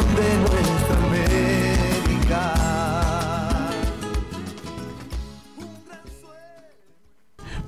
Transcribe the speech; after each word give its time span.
de 0.00 0.38
nuestra 0.38 0.96
América. 1.06 1.40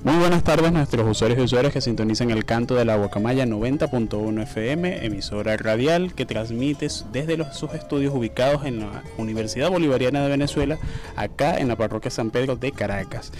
Muy 0.03 0.17
buenas 0.17 0.43
tardes 0.43 0.71
nuestros 0.73 1.07
usuarios 1.07 1.39
y 1.39 1.43
usuarias 1.43 1.71
que 1.71 1.79
sintonizan 1.79 2.29
el 2.31 2.43
canto 2.43 2.75
de 2.75 2.83
la 2.83 2.97
Guacamaya 2.97 3.45
90.1 3.45 4.41
FM, 4.43 5.05
emisora 5.05 5.55
radial 5.55 6.13
que 6.13 6.25
transmite 6.25 6.87
desde 7.11 7.37
los, 7.37 7.55
sus 7.55 7.73
estudios 7.73 8.13
ubicados 8.13 8.65
en 8.65 8.81
la 8.81 9.03
Universidad 9.17 9.69
Bolivariana 9.69 10.23
de 10.23 10.29
Venezuela, 10.29 10.77
acá 11.15 11.57
en 11.57 11.69
la 11.69 11.77
parroquia 11.77 12.11
San 12.11 12.31
Pedro 12.31 12.57
de 12.57 12.73
Caracas. 12.73 13.31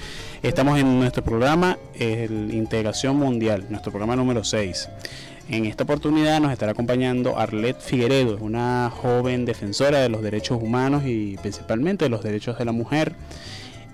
Estamos 0.41 0.79
en 0.79 0.99
nuestro 0.99 1.23
programa 1.23 1.77
Integración 1.99 3.17
Mundial, 3.17 3.65
nuestro 3.69 3.91
programa 3.91 4.15
número 4.15 4.43
6. 4.43 4.87
En 5.49 5.65
esta 5.65 5.83
oportunidad 5.83 6.39
nos 6.39 6.53
estará 6.53 6.71
acompañando 6.71 7.37
Arlet 7.37 7.79
Figueredo, 7.79 8.37
una 8.39 8.89
joven 8.89 9.43
defensora 9.43 9.99
de 9.99 10.09
los 10.09 10.21
derechos 10.21 10.61
humanos 10.61 11.03
y 11.05 11.35
principalmente 11.41 12.05
de 12.05 12.09
los 12.09 12.23
derechos 12.23 12.57
de 12.57 12.65
la 12.65 12.71
mujer 12.71 13.13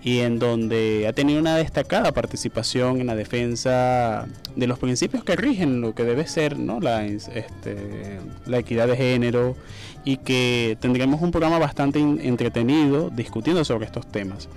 y 0.01 0.19
en 0.19 0.39
donde 0.39 1.07
ha 1.07 1.13
tenido 1.13 1.39
una 1.39 1.57
destacada 1.57 2.11
participación 2.13 3.01
en 3.01 3.07
la 3.07 3.15
defensa 3.15 4.27
de 4.55 4.67
los 4.67 4.79
principios 4.79 5.23
que 5.23 5.35
rigen 5.35 5.81
lo 5.81 5.93
que 5.93 6.03
debe 6.03 6.27
ser 6.27 6.57
¿no? 6.57 6.79
la, 6.79 7.05
este, 7.05 8.19
la 8.45 8.59
equidad 8.59 8.87
de 8.87 8.95
género 8.95 9.55
y 10.05 10.17
que 10.17 10.77
tendremos 10.79 11.21
un 11.21 11.31
programa 11.31 11.59
bastante 11.59 11.99
entretenido 11.99 13.09
discutiendo 13.09 13.65
sobre 13.65 13.85
estos 13.85 14.09
temas. 14.09 14.47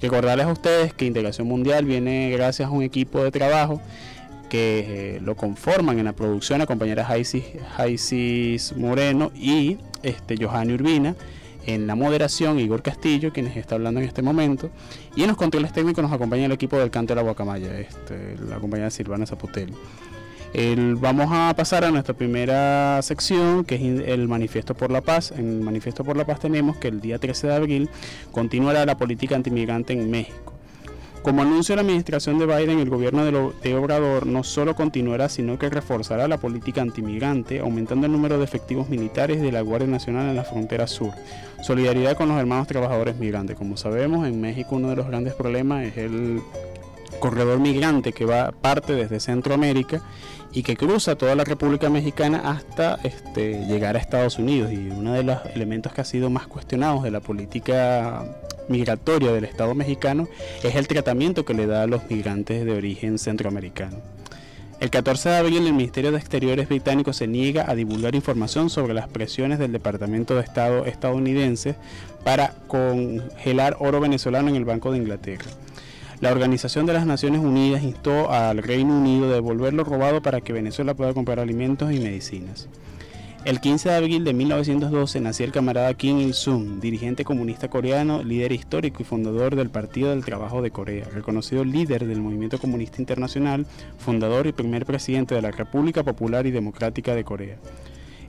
Recordarles 0.00 0.46
a 0.46 0.52
ustedes 0.52 0.92
que 0.92 1.06
Integración 1.06 1.48
Mundial 1.48 1.86
viene 1.86 2.30
gracias 2.30 2.68
a 2.68 2.70
un 2.70 2.82
equipo 2.82 3.24
de 3.24 3.30
trabajo 3.30 3.80
que 4.48 5.16
eh, 5.16 5.20
lo 5.20 5.34
conforman 5.36 5.98
en 5.98 6.04
la 6.04 6.12
producción 6.12 6.60
a 6.60 6.66
compañeras 6.66 7.08
Jaisis, 7.76 8.74
Moreno 8.76 9.30
y 9.34 9.78
este, 10.02 10.36
Johanny 10.42 10.74
Urbina 10.74 11.14
en 11.66 11.86
la 11.86 11.94
moderación 11.94 12.58
Igor 12.60 12.82
Castillo, 12.82 13.32
quienes 13.32 13.56
está 13.56 13.76
hablando 13.76 13.98
en 14.00 14.06
este 14.06 14.20
momento, 14.20 14.70
y 15.16 15.22
en 15.22 15.28
los 15.28 15.36
controles 15.38 15.72
técnicos 15.72 16.02
nos 16.02 16.12
acompaña 16.12 16.44
el 16.44 16.52
equipo 16.52 16.78
del 16.78 16.90
Canto 16.90 17.12
de 17.12 17.16
la 17.16 17.22
Guacamaya, 17.22 17.78
este, 17.80 18.36
la 18.48 18.58
compañera 18.58 18.90
Silvana 18.90 19.24
Zapotelli. 19.24 19.72
El- 20.52 20.96
vamos 20.96 21.28
a 21.30 21.52
pasar 21.56 21.84
a 21.84 21.90
nuestra 21.90 22.14
primera 22.14 23.00
sección, 23.02 23.64
que 23.64 23.74
es 23.76 23.82
el 24.08 24.28
Manifiesto 24.28 24.74
por 24.74 24.90
la 24.92 25.00
Paz. 25.00 25.32
En 25.32 25.48
el 25.48 25.60
Manifiesto 25.62 26.04
por 26.04 26.16
la 26.16 26.24
Paz 26.26 26.38
tenemos 26.40 26.76
que 26.76 26.88
el 26.88 27.00
día 27.00 27.18
13 27.18 27.46
de 27.48 27.54
abril 27.54 27.88
continuará 28.30 28.84
la 28.86 28.96
política 28.96 29.34
antimigrante 29.34 29.94
en 29.94 30.10
México. 30.10 30.53
Como 31.24 31.40
anunció 31.40 31.74
la 31.74 31.80
administración 31.80 32.38
de 32.38 32.44
Biden, 32.44 32.80
el 32.80 32.90
gobierno 32.90 33.24
de, 33.24 33.74
Obrador 33.74 34.26
no 34.26 34.44
solo 34.44 34.76
continuará, 34.76 35.30
sino 35.30 35.58
que 35.58 35.70
reforzará 35.70 36.28
la 36.28 36.36
política 36.36 36.82
antimigrante, 36.82 37.60
aumentando 37.60 38.04
el 38.04 38.12
número 38.12 38.36
de 38.36 38.44
efectivos 38.44 38.90
militares 38.90 39.40
de 39.40 39.50
la 39.50 39.62
Guardia 39.62 39.88
Nacional 39.88 40.28
en 40.28 40.36
la 40.36 40.44
frontera 40.44 40.86
sur. 40.86 41.14
Solidaridad 41.62 42.14
con 42.14 42.28
los 42.28 42.38
hermanos 42.38 42.66
trabajadores 42.66 43.16
migrantes. 43.16 43.56
Como 43.56 43.78
sabemos, 43.78 44.28
en 44.28 44.38
México 44.38 44.76
uno 44.76 44.90
de 44.90 44.96
los 44.96 45.06
grandes 45.06 45.32
problemas 45.32 45.84
es 45.84 45.96
el 45.96 46.42
corredor 47.20 47.58
migrante 47.58 48.12
que 48.12 48.24
va 48.24 48.52
parte 48.52 48.94
desde 48.94 49.20
Centroamérica 49.20 50.02
y 50.52 50.62
que 50.62 50.76
cruza 50.76 51.16
toda 51.16 51.34
la 51.34 51.44
República 51.44 51.90
Mexicana 51.90 52.42
hasta 52.44 52.98
este, 53.02 53.66
llegar 53.66 53.96
a 53.96 53.98
Estados 53.98 54.38
Unidos. 54.38 54.72
Y 54.72 54.88
uno 54.88 55.12
de 55.12 55.24
los 55.24 55.38
elementos 55.54 55.92
que 55.92 56.00
ha 56.00 56.04
sido 56.04 56.30
más 56.30 56.46
cuestionados 56.46 57.02
de 57.02 57.10
la 57.10 57.20
política 57.20 58.24
migratoria 58.68 59.32
del 59.32 59.44
Estado 59.44 59.74
mexicano 59.74 60.28
es 60.62 60.76
el 60.76 60.86
tratamiento 60.86 61.44
que 61.44 61.54
le 61.54 61.66
da 61.66 61.82
a 61.82 61.86
los 61.86 62.08
migrantes 62.08 62.64
de 62.64 62.72
origen 62.72 63.18
centroamericano. 63.18 63.96
El 64.80 64.90
14 64.90 65.28
de 65.28 65.36
abril 65.36 65.66
el 65.66 65.72
Ministerio 65.72 66.12
de 66.12 66.18
Exteriores 66.18 66.68
británico 66.68 67.12
se 67.12 67.26
niega 67.26 67.70
a 67.70 67.74
divulgar 67.74 68.14
información 68.14 68.70
sobre 68.70 68.92
las 68.92 69.08
presiones 69.08 69.58
del 69.58 69.72
Departamento 69.72 70.34
de 70.34 70.42
Estado 70.42 70.84
estadounidense 70.84 71.74
para 72.24 72.54
congelar 72.66 73.76
oro 73.78 74.00
venezolano 74.00 74.48
en 74.48 74.56
el 74.56 74.64
Banco 74.64 74.92
de 74.92 74.98
Inglaterra. 74.98 75.46
La 76.24 76.32
Organización 76.32 76.86
de 76.86 76.94
las 76.94 77.04
Naciones 77.04 77.42
Unidas 77.42 77.82
instó 77.82 78.30
al 78.32 78.62
Reino 78.62 78.96
Unido 78.96 79.26
a 79.26 79.34
devolver 79.34 79.74
lo 79.74 79.84
robado 79.84 80.22
para 80.22 80.40
que 80.40 80.54
Venezuela 80.54 80.94
pueda 80.94 81.12
comprar 81.12 81.38
alimentos 81.38 81.92
y 81.92 82.00
medicinas. 82.00 82.66
El 83.44 83.60
15 83.60 83.90
de 83.90 83.94
abril 83.94 84.24
de 84.24 84.32
1912 84.32 85.20
nació 85.20 85.44
el 85.44 85.52
camarada 85.52 85.92
Kim 85.92 86.18
Il-sung, 86.20 86.80
dirigente 86.80 87.26
comunista 87.26 87.68
coreano, 87.68 88.22
líder 88.22 88.52
histórico 88.52 89.02
y 89.02 89.04
fundador 89.04 89.54
del 89.54 89.68
Partido 89.68 90.08
del 90.08 90.24
Trabajo 90.24 90.62
de 90.62 90.70
Corea, 90.70 91.04
reconocido 91.12 91.62
líder 91.62 92.06
del 92.06 92.22
movimiento 92.22 92.56
comunista 92.56 93.02
internacional, 93.02 93.66
fundador 93.98 94.46
y 94.46 94.52
primer 94.52 94.86
presidente 94.86 95.34
de 95.34 95.42
la 95.42 95.50
República 95.50 96.04
Popular 96.04 96.46
y 96.46 96.52
Democrática 96.52 97.14
de 97.14 97.24
Corea. 97.24 97.58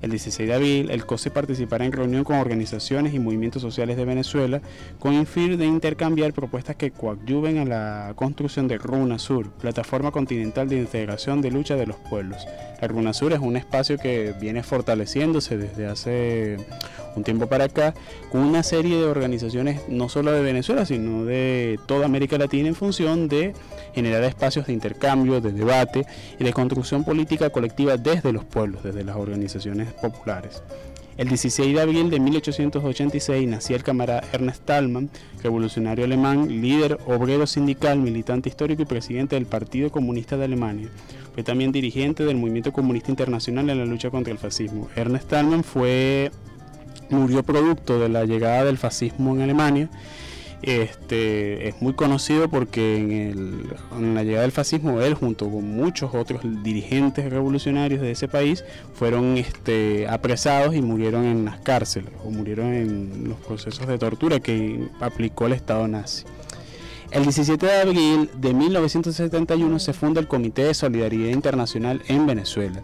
El 0.05 0.11
16 0.11 0.47
de 0.47 0.53
abril, 0.53 0.91
el 0.91 1.03
COSE 1.03 1.31
participará 1.31 1.83
en 1.83 1.91
reunión 1.91 2.23
con 2.23 2.35
organizaciones 2.35 3.15
y 3.15 3.19
movimientos 3.19 3.63
sociales 3.63 3.97
de 3.97 4.05
Venezuela 4.05 4.61
con 4.99 5.15
el 5.15 5.25
fin 5.25 5.57
de 5.57 5.65
intercambiar 5.65 6.31
propuestas 6.31 6.75
que 6.75 6.91
coadyuven 6.91 7.57
a 7.57 7.65
la 7.65 8.13
construcción 8.15 8.67
de 8.67 8.77
Runa 8.77 9.17
Sur, 9.17 9.49
plataforma 9.49 10.11
continental 10.11 10.69
de 10.69 10.77
integración 10.77 11.41
de 11.41 11.49
lucha 11.49 11.75
de 11.75 11.87
los 11.87 11.95
pueblos. 11.95 12.45
La 12.79 12.87
Runa 12.87 13.13
Sur 13.13 13.33
es 13.33 13.39
un 13.39 13.57
espacio 13.57 13.97
que 13.97 14.35
viene 14.39 14.61
fortaleciéndose 14.61 15.57
desde 15.57 15.87
hace 15.87 16.57
un 17.15 17.23
tiempo 17.23 17.47
para 17.47 17.65
acá, 17.65 17.93
con 18.31 18.41
una 18.41 18.63
serie 18.63 18.97
de 18.97 19.05
organizaciones, 19.05 19.81
no 19.87 20.09
solo 20.09 20.31
de 20.31 20.41
Venezuela, 20.41 20.85
sino 20.85 21.25
de 21.25 21.79
toda 21.85 22.05
América 22.05 22.37
Latina, 22.37 22.67
en 22.67 22.75
función 22.75 23.27
de 23.27 23.53
generar 23.93 24.23
espacios 24.23 24.67
de 24.67 24.73
intercambio, 24.73 25.41
de 25.41 25.51
debate 25.51 26.05
y 26.39 26.43
de 26.43 26.53
construcción 26.53 27.03
política 27.03 27.49
colectiva 27.49 27.97
desde 27.97 28.31
los 28.31 28.43
pueblos, 28.43 28.83
desde 28.83 29.03
las 29.03 29.15
organizaciones 29.15 29.93
populares. 29.93 30.61
El 31.17 31.29
16 31.29 31.73
de 31.73 31.81
abril 31.81 32.09
de 32.09 32.19
1886 32.19 33.47
nacía 33.47 33.77
el 33.77 33.83
camarada 33.83 34.21
Ernest 34.33 34.65
Thalmann, 34.65 35.09
revolucionario 35.41 36.03
alemán, 36.03 36.61
líder 36.61 36.99
obrero 37.05 37.47
sindical, 37.47 37.99
militante 37.99 38.49
histórico 38.49 38.81
y 38.81 38.85
presidente 38.85 39.37
del 39.37 39.45
Partido 39.45 39.89
Comunista 39.91 40.35
de 40.35 40.43
Alemania. 40.43 40.89
Fue 41.33 41.41
también 41.41 41.71
dirigente 41.71 42.25
del 42.25 42.35
Movimiento 42.35 42.73
Comunista 42.73 43.11
Internacional 43.11 43.69
en 43.69 43.79
la 43.79 43.85
lucha 43.85 44.09
contra 44.09 44.33
el 44.33 44.39
fascismo. 44.39 44.89
Ernest 44.97 45.29
Thalmann 45.29 45.63
fue, 45.63 46.31
murió 47.09 47.43
producto 47.43 47.99
de 47.99 48.09
la 48.09 48.25
llegada 48.25 48.63
del 48.65 48.77
fascismo 48.77 49.35
en 49.35 49.41
Alemania 49.41 49.89
este, 50.65 51.67
es 51.67 51.79
muy 51.79 51.93
conocido 51.93 52.49
porque 52.49 52.97
en, 52.97 54.15
la 54.15 54.23
llegada 54.23 54.41
del 54.41 54.51
fascismo 54.51 54.99
él 54.99 55.13
junto 55.13 55.45
con 55.49 55.63
muchos 55.63 56.15
otros 56.15 56.41
dirigentes 56.63 57.29
revolucionarios 57.29 58.01
de 58.01 58.09
ese 58.09 58.27
país 58.27 58.63
fueron 58.95 59.37
este, 59.37 60.07
apresados 60.07 60.75
y 60.75 60.81
murieron 60.81 61.25
en 61.25 61.45
las 61.45 61.59
cárceles 61.59 62.09
o 62.23 62.31
murieron 62.31 62.73
en 62.73 63.29
los 63.29 63.37
procesos 63.39 63.85
de 63.85 63.99
tortura 63.99 64.39
que 64.39 64.87
aplicó 64.99 65.45
el 65.45 65.53
Estado 65.53 65.87
nazi. 65.87 66.25
El 67.11 67.23
17 67.23 67.63
de 67.63 67.81
abril 67.81 68.29
de 68.35 68.53
1971 68.55 69.79
se 69.79 69.93
funda 69.93 70.19
el 70.19 70.27
Comité 70.27 70.63
de 70.63 70.73
Solidaridad 70.73 71.29
Internacional 71.29 72.01
en 72.07 72.25
Venezuela 72.25 72.81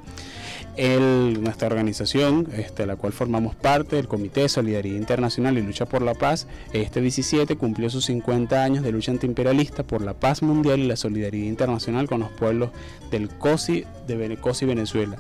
nuestra 0.78 1.68
organización, 1.68 2.48
este, 2.56 2.86
la 2.86 2.96
cual 2.96 3.14
formamos 3.14 3.56
parte 3.56 3.98
del 3.98 4.08
Comité 4.08 4.42
de 4.42 4.50
Solidaridad 4.50 4.98
Internacional 4.98 5.58
y 5.58 5.62
Lucha 5.62 5.86
por 5.86 6.02
la 6.02 6.14
Paz, 6.14 6.48
este 6.74 7.02
17 7.02 7.56
cumplió 7.58 7.90
sus 7.90 8.06
50 8.06 8.64
años 8.64 8.84
de 8.84 8.92
lucha 8.92 9.12
antiimperialista 9.12 9.84
por 9.84 10.02
la 10.02 10.14
paz 10.14 10.42
mundial 10.42 10.80
y 10.80 10.88
la 10.88 10.96
solidaridad 10.96 11.48
internacional 11.48 12.08
con 12.08 12.22
los 12.22 12.30
pueblos 12.30 12.70
del 13.10 13.30
COSI 13.30 13.86
de 14.08 14.38
COSI 14.38 14.66
Venezuela. 14.66 15.18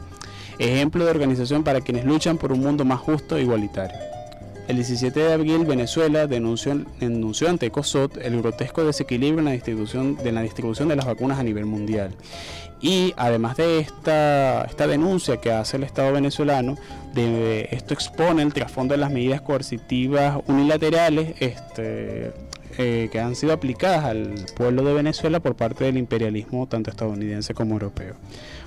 Ejemplo 0.57 1.05
de 1.05 1.11
organización 1.11 1.63
para 1.63 1.81
quienes 1.81 2.05
luchan 2.05 2.37
por 2.37 2.51
un 2.51 2.59
mundo 2.61 2.85
más 2.85 2.99
justo 2.99 3.37
e 3.37 3.41
igualitario. 3.41 3.97
El 4.67 4.77
17 4.77 5.19
de 5.19 5.33
abril, 5.33 5.65
Venezuela 5.65 6.27
denunció, 6.27 7.49
ante 7.49 7.71
COSOT 7.71 8.17
el 8.17 8.41
grotesco 8.41 8.85
desequilibrio 8.85 9.39
en 9.39 9.45
la 9.45 9.51
distribución 10.41 10.87
de 10.87 10.95
las 10.95 11.05
vacunas 11.05 11.39
a 11.39 11.43
nivel 11.43 11.65
mundial 11.65 12.15
y 12.81 13.13
además 13.15 13.57
de 13.57 13.79
esta, 13.79 14.63
esta 14.63 14.87
denuncia 14.87 15.37
que 15.37 15.51
hace 15.51 15.77
el 15.77 15.83
Estado 15.83 16.11
venezolano, 16.13 16.77
de, 17.13 17.67
esto 17.71 17.93
expone 17.93 18.41
el 18.41 18.53
trasfondo 18.53 18.93
de 18.93 18.97
las 18.97 19.11
medidas 19.11 19.41
coercitivas 19.41 20.39
unilaterales 20.47 21.35
este, 21.39 22.33
eh, 22.77 23.09
que 23.11 23.19
han 23.19 23.35
sido 23.35 23.53
aplicadas 23.53 24.05
al 24.05 24.45
pueblo 24.55 24.83
de 24.83 24.93
Venezuela 24.93 25.39
por 25.39 25.55
parte 25.55 25.83
del 25.83 25.97
imperialismo 25.97 26.67
tanto 26.67 26.89
estadounidense 26.89 27.53
como 27.53 27.73
europeo. 27.73 28.15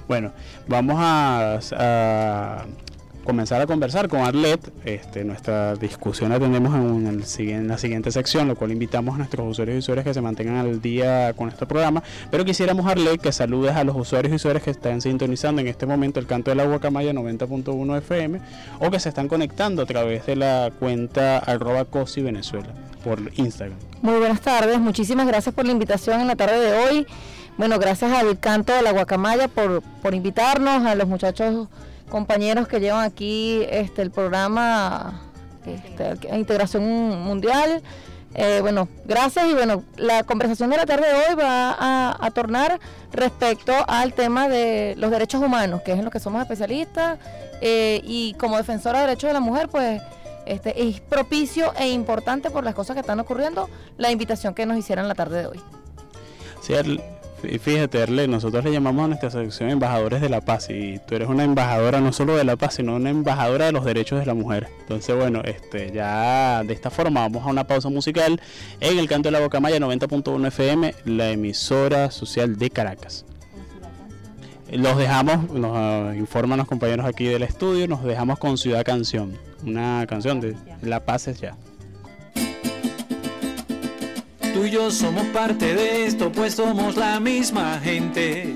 Bueno, 0.07 0.33
vamos 0.69 0.97
a 1.01 2.67
comenzar 3.25 3.61
a 3.61 3.67
conversar 3.67 4.09
con 4.09 4.21
Arlet. 4.21 4.61
Este, 4.85 5.25
nuestra 5.25 5.75
discusión 5.75 6.31
la 6.31 6.39
tendremos 6.39 6.75
en, 6.75 7.69
la 7.69 7.79
siguiente 7.79 8.11
sección, 8.11 8.49
lo 8.49 8.57
cual 8.57 8.73
invitamos 8.73 9.15
a 9.15 9.19
nuestros 9.19 9.49
usuarios 9.49 9.77
y 9.77 9.79
usuarias 9.79 10.05
que 10.05 10.15
se 10.15 10.21
mantengan 10.21 10.57
al 10.57 10.81
día 10.81 11.33
con 11.35 11.49
este 11.49 11.67
programa. 11.67 12.03
Pero 12.31 12.45
quisiéramos, 12.45 12.87
Arlet, 12.87 13.21
que 13.21 13.33
saludes 13.33 13.75
a 13.75 13.85
los 13.85 13.97
usuarios 13.97 14.33
y 14.33 14.37
usuarias 14.37 14.63
que 14.63 14.71
están 14.71 15.01
sintonizando 15.01 15.61
en 15.61 15.69
este 15.69 15.87
momento 15.87 16.21
el 16.21 16.27
canto 16.27 16.51
de 16.51 16.57
la 16.57 16.65
Guacamaya 16.65 17.13
90.1 17.13 17.99
FM 17.99 18.41
o 18.79 18.91
que 18.91 19.01
se 19.01 19.09
están 19.09 19.29
conectando 19.29 19.83
a 19.83 19.87
través 19.87 20.27
de 20.27 20.37
la 20.37 20.71
cuenta 20.79 21.39
arroba 21.39 21.85
COSI 21.85 22.23
Venezuela 22.23 22.69
por 23.03 23.21
Instagram. 23.37 23.79
Muy 24.03 24.19
buenas 24.19 24.41
tardes, 24.41 24.79
muchísimas 24.79 25.27
gracias 25.27 25.55
por 25.55 25.67
la 25.67 25.73
invitación 25.73 26.21
en 26.21 26.27
la 26.27 26.37
tarde 26.37 26.61
de 26.61 26.73
hoy. 26.73 27.07
Bueno, 27.57 27.79
gracias 27.79 28.13
al 28.13 28.39
canto 28.41 28.73
de 28.73 28.83
la 28.83 28.93
Guacamaya 28.93 29.49
por, 29.49 29.83
por 30.03 30.15
invitarnos, 30.15 30.85
a 30.85 30.95
los 30.95 31.07
muchachos 31.07 31.69
compañeros 32.09 32.69
que 32.69 32.81
llevan 32.81 33.05
aquí 33.05 33.63
este, 33.69 34.03
el 34.03 34.11
programa 34.11 35.21
este, 35.67 36.37
Integración 36.37 36.85
Mundial. 37.23 37.83
Eh, 38.37 38.59
bueno, 38.61 38.89
gracias 39.05 39.49
y 39.49 39.55
bueno, 39.55 39.85
la 39.97 40.25
conversación 40.25 40.69
de 40.71 40.77
la 40.77 40.87
tarde 40.87 41.07
de 41.07 41.15
hoy 41.15 41.35
va 41.37 41.77
a, 42.21 42.31
tornar 42.33 42.81
respecto 43.13 43.73
al 43.87 44.13
tema 44.13 44.49
de 44.49 44.95
los 44.97 45.13
derechos 45.13 45.41
humanos, 45.41 45.83
que 45.83 45.93
es 45.93 45.99
en 45.99 46.05
lo 46.05 46.11
que 46.11 46.19
somos 46.19 46.43
especialistas 46.43 47.19
eh, 47.61 48.01
y 48.03 48.35
como 48.35 48.57
defensora 48.57 49.01
de 49.01 49.07
derechos 49.07 49.29
de 49.29 49.35
la 49.35 49.41
mujer, 49.41 49.69
pues 49.69 50.03
este, 50.47 50.89
es 50.89 51.01
propicio 51.01 51.73
e 51.79 51.91
importante 51.91 52.51
por 52.51 52.65
las 52.65 52.75
cosas 52.75 52.95
que 52.95 53.01
están 53.01 53.21
ocurriendo 53.21 53.71
la 53.99 54.11
invitación 54.11 54.53
que 54.53 54.67
nos 54.67 54.77
hicieran 54.77 55.07
la 55.07 55.15
tarde 55.15 55.39
de 55.39 55.47
hoy. 55.47 55.61
Sí, 56.61 56.75
fíjate, 57.61 58.03
Arle, 58.03 58.29
nosotros 58.29 58.65
le 58.65 58.73
llamamos 58.73 59.05
a 59.05 59.09
nuestra 59.09 59.31
sección 59.31 59.71
embajadores 59.71 60.21
de 60.21 60.29
la 60.29 60.41
paz 60.41 60.69
y 60.71 60.99
tú 61.07 61.15
eres 61.15 61.29
una 61.29 61.45
embajadora 61.45 62.01
no 62.01 62.13
solo 62.13 62.37
de 62.37 62.45
la 62.45 62.57
paz, 62.57 62.75
sino 62.75 62.97
una 62.97 63.11
embajadora 63.11 63.67
de 63.67 63.73
los 63.73 63.85
derechos 63.85 64.21
de 64.21 64.27
la 64.27 64.35
mujer. 64.35 64.69
Entonces, 64.81 65.15
bueno, 65.17 65.43
este 65.45 65.93
ya 65.93 66.63
de 66.65 66.73
esta 66.75 66.91
forma 66.91 67.21
vamos 67.21 67.45
a 67.45 67.51
una 67.51 67.65
pausa 67.65 67.89
musical 67.89 68.41
en 68.81 68.99
el 68.99 69.09
canto 69.09 69.29
de 69.29 69.33
la 69.33 69.41
Boca 69.41 69.61
Maya 69.61 69.79
90.1 69.79 70.47
FM, 70.49 70.95
la 71.05 71.31
emisora 71.31 72.11
social 72.11 72.57
de 72.57 72.71
Caracas. 72.71 73.25
Los 74.71 74.97
dejamos, 74.97 75.51
nos 75.51 75.73
ah, 75.75 76.13
informan 76.17 76.59
los 76.59 76.67
compañeros 76.67 77.07
aquí 77.07 77.27
del 77.27 77.43
estudio, 77.43 77.87
nos 77.87 78.03
dejamos 78.03 78.39
con 78.39 78.59
Ciudad 78.59 78.85
Canción, 78.85 79.39
una 79.65 80.05
canción 80.09 80.41
de 80.41 80.57
La 80.83 81.05
Paz 81.05 81.29
es 81.29 81.41
ya. 81.41 81.57
Tú 84.55 84.65
y 84.65 84.71
yo 84.71 84.89
somos 84.93 85.27
parte 85.27 85.75
de 85.75 86.07
esto, 86.07 86.31
pues 86.31 86.55
somos 86.55 86.95
la 86.95 87.19
misma 87.19 87.81
gente. 87.83 88.55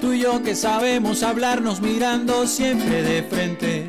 Tú 0.00 0.14
y 0.14 0.20
yo 0.20 0.42
que 0.42 0.54
sabemos 0.54 1.22
hablarnos 1.22 1.82
mirando 1.82 2.46
siempre 2.46 3.02
de 3.02 3.22
frente. 3.24 3.86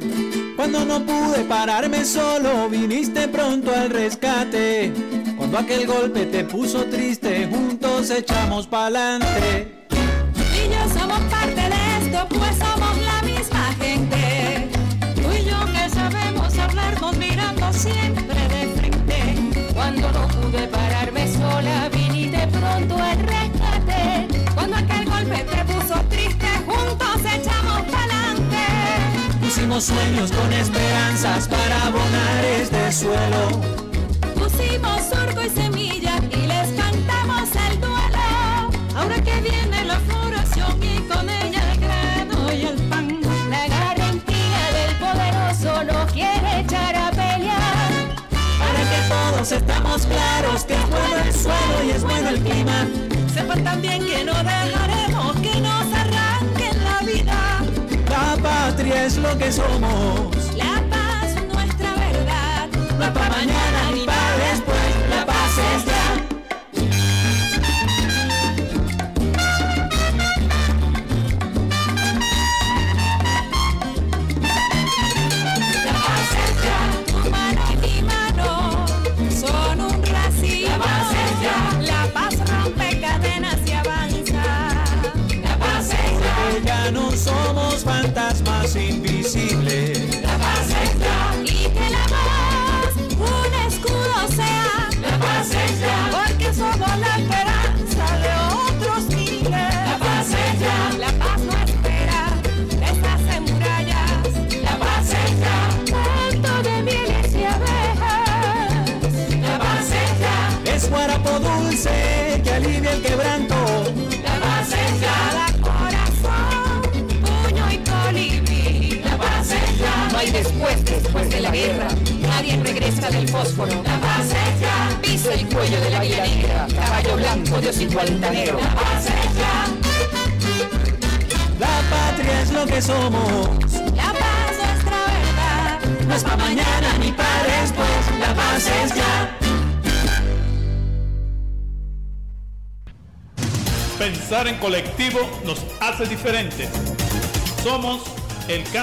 Cuando 0.57 0.83
no 0.83 1.05
pude 1.05 1.45
pararme 1.45 2.03
solo, 2.03 2.67
viniste 2.67 3.29
pronto 3.29 3.71
al 3.73 3.91
rescate. 3.91 4.91
Cuando 5.37 5.57
aquel 5.57 5.87
golpe 5.87 6.25
te 6.25 6.43
puso 6.43 6.83
triste, 6.87 7.47
juntos 7.49 8.09
echamos 8.09 8.67
pa'lante. 8.67 9.80
Pusimos 29.71 29.85
sueños 29.85 30.31
con 30.33 30.51
esperanzas 30.51 31.47
para 31.47 31.85
abonar 31.85 32.45
este 32.61 32.91
suelo. 32.91 33.47
Pusimos 34.35 35.01
surco 35.03 35.41
y 35.41 35.49
semilla 35.49 36.17
y 36.29 36.45
les 36.45 36.67
cantamos 36.73 37.49
el 37.69 37.79
duelo. 37.79 38.69
Ahora 38.97 39.15
que 39.23 39.39
viene 39.39 39.85
la 39.85 39.97
floración 40.01 40.77
y 40.83 40.99
con 41.07 41.29
ella 41.29 41.71
el 41.71 41.79
grano 41.79 42.51
y 42.51 42.65
el 42.65 42.75
pan. 42.89 43.21
La 43.49 43.65
garantía 43.69 44.63
del 44.75 44.95
poderoso 44.97 45.83
no 45.85 46.05
quiere 46.11 46.59
echar 46.59 46.93
a 46.97 47.11
todos 49.11 49.51
estamos 49.51 50.05
claros 50.05 50.63
que 50.65 50.73
es 50.73 50.89
bueno 50.89 51.17
el 51.25 51.33
suelo 51.33 51.83
y 51.85 51.89
es 51.91 52.03
bueno 52.03 52.29
el 52.29 52.39
clima. 52.41 52.87
Sepan 53.33 53.63
también 53.63 54.05
que 54.05 54.23
no 54.23 54.33
dejaremos 54.33 55.00
patria 58.41 59.05
es 59.05 59.17
lo 59.17 59.37
que 59.37 59.51
somos. 59.51 60.35
La 60.55 60.83
paz 60.89 61.35
nuestra 61.53 61.95
verdad. 61.95 62.69
No 62.99 63.13
para 63.13 63.29
mañana 63.29 63.90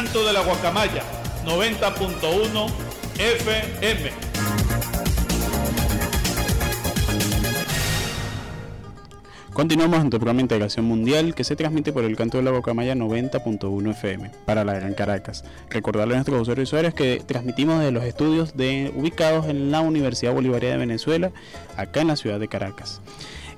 canto 0.09 0.27
de 0.27 0.33
la 0.33 0.41
guacamaya 0.41 1.03
90.1 1.45 2.71
FM. 3.19 4.11
Continuamos 9.53 10.01
en 10.01 10.09
tu 10.09 10.17
programa 10.17 10.41
Integración 10.41 10.87
Mundial 10.87 11.35
que 11.35 11.45
se 11.45 11.57
transmite 11.57 11.93
por 11.93 12.05
el 12.05 12.17
canto 12.17 12.39
de 12.39 12.45
la 12.45 12.53
Bocamaya 12.53 12.95
90.1 12.95 13.91
FM 13.91 14.31
para 14.47 14.65
la 14.65 14.73
Gran 14.73 14.95
Caracas. 14.95 15.45
Recordarle 15.69 16.15
a 16.15 16.17
nuestros 16.17 16.41
usuarios 16.41 16.95
y 16.95 16.97
que 16.97 17.23
transmitimos 17.27 17.81
de 17.81 17.91
los 17.91 18.05
estudios 18.05 18.57
de, 18.57 18.91
ubicados 18.97 19.47
en 19.47 19.71
la 19.71 19.83
Universidad 19.83 20.33
Bolivariana 20.33 20.77
de 20.77 20.87
Venezuela, 20.87 21.33
acá 21.77 22.01
en 22.01 22.07
la 22.07 22.17
ciudad 22.17 22.41
de 22.41 22.49
Caracas. 22.49 23.03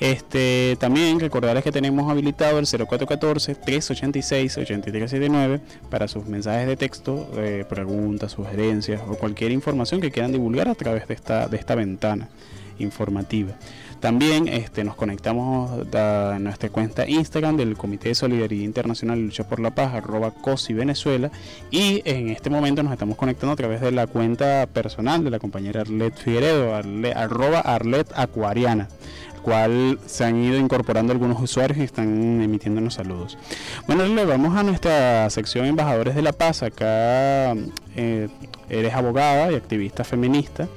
Este, 0.00 0.76
también 0.80 1.20
recordarles 1.20 1.62
que 1.62 1.72
tenemos 1.72 2.10
habilitado 2.10 2.58
el 2.58 2.66
0414-386-8379 2.66 5.60
para 5.90 6.08
sus 6.08 6.26
mensajes 6.26 6.66
de 6.66 6.76
texto, 6.76 7.28
eh, 7.36 7.64
preguntas, 7.68 8.32
sugerencias 8.32 9.00
o 9.06 9.14
cualquier 9.16 9.52
información 9.52 10.00
que 10.00 10.10
quieran 10.10 10.32
divulgar 10.32 10.68
a 10.68 10.74
través 10.74 11.06
de 11.06 11.14
esta, 11.14 11.46
de 11.48 11.56
esta 11.56 11.74
ventana 11.74 12.28
informativa. 12.78 13.52
También 14.00 14.48
este, 14.48 14.82
nos 14.84 14.94
conectamos 14.96 15.70
a 15.94 16.38
nuestra 16.40 16.70
cuenta 16.70 17.06
Instagram 17.06 17.58
del 17.58 17.76
Comité 17.76 18.08
de 18.08 18.14
Solidaridad 18.14 18.64
Internacional 18.64 19.18
y 19.18 19.24
Lucha 19.24 19.44
por 19.46 19.60
la 19.60 19.74
Paz, 19.74 19.92
arroba 19.92 20.30
COSI 20.30 20.72
Venezuela. 20.72 21.30
Y 21.70 22.00
en 22.06 22.30
este 22.30 22.48
momento 22.48 22.82
nos 22.82 22.94
estamos 22.94 23.18
conectando 23.18 23.52
a 23.52 23.56
través 23.56 23.82
de 23.82 23.90
la 23.92 24.06
cuenta 24.06 24.66
personal 24.72 25.22
de 25.22 25.28
la 25.30 25.38
compañera 25.38 25.82
Arlet 25.82 26.16
Figueredo, 26.16 26.74
arle- 26.74 27.12
arroba 27.14 27.60
Arlet 27.60 28.10
Acuariana 28.16 28.88
cual 29.40 29.98
se 30.06 30.24
han 30.24 30.42
ido 30.42 30.56
incorporando 30.58 31.12
algunos 31.12 31.40
usuarios 31.40 31.78
y 31.78 31.82
están 31.82 32.40
emitiéndonos 32.42 32.94
saludos. 32.94 33.38
Bueno, 33.86 34.04
le 34.06 34.24
vamos 34.24 34.56
a 34.56 34.62
nuestra 34.62 35.28
sección 35.30 35.66
Embajadores 35.66 36.14
de 36.14 36.22
la 36.22 36.32
Paz. 36.32 36.62
Acá 36.62 37.54
eh, 37.96 38.28
eres 38.68 38.94
abogada 38.94 39.50
y 39.52 39.54
activista 39.56 40.04
feminista. 40.04 40.68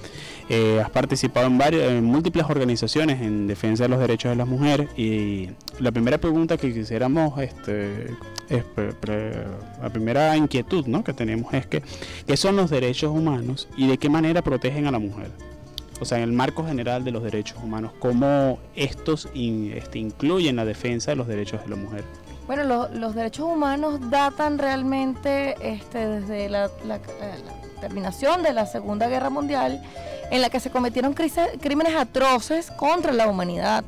Eh, 0.50 0.82
has 0.84 0.90
participado 0.90 1.48
en, 1.48 1.58
varios, 1.58 1.84
en 1.90 2.04
múltiples 2.04 2.46
organizaciones 2.50 3.22
en 3.22 3.48
defensa 3.48 3.84
de 3.84 3.90
los 3.90 4.00
derechos 4.00 4.30
de 4.32 4.36
las 4.36 4.46
mujeres 4.48 4.90
y 4.98 5.50
la 5.80 5.92
primera 5.94 6.18
pregunta 6.18 6.58
que 6.58 6.74
quisiéramos, 6.74 7.40
este, 7.42 8.08
es 8.50 8.64
pre- 8.76 8.92
pre- 8.92 9.32
la 9.82 9.90
primera 9.90 10.36
inquietud 10.36 10.86
¿no? 10.86 11.02
que 11.02 11.14
tenemos 11.14 11.54
es 11.54 11.66
que, 11.66 11.82
¿qué 12.28 12.36
son 12.36 12.58
los 12.58 12.70
derechos 12.70 13.12
humanos 13.12 13.70
y 13.78 13.88
de 13.88 13.98
qué 13.98 14.10
manera 14.10 14.42
protegen 14.42 14.86
a 14.86 14.92
la 14.92 15.00
mujer? 15.00 15.32
O 16.00 16.06
sea, 16.06 16.18
en 16.18 16.24
el 16.26 16.32
marco 16.34 16.66
general 16.66 17.04
de 17.04 17.12
los 17.12 17.24
derechos 17.24 17.58
humanos, 17.64 17.92
¿cómo 18.00 18.60
estos 18.76 19.30
in- 19.34 19.74
este, 19.76 20.00
incluyen 20.00 20.56
la 20.56 20.66
defensa 20.66 21.12
de 21.12 21.16
los 21.18 21.28
derechos 21.28 21.64
de 21.64 21.70
la 21.70 21.76
mujer? 21.76 22.04
Bueno, 22.48 22.64
lo- 22.64 22.90
los 22.90 23.16
derechos 23.16 23.46
humanos 23.46 24.00
datan 24.10 24.58
realmente 24.58 25.56
este, 25.62 26.06
desde 26.08 26.50
la, 26.50 26.70
la- 26.86 26.98
la 26.98 27.80
terminación 27.82 28.44
de 28.44 28.54
la 28.54 28.66
Segunda 28.66 29.08
Guerra 29.08 29.30
Mundial, 29.30 29.82
en 30.32 30.42
la 30.42 30.50
que 30.50 30.60
se 30.60 30.70
cometieron 30.72 31.14
crise- 31.14 31.58
crímenes 31.62 31.96
atroces 31.96 32.70
contra 32.72 33.14
la 33.14 33.28
humanidad, 33.28 33.84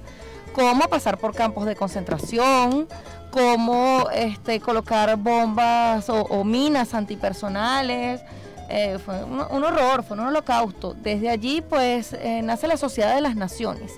como 0.54 0.88
pasar 0.88 1.18
por 1.18 1.34
campos 1.36 1.66
de 1.66 1.76
concentración, 1.76 2.88
como 3.32 4.08
este, 4.14 4.62
colocar 4.62 5.18
bombas 5.18 6.08
o, 6.10 6.22
o 6.22 6.44
minas 6.46 6.94
antipersonales. 6.94 8.22
Eh, 8.70 8.98
fue 9.04 9.24
un, 9.24 9.64
horror, 9.64 10.04
fue 10.04 10.18
un 10.18 10.28
holocausto. 10.28 10.94
Desde 10.94 11.30
allí, 11.30 11.62
pues, 11.62 12.14
eh, 12.14 12.42
nace 12.44 12.68
la 12.68 12.78
Sociedad 12.78 13.16
de 13.16 13.22
las 13.22 13.36
Naciones, 13.36 13.92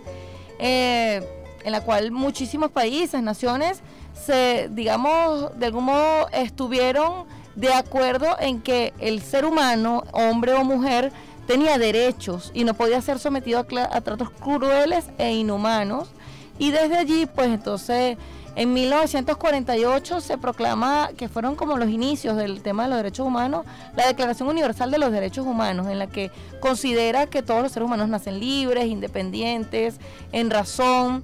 eh, 0.60 1.28
en 1.64 1.72
la 1.72 1.82
cual 1.82 2.12
muchísimos 2.12 2.72
países, 2.72 3.22
naciones, 3.22 3.82
se, 4.14 4.70
digamos, 4.72 5.58
de 5.60 5.68
algún 5.68 5.86
modo 5.86 6.28
estuvieron 6.32 7.26
de 7.56 7.74
acuerdo 7.74 8.36
en 8.40 8.62
que 8.62 8.94
el 9.00 9.22
ser 9.22 9.46
humano, 9.46 10.04
hombre 10.12 10.54
o 10.54 10.64
mujer, 10.64 11.12
tenía 11.48 11.78
derechos 11.78 12.52
y 12.54 12.64
no 12.64 12.74
podía 12.74 13.02
ser 13.02 13.20
sometido 13.20 13.60
a, 13.60 13.96
a 13.96 14.02
tratos 14.02 14.30
crueles 14.30 15.06
e 15.18 15.32
inhumanos. 15.34 16.10
Y 16.60 16.72
desde 16.72 16.98
allí, 16.98 17.26
pues 17.26 17.48
entonces, 17.48 18.18
en 18.58 18.74
1948 18.74 20.20
se 20.20 20.40
proclama 20.40 21.12
que 21.16 21.30
fueron 21.30 21.56
como 21.56 21.78
los 21.78 21.90
inicios 21.90 22.36
del 22.36 22.64
tema 22.64 22.84
de 22.84 22.90
los 22.90 22.98
derechos 22.98 23.28
humanos, 23.28 23.68
la 23.96 24.08
Declaración 24.08 24.50
Universal 24.50 24.90
de 24.90 24.98
los 24.98 25.12
Derechos 25.12 25.46
Humanos, 25.46 25.86
en 25.86 26.00
la 26.00 26.08
que 26.08 26.32
considera 26.60 27.28
que 27.28 27.44
todos 27.44 27.62
los 27.62 27.72
seres 27.72 27.86
humanos 27.86 28.10
nacen 28.10 28.40
libres, 28.40 28.88
independientes, 28.88 30.00
en 30.32 30.50
razón, 30.50 31.24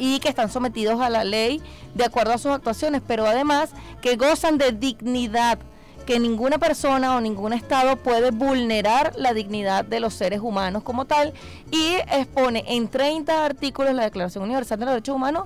y 0.00 0.18
que 0.18 0.28
están 0.28 0.50
sometidos 0.50 1.00
a 1.00 1.08
la 1.08 1.22
ley 1.22 1.62
de 1.94 2.04
acuerdo 2.04 2.32
a 2.32 2.38
sus 2.38 2.50
actuaciones, 2.50 3.00
pero 3.06 3.26
además 3.26 3.70
que 4.02 4.16
gozan 4.16 4.58
de 4.58 4.72
dignidad, 4.72 5.60
que 6.04 6.18
ninguna 6.18 6.58
persona 6.58 7.14
o 7.14 7.20
ningún 7.20 7.52
Estado 7.52 7.94
puede 7.94 8.32
vulnerar 8.32 9.12
la 9.16 9.34
dignidad 9.34 9.84
de 9.84 10.00
los 10.00 10.14
seres 10.14 10.40
humanos 10.40 10.82
como 10.82 11.04
tal, 11.04 11.32
y 11.70 11.94
expone 12.10 12.64
en 12.66 12.88
30 12.88 13.44
artículos 13.44 13.94
la 13.94 14.02
Declaración 14.02 14.42
Universal 14.42 14.80
de 14.80 14.84
los 14.84 14.94
Derechos 14.94 15.14
Humanos, 15.14 15.44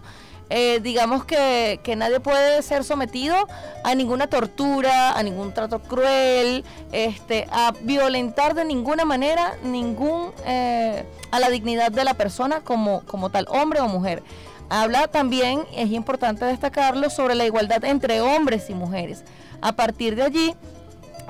eh, 0.51 0.81
digamos 0.83 1.25
que, 1.25 1.79
que 1.85 1.95
nadie 1.95 2.19
puede 2.19 2.63
ser 2.63 2.83
sometido 2.83 3.37
a 3.85 3.95
ninguna 3.95 4.27
tortura, 4.27 5.13
a 5.13 5.23
ningún 5.23 5.55
trato 5.55 5.81
cruel, 5.81 6.65
este, 6.91 7.47
a 7.53 7.73
violentar 7.83 8.55
de 8.55 8.65
ninguna 8.65 9.05
manera 9.05 9.57
ningún 9.63 10.33
eh, 10.45 11.05
a 11.31 11.39
la 11.39 11.51
dignidad 11.51 11.93
de 11.93 12.03
la 12.03 12.15
persona 12.15 12.61
como, 12.63 13.03
como 13.03 13.31
tal, 13.31 13.47
hombre 13.49 13.81
o 13.81 13.89
mujer. 13.89 14.25
Habla 14.69 15.09
también, 15.09 15.63
es 15.73 15.91
importante 15.93 16.45
destacarlo, 16.45 17.11
sobre 17.11 17.35
la 17.37 17.45
igualdad 17.45 17.85
entre 17.85 18.21
hombres 18.21 18.71
y 18.71 18.75
mujeres. 18.75 19.25
A 19.61 19.73
partir 19.73 20.17
de 20.17 20.23
allí 20.23 20.55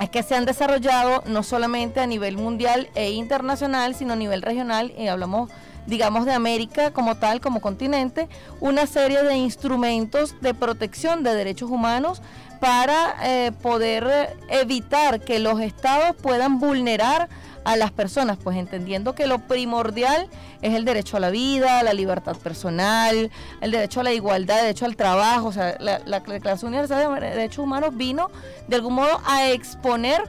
es 0.00 0.08
que 0.08 0.22
se 0.22 0.34
han 0.34 0.46
desarrollado 0.46 1.22
no 1.26 1.42
solamente 1.42 2.00
a 2.00 2.06
nivel 2.06 2.38
mundial 2.38 2.88
e 2.94 3.10
internacional, 3.10 3.94
sino 3.94 4.14
a 4.14 4.16
nivel 4.16 4.40
regional, 4.40 4.94
y 4.96 5.08
hablamos 5.08 5.50
digamos, 5.86 6.26
de 6.26 6.32
América 6.32 6.92
como 6.92 7.16
tal, 7.16 7.40
como 7.40 7.60
continente, 7.60 8.28
una 8.60 8.86
serie 8.86 9.22
de 9.22 9.36
instrumentos 9.36 10.34
de 10.40 10.54
protección 10.54 11.22
de 11.22 11.34
derechos 11.34 11.70
humanos 11.70 12.22
para 12.60 13.16
eh, 13.22 13.52
poder 13.62 14.36
evitar 14.48 15.20
que 15.20 15.38
los 15.38 15.60
estados 15.60 16.14
puedan 16.16 16.60
vulnerar 16.60 17.28
a 17.64 17.76
las 17.76 17.90
personas, 17.90 18.38
pues 18.42 18.56
entendiendo 18.56 19.14
que 19.14 19.26
lo 19.26 19.38
primordial 19.40 20.28
es 20.62 20.74
el 20.74 20.84
derecho 20.84 21.16
a 21.16 21.20
la 21.20 21.30
vida, 21.30 21.82
la 21.82 21.92
libertad 21.92 22.36
personal, 22.36 23.30
el 23.60 23.70
derecho 23.70 24.00
a 24.00 24.02
la 24.02 24.12
igualdad, 24.12 24.58
el 24.58 24.64
derecho 24.64 24.86
al 24.86 24.96
trabajo, 24.96 25.48
o 25.48 25.52
sea, 25.52 25.76
la, 25.78 26.00
la 26.04 26.20
Declaración 26.20 26.72
Universal 26.72 27.20
de 27.20 27.30
Derechos 27.30 27.58
Humanos 27.64 27.96
vino 27.96 28.30
de 28.68 28.76
algún 28.76 28.94
modo 28.94 29.20
a 29.26 29.50
exponer 29.50 30.22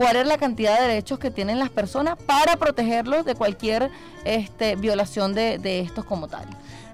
cuál 0.00 0.16
es 0.16 0.26
la 0.26 0.38
cantidad 0.38 0.80
de 0.80 0.88
derechos 0.88 1.18
que 1.18 1.30
tienen 1.30 1.58
las 1.58 1.68
personas 1.68 2.16
para 2.16 2.56
protegerlos 2.56 3.26
de 3.26 3.34
cualquier 3.34 3.90
este, 4.24 4.74
violación 4.76 5.34
de, 5.34 5.58
de 5.58 5.80
estos 5.80 6.06
como 6.06 6.26
tal. 6.26 6.46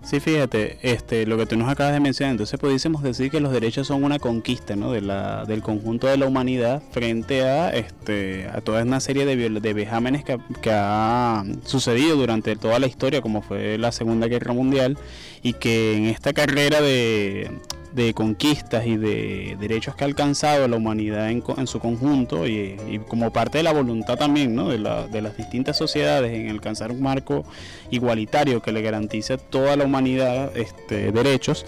Sí, 0.02 0.18
fíjate, 0.18 0.78
este, 0.82 1.24
lo 1.24 1.38
que 1.38 1.46
tú 1.46 1.56
nos 1.56 1.68
acabas 1.68 1.92
de 1.92 2.00
mencionar, 2.00 2.32
entonces 2.32 2.58
pudiésemos 2.58 3.04
decir 3.04 3.30
que 3.30 3.38
los 3.38 3.52
derechos 3.52 3.86
son 3.86 4.02
una 4.02 4.18
conquista 4.18 4.74
¿no? 4.74 4.90
de 4.90 5.02
del 5.46 5.62
conjunto 5.62 6.08
de 6.08 6.16
la 6.16 6.26
humanidad 6.26 6.82
frente 6.90 7.44
a, 7.44 7.70
este, 7.70 8.48
a 8.52 8.60
toda 8.60 8.82
una 8.82 8.98
serie 8.98 9.24
de, 9.24 9.36
de 9.36 9.72
vejámenes 9.72 10.24
que, 10.24 10.40
que 10.60 10.70
ha 10.72 11.44
sucedido 11.64 12.16
durante 12.16 12.56
toda 12.56 12.80
la 12.80 12.88
historia, 12.88 13.22
como 13.22 13.40
fue 13.40 13.78
la 13.78 13.92
Segunda 13.92 14.26
Guerra 14.26 14.52
Mundial, 14.52 14.98
y 15.44 15.52
que 15.52 15.96
en 15.96 16.06
esta 16.06 16.32
carrera 16.32 16.80
de, 16.80 17.52
de 17.96 18.12
conquistas 18.12 18.86
y 18.86 18.96
de 18.98 19.56
derechos 19.58 19.96
que 19.96 20.04
ha 20.04 20.06
alcanzado 20.06 20.68
la 20.68 20.76
humanidad 20.76 21.30
en, 21.30 21.42
en 21.56 21.66
su 21.66 21.80
conjunto 21.80 22.46
y, 22.46 22.76
y 22.88 22.98
como 23.08 23.32
parte 23.32 23.56
de 23.58 23.64
la 23.64 23.72
voluntad 23.72 24.18
también 24.18 24.54
¿no? 24.54 24.68
de, 24.68 24.78
la- 24.78 25.06
de 25.08 25.22
las 25.22 25.36
distintas 25.36 25.78
sociedades 25.78 26.30
en 26.32 26.50
alcanzar 26.50 26.92
un 26.92 27.00
marco 27.00 27.44
igualitario 27.90 28.60
que 28.60 28.70
le 28.70 28.82
garantice 28.82 29.32
a 29.32 29.38
toda 29.38 29.76
la 29.76 29.84
humanidad 29.84 30.54
este, 30.56 31.10
derechos, 31.10 31.64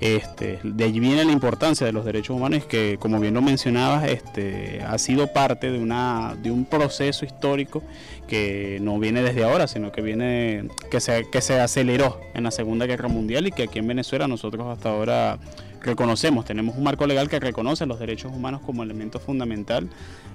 Este, 0.00 0.58
de 0.62 0.84
allí 0.84 1.00
viene 1.00 1.24
la 1.24 1.32
importancia 1.32 1.86
de 1.86 1.92
los 1.92 2.04
derechos 2.04 2.36
humanos 2.36 2.64
que, 2.64 2.96
como 2.98 3.20
bien 3.20 3.34
lo 3.34 3.42
mencionabas, 3.42 4.08
este, 4.08 4.82
ha 4.82 4.98
sido 4.98 5.32
parte 5.32 5.70
de, 5.70 5.78
una, 5.78 6.36
de 6.42 6.50
un 6.50 6.64
proceso 6.64 7.24
histórico 7.24 7.82
que 8.26 8.78
no 8.80 8.98
viene 8.98 9.22
desde 9.22 9.44
ahora, 9.44 9.66
sino 9.66 9.92
que 9.92 10.02
viene 10.02 10.68
que 10.90 11.00
se, 11.00 11.28
que 11.30 11.40
se 11.40 11.60
aceleró 11.60 12.20
en 12.34 12.44
la 12.44 12.50
Segunda 12.50 12.86
Guerra 12.86 13.08
Mundial 13.08 13.46
y 13.46 13.52
que 13.52 13.64
aquí 13.64 13.78
en 13.78 13.88
Venezuela 13.88 14.28
nosotros 14.28 14.66
hasta 14.68 14.90
ahora 14.90 15.38
reconocemos, 15.82 16.44
tenemos 16.44 16.76
un 16.76 16.84
marco 16.84 17.06
legal 17.06 17.28
que 17.28 17.40
reconoce 17.40 17.86
los 17.86 17.98
derechos 17.98 18.32
humanos 18.32 18.60
como 18.64 18.82
elemento 18.82 19.18
fundamental 19.18 19.88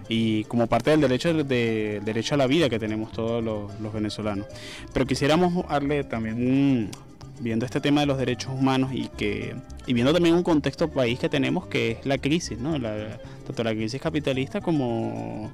y 0.07 0.43
como 0.45 0.67
parte 0.67 0.91
del 0.91 1.01
derecho 1.01 1.33
de, 1.33 2.01
derecho 2.03 2.35
a 2.35 2.37
la 2.37 2.47
vida 2.47 2.69
que 2.69 2.79
tenemos 2.79 3.11
todos 3.11 3.43
los, 3.43 3.79
los 3.79 3.93
venezolanos. 3.93 4.47
Pero 4.93 5.05
quisiéramos 5.05 5.67
darle 5.67 6.03
también 6.03 6.35
un, 6.35 6.91
viendo 7.39 7.65
este 7.65 7.81
tema 7.81 8.01
de 8.01 8.07
los 8.07 8.17
derechos 8.17 8.51
humanos 8.53 8.91
y 8.93 9.07
que 9.07 9.55
y 9.87 9.93
viendo 9.93 10.13
también 10.13 10.35
un 10.35 10.43
contexto 10.43 10.89
país 10.89 11.19
que 11.19 11.29
tenemos 11.29 11.67
que 11.67 11.91
es 11.91 12.05
la 12.05 12.17
crisis, 12.17 12.57
¿no? 12.57 12.77
La, 12.77 13.19
tanto 13.45 13.63
la 13.63 13.73
crisis 13.73 14.01
capitalista 14.01 14.61
como 14.61 15.51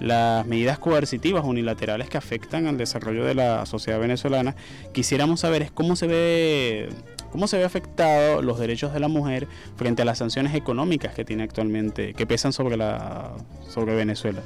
las 0.00 0.46
medidas 0.46 0.78
coercitivas 0.78 1.44
unilaterales 1.44 2.08
que 2.08 2.16
afectan 2.16 2.66
al 2.66 2.78
desarrollo 2.78 3.24
de 3.24 3.34
la 3.34 3.66
sociedad 3.66 4.00
venezolana. 4.00 4.56
Quisiéramos 4.92 5.40
saber 5.40 5.62
es 5.62 5.70
cómo 5.70 5.94
se 5.94 6.06
ve 6.06 6.88
cómo 7.30 7.46
se 7.46 7.58
ve 7.58 7.64
afectado 7.64 8.42
los 8.42 8.58
derechos 8.58 8.92
de 8.92 8.98
la 8.98 9.08
mujer 9.08 9.46
frente 9.76 10.02
a 10.02 10.04
las 10.04 10.18
sanciones 10.18 10.54
económicas 10.54 11.14
que 11.14 11.24
tiene 11.24 11.44
actualmente 11.44 12.14
que 12.14 12.26
pesan 12.26 12.52
sobre 12.52 12.76
la 12.76 13.32
sobre 13.68 13.94
Venezuela. 13.94 14.40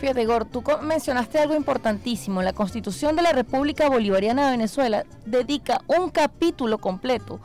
Fíjate, 0.00 0.24
Gor, 0.24 0.46
tú 0.46 0.64
mencionaste 0.80 1.38
algo 1.38 1.54
importantísimo. 1.54 2.40
La 2.40 2.54
Constitución 2.54 3.16
de 3.16 3.22
la 3.22 3.32
República 3.32 3.90
Bolivariana 3.90 4.46
de 4.46 4.52
Venezuela 4.52 5.04
dedica 5.26 5.82
un 5.88 6.08
capítulo 6.08 6.78
completo 6.78 7.38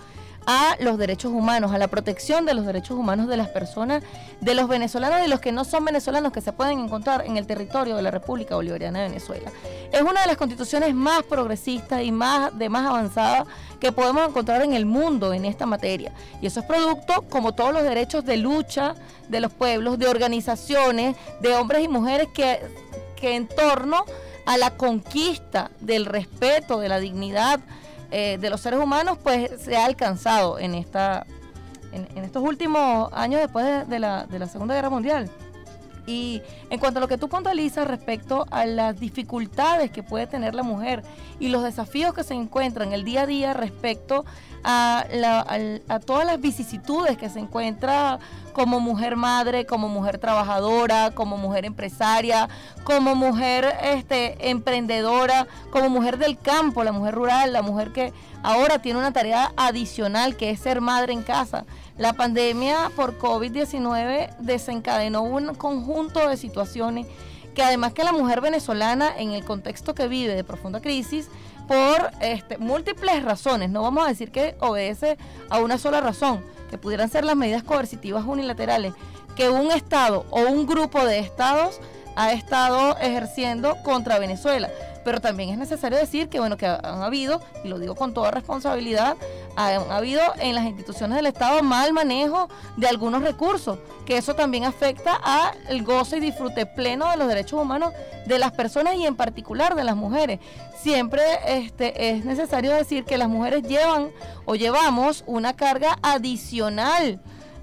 a 0.46 0.75
los 0.80 0.98
derechos 0.98 1.32
humanos, 1.32 1.72
a 1.72 1.78
la 1.78 1.88
protección 1.88 2.46
de 2.46 2.54
los 2.54 2.66
derechos 2.66 2.98
humanos 2.98 3.28
de 3.28 3.38
las 3.38 3.50
personas, 3.50 4.04
de 4.42 4.54
los 4.54 4.68
venezolanos 4.68 5.25
y 5.25 5.30
los 5.30 5.40
que 5.40 5.52
no 5.52 5.64
son 5.66 5.86
venezolanos 5.86 6.32
que 6.32 6.42
se 6.42 6.54
pueden 6.54 6.80
encontrar 6.80 7.25
en 7.25 7.38
el 7.38 7.48
territorio 7.48 7.96
de 7.96 8.02
la 8.02 8.12
República 8.12 8.56
Bolivariana 8.56 9.00
de 9.00 9.10
Venezuela. 9.10 9.52
Es 9.92 10.02
una 10.02 10.22
de 10.22 10.28
las 10.28 10.38
constituciones 10.38 10.94
más 10.94 11.24
progresistas 11.24 12.04
y 12.04 12.12
más 12.12 12.58
de 12.58 12.70
más 12.70 12.88
avanzada 12.88 13.46
que 13.80 13.92
podemos 13.92 14.28
encontrar 14.28 14.62
en 14.62 14.74
el 14.74 14.86
mundo 14.86 15.34
en 15.34 15.46
esta 15.46 15.66
materia. 15.66 16.12
Y 16.42 16.48
eso 16.48 16.60
es 16.60 16.66
producto, 16.66 17.24
como 17.30 17.54
todos 17.54 17.74
los 17.74 17.84
derechos 17.84 18.24
de 18.25 18.38
lucha 18.38 18.96
de 19.30 19.40
los 19.40 19.52
pueblos, 19.52 19.98
de 19.98 20.08
organizaciones, 20.08 21.16
de 21.42 21.54
hombres 21.54 21.84
y 21.84 21.88
mujeres 21.88 22.28
que, 22.34 22.60
que 23.16 23.36
en 23.36 23.48
torno 23.48 24.06
a 24.46 24.58
la 24.58 24.72
conquista 24.72 25.72
del 25.80 26.06
respeto, 26.06 26.80
de 26.80 26.90
la 26.90 27.00
dignidad, 27.00 27.60
eh, 28.12 28.38
de 28.40 28.50
los 28.50 28.62
seres 28.62 28.80
humanos, 28.80 29.18
pues 29.22 29.50
se 29.62 29.76
ha 29.76 29.86
alcanzado 29.86 30.60
en, 30.60 30.76
esta, 30.76 31.26
en, 31.92 32.24
estos 32.24 32.44
últimos 32.44 33.12
años 33.14 33.42
después 33.42 33.88
de, 33.88 34.00
la, 34.00 34.26
de 34.26 34.40
la 34.40 34.48
Segunda 34.48 34.76
Guerra 34.76 34.90
Mundial. 34.90 35.30
Y 36.08 36.42
en 36.70 36.80
cuanto 36.80 37.00
a 37.00 37.02
lo 37.02 37.08
que 37.08 37.18
tú 37.18 37.30
puntualizas 37.30 37.88
respecto 37.88 38.46
a 38.52 38.66
las 38.66 39.00
dificultades 39.00 39.92
que 39.92 40.04
puede 40.04 40.28
tener 40.28 40.54
la 40.54 40.64
mujer 40.64 41.04
y 41.40 41.48
los 41.50 41.64
desafíos 41.64 42.14
que 42.14 42.24
se 42.24 42.34
encuentran 42.34 42.94
el 42.94 43.04
día 43.04 43.24
a 43.24 43.26
día 43.26 43.54
respecto 43.54 44.26
a, 44.64 45.06
a, 45.90 46.00
todas 46.00 46.26
las 46.26 46.42
vicisitudes 46.42 47.18
que 47.18 47.30
se 47.30 47.40
encuentra 47.40 48.20
como 48.54 48.80
mujer 48.80 49.16
madre, 49.16 49.66
como 49.66 49.90
mujer 49.90 50.18
trabajadora, 50.18 51.12
como 51.12 51.38
mujer 51.38 51.66
empresaria, 51.66 52.50
como 52.84 53.16
mujer 53.16 53.76
este, 53.84 54.50
emprendedora, 54.50 55.48
como 55.72 55.90
mujer 55.90 56.18
del 56.18 56.40
campo, 56.40 56.84
la 56.84 56.92
mujer 56.92 57.14
rural, 57.14 57.54
la 57.54 57.62
mujer 57.62 57.92
que 57.92 58.12
ahora 58.44 58.80
tiene 58.80 59.00
una 59.00 59.12
tarea 59.12 59.52
adicional 59.56 60.36
que 60.36 60.50
es 60.50 60.60
ser 60.60 60.82
madre 60.82 61.14
en 61.14 61.22
casa. 61.22 61.66
La 61.97 62.12
pandemia 62.12 62.91
por 62.93 63.17
COVID-19 63.17 64.36
desencadenó 64.39 65.21
un 65.21 65.55
conjunto 65.55 66.27
de 66.27 66.36
situaciones 66.36 67.08
que 67.53 67.63
además 67.63 67.93
que 67.93 68.03
la 68.03 68.12
mujer 68.12 68.41
venezolana 68.41 69.17
en 69.17 69.31
el 69.31 69.45
contexto 69.45 69.95
que 69.95 70.10
vive 70.10 70.36
de 70.36 70.43
profunda 70.43 70.81
crisis, 70.81 71.29
por 71.69 72.12
este, 72.19 72.58
múltiples 72.58 73.23
razones, 73.23 73.69
no 73.69 73.81
vamos 73.81 74.05
a 74.05 74.10
decir 74.10 74.31
que 74.31 74.55
obedece 74.60 75.17
a 75.49 75.60
una 75.60 75.77
sola 75.77 76.01
razón, 76.01 76.43
que 76.69 76.77
pudieran 76.77 77.10
ser 77.10 77.23
las 77.23 77.38
medidas 77.38 77.63
coercitivas 77.63 78.25
unilaterales 78.25 78.93
que 79.38 79.49
un 79.49 79.71
Estado 79.71 80.25
o 80.31 80.41
un 80.41 80.67
grupo 80.67 81.05
de 81.05 81.19
Estados 81.19 81.79
ha 82.17 82.34
estado 82.34 82.97
ejerciendo 82.97 83.77
contra 83.84 84.19
Venezuela 84.19 84.69
pero 85.06 85.22
también 85.22 85.52
es 85.52 85.58
necesario 85.58 85.98
decir 85.98 86.28
que 86.28 86.39
bueno 86.39 86.58
que 86.58 86.65
han 86.65 87.02
habido 87.04 87.39
y 87.63 87.70
lo 87.70 87.80
digo 87.80 87.96
con 87.96 88.13
toda 88.13 88.32
responsabilidad 88.32 89.15
han 89.56 89.89
habido 89.89 90.22
en 90.39 90.56
las 90.56 90.65
instituciones 90.65 91.15
del 91.15 91.28
Estado 91.28 91.63
mal 91.63 91.94
manejo 91.94 92.50
de 92.76 92.88
algunos 92.88 93.22
recursos 93.22 93.80
que 94.06 94.18
eso 94.18 94.36
también 94.36 94.65
afecta 94.65 95.15
al 95.15 95.84
goce 95.84 96.18
y 96.18 96.20
disfrute 96.20 96.65
pleno 96.65 97.10
de 97.10 97.18
los 97.18 97.28
derechos 97.28 97.62
humanos 97.62 97.94
de 98.26 98.39
las 98.39 98.52
personas 98.52 98.96
y 98.96 99.06
en 99.06 99.15
particular 99.15 99.76
de 99.76 99.84
las 99.84 99.96
mujeres. 99.96 100.39
Siempre 100.82 101.22
este 101.48 102.10
es 102.10 102.26
necesario 102.26 102.74
decir 102.74 103.06
que 103.06 103.18
las 103.18 103.30
mujeres 103.30 103.63
llevan 103.63 104.10
o 104.46 104.56
llevamos 104.56 105.24
una 105.26 105.56
carga 105.56 105.98
adicional 106.02 107.20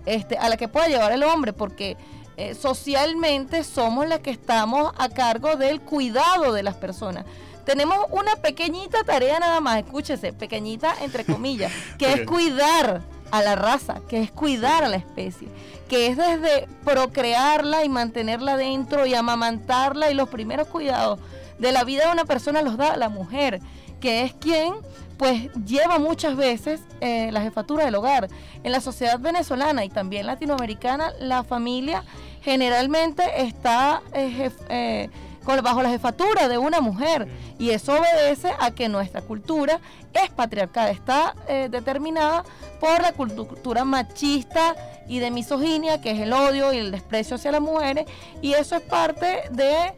este, 0.06 0.36
a 0.38 0.48
la 0.48 0.56
que 0.56 0.68
pueda 0.68 0.88
llevar 0.88 1.12
el 1.12 1.22
hombre 1.22 1.52
porque 1.52 1.96
eh, 2.36 2.54
socialmente 2.54 3.64
somos 3.64 4.06
las 4.08 4.20
que 4.20 4.30
estamos 4.30 4.92
a 4.98 5.08
cargo 5.08 5.56
del 5.56 5.80
cuidado 5.80 6.52
de 6.52 6.62
las 6.62 6.74
personas. 6.74 7.24
Tenemos 7.64 7.98
una 8.10 8.36
pequeñita 8.36 9.04
tarea 9.04 9.38
nada 9.38 9.60
más, 9.60 9.78
escúchese, 9.78 10.32
pequeñita 10.32 10.94
entre 11.02 11.24
comillas, 11.24 11.72
que 11.98 12.12
es 12.12 12.26
cuidar 12.26 13.02
a 13.30 13.42
la 13.42 13.54
raza, 13.54 14.00
que 14.08 14.20
es 14.20 14.30
cuidar 14.30 14.84
a 14.84 14.88
la 14.88 14.96
especie, 14.96 15.48
que 15.88 16.08
es 16.08 16.16
desde 16.16 16.68
procrearla 16.84 17.84
y 17.84 17.88
mantenerla 17.88 18.56
dentro 18.56 19.06
y 19.06 19.14
amamantarla 19.14 20.10
y 20.10 20.14
los 20.14 20.28
primeros 20.28 20.68
cuidados 20.68 21.18
de 21.58 21.72
la 21.72 21.84
vida 21.84 22.06
de 22.06 22.12
una 22.12 22.24
persona 22.24 22.62
los 22.62 22.76
da 22.76 22.96
la 22.96 23.08
mujer, 23.08 23.60
que 24.00 24.22
es 24.22 24.34
quien 24.34 24.74
pues 25.16 25.52
lleva 25.64 25.98
muchas 25.98 26.36
veces 26.36 26.80
eh, 27.00 27.30
la 27.32 27.42
jefatura 27.42 27.84
del 27.84 27.94
hogar. 27.94 28.28
En 28.62 28.72
la 28.72 28.80
sociedad 28.80 29.18
venezolana 29.18 29.84
y 29.84 29.88
también 29.88 30.26
latinoamericana, 30.26 31.12
la 31.20 31.44
familia 31.44 32.04
generalmente 32.42 33.22
está 33.42 34.02
eh, 34.12 34.50
eh, 34.68 35.10
bajo 35.44 35.82
la 35.82 35.90
jefatura 35.90 36.48
de 36.48 36.58
una 36.58 36.80
mujer. 36.80 37.28
Y 37.58 37.70
eso 37.70 37.92
obedece 37.98 38.52
a 38.58 38.70
que 38.72 38.88
nuestra 38.88 39.22
cultura 39.22 39.80
es 40.12 40.30
patriarcal, 40.30 40.90
está 40.90 41.34
determinada 41.70 42.44
por 42.80 43.00
la 43.00 43.12
cultura 43.12 43.84
machista 43.84 44.74
y 45.08 45.18
de 45.18 45.30
misoginia, 45.30 46.00
que 46.00 46.12
es 46.12 46.20
el 46.20 46.32
odio 46.32 46.72
y 46.72 46.78
el 46.78 46.90
desprecio 46.90 47.36
hacia 47.36 47.52
las 47.52 47.60
mujeres, 47.60 48.06
y 48.40 48.54
eso 48.54 48.76
es 48.76 48.82
parte 48.82 49.42
de 49.50 49.92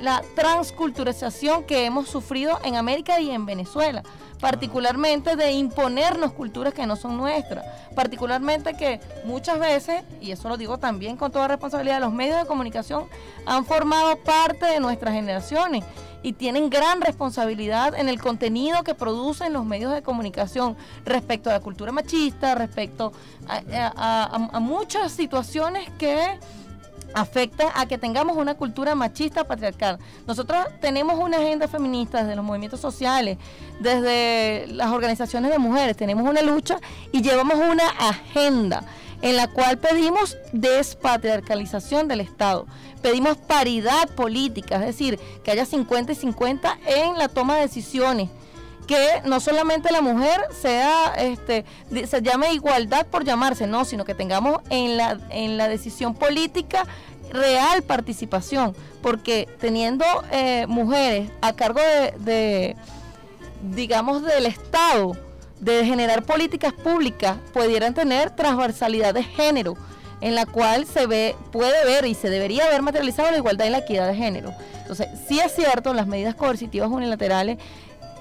la 0.00 0.22
transculturización 0.34 1.64
que 1.64 1.84
hemos 1.84 2.08
sufrido 2.08 2.58
en 2.64 2.76
América 2.76 3.20
y 3.20 3.30
en 3.30 3.46
Venezuela 3.46 4.02
particularmente 4.40 5.36
de 5.36 5.52
imponernos 5.52 6.32
culturas 6.32 6.72
que 6.72 6.86
no 6.86 6.96
son 6.96 7.16
nuestras, 7.16 7.64
particularmente 7.94 8.74
que 8.74 9.00
muchas 9.24 9.58
veces, 9.58 10.04
y 10.20 10.30
eso 10.30 10.48
lo 10.48 10.56
digo 10.56 10.78
también 10.78 11.16
con 11.16 11.32
toda 11.32 11.48
responsabilidad, 11.48 12.00
los 12.00 12.12
medios 12.12 12.38
de 12.38 12.46
comunicación 12.46 13.06
han 13.46 13.64
formado 13.64 14.16
parte 14.16 14.66
de 14.66 14.80
nuestras 14.80 15.14
generaciones 15.14 15.84
y 16.22 16.32
tienen 16.32 16.68
gran 16.68 17.00
responsabilidad 17.00 17.94
en 17.94 18.08
el 18.08 18.20
contenido 18.20 18.82
que 18.82 18.94
producen 18.94 19.52
los 19.52 19.64
medios 19.64 19.92
de 19.92 20.02
comunicación 20.02 20.76
respecto 21.04 21.48
a 21.50 21.54
la 21.54 21.60
cultura 21.60 21.92
machista, 21.92 22.54
respecto 22.54 23.12
a, 23.48 24.58
muchas 24.60 25.12
situaciones 25.12 25.88
que 25.98 26.38
afecta 27.14 27.72
a 27.74 27.86
que 27.86 27.98
tengamos 27.98 28.36
una 28.36 28.54
cultura 28.54 28.94
machista 28.94 29.44
patriarcal. 29.44 29.98
Nosotros 30.26 30.66
tenemos 30.80 31.18
una 31.18 31.38
agenda 31.38 31.68
feminista 31.68 32.22
desde 32.22 32.36
los 32.36 32.44
movimientos 32.44 32.80
sociales, 32.80 33.38
desde 33.80 34.66
las 34.68 34.90
organizaciones 34.90 35.50
de 35.50 35.58
mujeres, 35.58 35.96
tenemos 35.96 36.28
una 36.28 36.42
lucha 36.42 36.78
y 37.12 37.22
llevamos 37.22 37.56
una 37.56 37.88
agenda 37.88 38.84
en 39.20 39.36
la 39.36 39.48
cual 39.48 39.78
pedimos 39.78 40.36
despatriarcalización 40.52 42.06
del 42.06 42.20
Estado, 42.20 42.66
pedimos 43.02 43.36
paridad 43.36 44.08
política, 44.10 44.76
es 44.76 44.86
decir, 44.86 45.18
que 45.42 45.50
haya 45.50 45.64
50 45.64 46.12
y 46.12 46.14
50 46.14 46.78
en 46.86 47.18
la 47.18 47.28
toma 47.28 47.56
de 47.56 47.62
decisiones 47.62 48.28
que 48.88 49.20
no 49.26 49.38
solamente 49.38 49.92
la 49.92 50.00
mujer 50.00 50.40
sea, 50.50 51.12
este, 51.18 51.64
se 52.06 52.22
llame 52.22 52.54
igualdad 52.54 53.06
por 53.06 53.22
llamarse, 53.22 53.66
no, 53.66 53.84
sino 53.84 54.04
que 54.04 54.14
tengamos 54.14 54.62
en 54.70 54.96
la, 54.96 55.20
en 55.30 55.58
la 55.58 55.68
decisión 55.68 56.14
política 56.14 56.84
real 57.30 57.82
participación, 57.82 58.74
porque 59.02 59.46
teniendo 59.60 60.06
eh, 60.32 60.64
mujeres 60.68 61.30
a 61.42 61.52
cargo 61.52 61.80
de, 62.18 62.76
digamos, 63.74 64.22
del 64.22 64.46
Estado, 64.46 65.16
de 65.60 65.84
generar 65.84 66.22
políticas 66.22 66.72
públicas, 66.72 67.36
pudieran 67.52 67.92
tener 67.92 68.30
transversalidad 68.30 69.12
de 69.12 69.22
género, 69.22 69.76
en 70.22 70.34
la 70.34 70.46
cual 70.46 70.86
se 70.86 71.06
ve, 71.06 71.36
puede 71.52 71.84
ver 71.84 72.06
y 72.06 72.14
se 72.14 72.30
debería 72.30 72.64
haber 72.64 72.80
materializado 72.80 73.30
la 73.30 73.36
igualdad 73.36 73.66
y 73.66 73.70
la 73.70 73.78
equidad 73.78 74.08
de 74.08 74.14
género. 74.14 74.54
Entonces, 74.80 75.08
sí 75.28 75.38
es 75.38 75.54
cierto, 75.54 75.92
las 75.92 76.06
medidas 76.06 76.34
coercitivas 76.34 76.88
unilaterales 76.88 77.58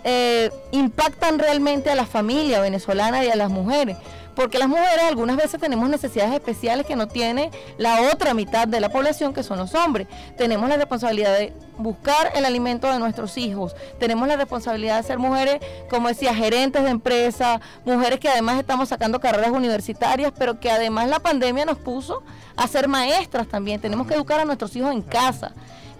eh, 0.09 0.51
impactan 0.71 1.37
realmente 1.37 1.89
a 1.89 1.95
la 1.95 2.05
familia 2.05 2.61
venezolana 2.61 3.25
y 3.25 3.29
a 3.29 3.35
las 3.35 3.49
mujeres, 3.49 3.97
porque 4.37 4.57
las 4.57 4.69
mujeres 4.69 5.03
algunas 5.05 5.35
veces 5.35 5.59
tenemos 5.59 5.89
necesidades 5.89 6.33
especiales 6.33 6.85
que 6.85 6.95
no 6.95 7.09
tiene 7.09 7.51
la 7.77 8.03
otra 8.03 8.33
mitad 8.33 8.69
de 8.69 8.79
la 8.79 8.87
población, 8.87 9.33
que 9.33 9.43
son 9.43 9.57
los 9.57 9.75
hombres. 9.75 10.07
Tenemos 10.37 10.69
la 10.69 10.77
responsabilidad 10.77 11.37
de 11.37 11.51
buscar 11.77 12.31
el 12.35 12.45
alimento 12.45 12.89
de 12.89 12.99
nuestros 12.99 13.37
hijos, 13.37 13.75
tenemos 13.99 14.29
la 14.29 14.37
responsabilidad 14.37 14.95
de 14.95 15.03
ser 15.03 15.19
mujeres, 15.19 15.59
como 15.89 16.07
decía, 16.07 16.33
gerentes 16.33 16.83
de 16.85 16.89
empresas, 16.89 17.59
mujeres 17.83 18.21
que 18.21 18.29
además 18.29 18.59
estamos 18.59 18.87
sacando 18.87 19.19
carreras 19.19 19.51
universitarias, 19.51 20.31
pero 20.39 20.61
que 20.61 20.71
además 20.71 21.09
la 21.09 21.19
pandemia 21.19 21.65
nos 21.65 21.79
puso 21.79 22.23
a 22.55 22.65
ser 22.69 22.87
maestras 22.87 23.49
también. 23.49 23.81
Tenemos 23.81 24.07
que 24.07 24.13
educar 24.13 24.39
a 24.39 24.45
nuestros 24.45 24.73
hijos 24.77 24.93
en 24.93 25.01
casa. 25.01 25.51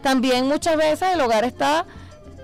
También 0.01 0.47
muchas 0.47 0.77
veces 0.77 1.09
el 1.13 1.19
hogar 1.19 1.43
está 1.43 1.85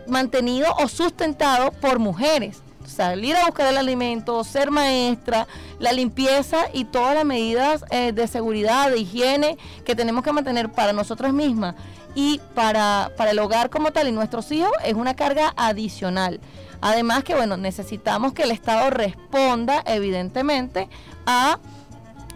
mantenido 0.07 0.73
o 0.79 0.87
sustentado 0.87 1.71
por 1.71 1.99
mujeres 1.99 2.61
salir 2.85 3.35
a 3.35 3.45
buscar 3.45 3.67
el 3.67 3.77
alimento, 3.77 4.43
ser 4.43 4.71
maestra, 4.71 5.47
la 5.79 5.91
limpieza 5.91 6.65
y 6.73 6.85
todas 6.85 7.15
las 7.15 7.25
medidas 7.25 7.85
eh, 7.89 8.11
de 8.11 8.27
seguridad, 8.27 8.91
de 8.91 8.99
higiene 8.99 9.57
que 9.85 9.95
tenemos 9.95 10.23
que 10.23 10.31
mantener 10.31 10.71
para 10.71 10.93
nosotras 10.93 11.33
mismas 11.33 11.75
y 12.15 12.39
para, 12.53 13.11
para 13.17 13.31
el 13.31 13.39
hogar 13.39 13.69
como 13.69 13.91
tal 13.91 14.07
y 14.07 14.11
nuestros 14.11 14.51
hijos 14.51 14.71
es 14.83 14.93
una 14.93 15.15
carga 15.15 15.53
adicional. 15.57 16.39
Además 16.81 17.23
que, 17.23 17.33
bueno, 17.33 17.57
necesitamos 17.57 18.33
que 18.33 18.43
el 18.43 18.51
Estado 18.51 18.89
responda, 18.89 19.81
evidentemente, 19.85 20.89
a 21.25 21.59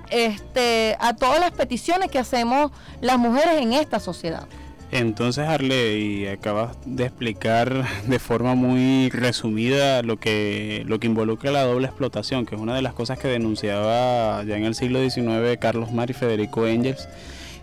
este, 0.10 0.96
a 1.02 1.14
todas 1.18 1.42
las 1.42 1.52
peticiones 1.52 2.10
que 2.10 2.18
hacemos 2.18 2.72
las 3.02 3.18
mujeres 3.18 3.62
en 3.62 3.74
esta 3.74 4.00
sociedad. 4.00 4.48
Entonces, 4.92 5.48
Arle, 5.48 6.32
acabas 6.32 6.78
de 6.86 7.06
explicar 7.06 7.86
de 8.08 8.20
forma 8.20 8.56
muy 8.56 9.10
resumida 9.10 10.02
lo 10.04 10.18
que, 10.18 10.84
lo 10.86 11.00
que 11.00 11.08
involucra 11.08 11.52
la 11.52 11.64
doble 11.64 11.88
explotación, 11.88 12.46
que 12.46 12.56
es 12.56 12.62
una 12.62 12.76
de 12.76 12.82
las 12.82 12.94
cosas 12.94 13.20
que 13.20 13.28
denunciaba 13.28 14.44
ya 14.44 14.58
en 14.58 14.64
el 14.64 14.76
siglo 14.76 15.00
XIX 15.02 15.58
Carlos 15.60 15.92
Mar 15.92 16.10
y 16.10 16.14
Federico 16.14 16.68
Engels, 16.68 17.08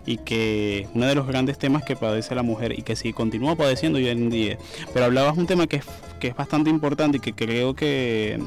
y 0.05 0.17
que 0.17 0.87
uno 0.93 1.07
de 1.07 1.15
los 1.15 1.25
grandes 1.25 1.57
temas 1.57 1.83
que 1.83 1.95
padece 1.95 2.35
la 2.35 2.43
mujer 2.43 2.77
y 2.77 2.83
que 2.83 2.95
sí 2.95 3.11
continúa 3.11 3.55
padeciendo 3.55 3.97
hoy 3.97 4.07
en 4.07 4.29
día. 4.29 4.59
Pero 4.93 5.05
hablabas 5.05 5.35
un 5.35 5.47
tema 5.47 5.65
que 5.65 5.81
que 6.19 6.27
es 6.29 6.35
bastante 6.35 6.69
importante 6.69 7.17
y 7.17 7.19
que 7.19 7.33
creo 7.33 7.75
que 7.75 8.39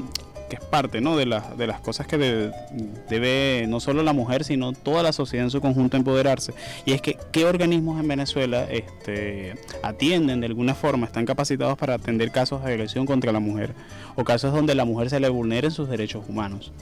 que 0.49 0.57
es 0.57 0.63
parte 0.63 0.99
¿no? 0.99 1.15
de, 1.15 1.25
de 1.57 1.67
las 1.67 1.79
cosas 1.79 2.07
que 2.07 2.17
debe, 2.17 3.65
no 3.67 3.79
solo 3.79 4.03
la 4.03 4.13
mujer, 4.13 4.43
sino 4.43 4.73
toda 4.73 5.03
la 5.03 5.13
sociedad 5.13 5.45
en 5.45 5.51
su 5.51 5.61
conjunto 5.61 5.95
empoderarse. 5.95 6.53
Y 6.85 6.93
es 6.93 7.01
que 7.01 7.17
qué 7.31 7.45
organismos 7.45 7.99
en 7.99 8.07
Venezuela 8.07 8.63
este, 8.69 9.55
atienden 9.83 10.41
de 10.41 10.47
alguna 10.47 10.75
forma, 10.75 11.05
están 11.05 11.25
capacitados 11.25 11.77
para 11.77 11.93
atender 11.93 12.31
casos 12.31 12.63
de 12.63 12.71
agresión 12.71 13.05
contra 13.05 13.31
la 13.31 13.39
mujer 13.39 13.73
o 14.15 14.23
casos 14.23 14.53
donde 14.53 14.75
la 14.75 14.85
mujer 14.85 15.09
se 15.09 15.19
le 15.19 15.29
vulneren 15.29 15.71
sus 15.71 15.87
derechos 15.89 16.25
humanos. 16.27 16.73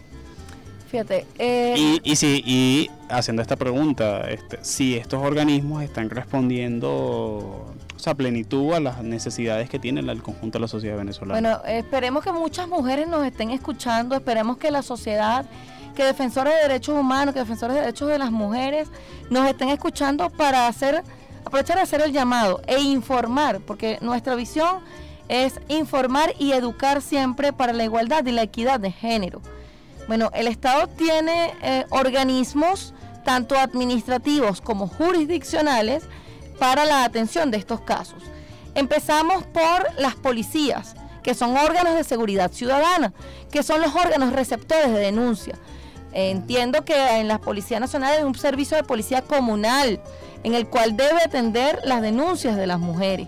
Fíjate. 0.89 1.25
Eh, 1.37 1.75
y, 1.77 2.01
y, 2.03 2.15
sí, 2.15 2.41
y 2.45 2.89
haciendo 3.09 3.41
esta 3.41 3.55
pregunta, 3.55 4.29
este, 4.29 4.59
si 4.61 4.95
estos 4.95 5.21
organismos 5.21 5.83
están 5.83 6.09
respondiendo 6.09 7.73
o 7.97 7.99
sea, 7.99 8.13
plenitud 8.13 8.73
a 8.73 8.79
las 8.79 9.03
necesidades 9.03 9.69
que 9.69 9.79
tiene 9.79 10.01
el 10.01 10.21
conjunto 10.21 10.59
de 10.59 10.61
la 10.61 10.67
sociedad 10.67 10.97
venezolana. 10.97 11.39
Bueno, 11.39 11.65
esperemos 11.65 12.23
que 12.23 12.31
muchas 12.31 12.67
mujeres 12.67 13.07
nos 13.07 13.25
estén 13.25 13.49
escuchando, 13.49 14.15
esperemos 14.15 14.57
que 14.57 14.69
la 14.69 14.83
sociedad, 14.83 15.45
que 15.95 16.03
defensores 16.03 16.53
de 16.53 16.61
derechos 16.61 16.95
humanos, 16.95 17.33
que 17.33 17.39
defensores 17.39 17.75
de 17.75 17.81
derechos 17.81 18.07
de 18.07 18.19
las 18.19 18.31
mujeres 18.31 18.87
nos 19.31 19.47
estén 19.47 19.69
escuchando 19.69 20.29
para 20.29 20.67
hacer, 20.67 21.03
aprovechar 21.43 21.77
de 21.77 21.81
hacer 21.81 22.01
el 22.01 22.13
llamado 22.13 22.61
e 22.67 22.79
informar, 22.79 23.61
porque 23.61 23.97
nuestra 24.01 24.35
visión 24.35 24.77
es 25.27 25.59
informar 25.67 26.33
y 26.37 26.51
educar 26.51 27.01
siempre 27.01 27.51
para 27.51 27.73
la 27.73 27.83
igualdad 27.83 28.23
y 28.27 28.31
la 28.31 28.43
equidad 28.43 28.79
de 28.79 28.91
género. 28.91 29.41
Bueno, 30.07 30.31
el 30.33 30.47
Estado 30.47 30.87
tiene 30.87 31.53
eh, 31.61 31.85
organismos 31.89 32.93
tanto 33.25 33.57
administrativos 33.57 34.61
como 34.61 34.87
jurisdiccionales 34.87 36.03
para 36.59 36.85
la 36.85 37.03
atención 37.03 37.51
de 37.51 37.57
estos 37.57 37.81
casos. 37.81 38.23
Empezamos 38.73 39.43
por 39.45 39.99
las 39.99 40.15
policías, 40.15 40.95
que 41.23 41.33
son 41.33 41.57
órganos 41.57 41.95
de 41.95 42.05
seguridad 42.05 42.51
ciudadana, 42.51 43.13
que 43.51 43.63
son 43.63 43.81
los 43.81 43.93
órganos 43.95 44.31
receptores 44.31 44.93
de 44.93 44.99
denuncia. 44.99 45.55
Entiendo 46.13 46.85
que 46.85 47.19
en 47.19 47.27
la 47.27 47.39
Policía 47.39 47.79
Nacional 47.81 48.17
hay 48.17 48.23
un 48.23 48.33
servicio 48.33 48.77
de 48.77 48.83
policía 48.83 49.21
comunal 49.21 49.99
en 50.43 50.53
el 50.53 50.67
cual 50.67 50.95
debe 50.95 51.21
atender 51.21 51.79
las 51.83 52.01
denuncias 52.01 52.55
de 52.55 52.65
las 52.65 52.79
mujeres. 52.79 53.27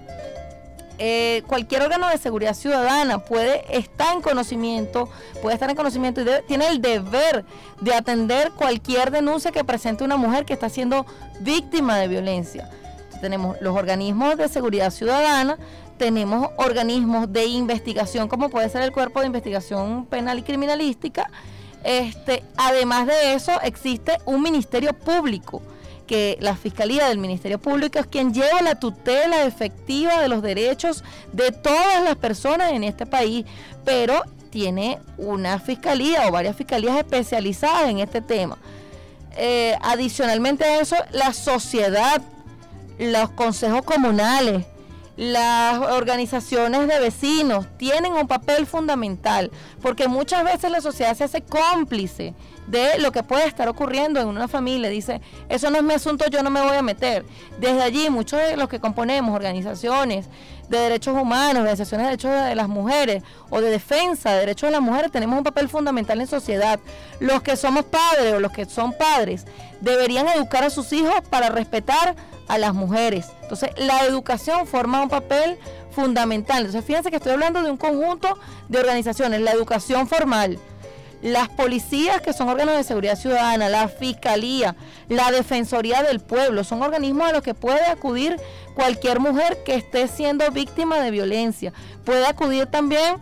Eh, 1.00 1.44
cualquier 1.48 1.82
órgano 1.82 2.10
de 2.10 2.18
seguridad 2.18 2.54
ciudadana 2.54 3.20
puede 3.20 3.64
estar 3.78 4.14
en 4.14 4.22
conocimiento, 4.22 5.10
puede 5.42 5.54
estar 5.54 5.70
en 5.70 5.78
conocimiento 5.78 6.22
y 6.22 6.26
tiene 6.46 6.68
el 6.68 6.82
deber 6.82 7.46
de 7.80 7.94
atender 7.94 8.52
cualquier 8.52 9.10
denuncia 9.10 9.52
que 9.52 9.64
presente 9.64 10.04
una 10.04 10.18
mujer 10.18 10.46
que 10.46 10.54
está 10.54 10.68
siendo 10.68 11.06
víctima 11.40 11.98
de 11.98 12.10
violencia 12.10 12.70
tenemos 13.20 13.58
los 13.62 13.76
organismos 13.76 14.38
de 14.38 14.48
seguridad 14.50 14.92
ciudadana, 14.92 15.58
tenemos 15.98 16.50
organismos 16.58 17.32
de 17.32 17.46
investigación, 17.46 18.28
como 18.28 18.50
puede 18.50 18.70
ser 18.70 18.82
el 18.82 18.92
Cuerpo 18.92 19.20
de 19.20 19.28
Investigación 19.28 20.06
Penal 20.06 20.40
y 20.40 20.44
Criminalística. 20.44 21.30
Este, 21.84 22.44
además 22.58 23.08
de 23.08 23.34
eso, 23.34 23.60
existe 23.62 24.18
un 24.26 24.42
Ministerio 24.42 24.94
Público, 24.94 25.62
que 26.10 26.40
la 26.42 26.56
Fiscalía 26.56 27.08
del 27.08 27.20
Ministerio 27.20 27.60
Público 27.60 28.00
es 28.00 28.08
quien 28.08 28.34
lleva 28.34 28.64
la 28.64 28.74
tutela 28.74 29.44
efectiva 29.44 30.20
de 30.20 30.28
los 30.28 30.42
derechos 30.42 31.04
de 31.34 31.52
todas 31.52 32.04
las 32.04 32.16
personas 32.16 32.72
en 32.72 32.84
este 32.84 33.06
país, 33.06 33.46
pero 33.86 34.24
tiene 34.50 34.98
una 35.20 35.60
fiscalía 35.60 36.28
o 36.28 36.32
varias 36.32 36.56
fiscalías 36.56 36.98
especializadas 36.98 37.90
en 37.90 38.00
este 38.00 38.22
tema. 38.22 38.58
Eh, 39.38 39.76
adicionalmente 39.84 40.64
a 40.64 40.82
eso, 40.82 40.96
la 41.12 41.32
sociedad 41.32 42.24
los 42.98 43.30
consejos 43.30 43.84
comunales, 43.84 44.66
las 45.16 45.78
organizaciones 45.78 46.88
de 46.88 47.00
vecinos 47.00 47.68
tienen 47.78 48.14
un 48.14 48.28
papel 48.28 48.66
fundamental, 48.66 49.52
porque 49.80 50.08
muchas 50.08 50.44
veces 50.44 50.72
la 50.72 50.82
sociedad 50.82 51.16
se 51.16 51.26
hace 51.26 51.42
cómplice 51.44 52.34
de 52.70 53.00
lo 53.00 53.12
que 53.12 53.24
puede 53.24 53.48
estar 53.48 53.68
ocurriendo 53.68 54.20
en 54.20 54.28
una 54.28 54.48
familia. 54.48 54.90
Dice, 54.90 55.22
eso 55.50 55.70
no 55.70 55.78
es 55.78 55.84
mi 55.84 55.94
asunto, 55.94 56.26
yo 56.30 56.44
no 56.44 56.50
me 56.50 56.62
voy 56.62 56.78
a 56.78 56.82
meter. 56.82 57.26
Desde 57.60 57.82
allí, 57.82 58.10
muchos 58.10 58.40
de 58.40 58.56
los 58.58 58.70
que 58.70 58.80
componemos 58.80 59.36
organizaciones 59.36 60.28
de 60.70 60.78
derechos 60.78 61.16
humanos, 61.20 61.62
organizaciones 61.62 62.06
de 62.06 62.12
derechos 62.12 62.46
de 62.46 62.56
las 62.56 62.68
mujeres 62.68 63.24
o 63.50 63.60
de 63.60 63.72
defensa 63.72 64.34
de 64.34 64.40
derechos 64.42 64.68
de 64.68 64.72
las 64.72 64.82
mujeres, 64.82 65.12
tenemos 65.12 65.38
un 65.38 65.44
papel 65.44 65.68
fundamental 65.68 66.22
en 66.22 66.28
sociedad. 66.28 66.80
Los 67.20 67.42
que 67.42 67.56
somos 67.56 67.86
padres 67.86 68.34
o 68.34 68.40
los 68.40 68.52
que 68.52 68.66
son 68.66 68.94
padres 68.94 69.46
deberían 69.82 70.28
educar 70.28 70.64
a 70.64 70.70
sus 70.70 70.94
hijos 70.94 71.16
para 71.30 71.50
respetar 71.50 72.16
a 72.48 72.58
las 72.60 72.74
mujeres. 72.74 73.28
Entonces, 73.42 73.72
la 73.78 74.06
educación 74.06 74.68
forma 74.68 75.02
un 75.02 75.10
papel 75.10 75.58
fundamental. 75.92 76.60
Entonces, 76.66 76.86
fíjense 76.86 77.10
que 77.10 77.18
estoy 77.18 77.32
hablando 77.32 77.64
de 77.64 77.72
un 77.72 77.78
conjunto 77.78 78.38
de 78.68 78.80
organizaciones, 78.80 79.42
la 79.42 79.52
educación 79.52 80.08
formal, 80.08 80.60
las 81.22 81.50
policías, 81.50 82.22
que 82.22 82.34
son 82.34 82.50
órganos 82.50 82.78
de 82.78 82.84
seguridad 82.84 83.18
ciudadana, 83.18 83.68
la 83.70 83.88
fiscalía, 83.88 84.76
la 85.10 85.32
defensoría 85.32 86.02
del 86.04 86.20
pueblo, 86.20 86.64
son 86.64 86.82
organismos 86.82 87.28
a 87.28 87.34
los 87.34 87.42
que 87.42 87.54
puede 87.54 87.86
acudir 87.86 88.38
cualquier 88.74 89.20
mujer 89.20 89.64
que 89.66 89.76
esté 89.76 90.08
siendo 90.08 90.50
víctima 90.52 91.00
de 91.00 91.12
violencia. 91.12 91.74
Puede 92.06 92.26
acudir 92.26 92.68
también 92.68 93.18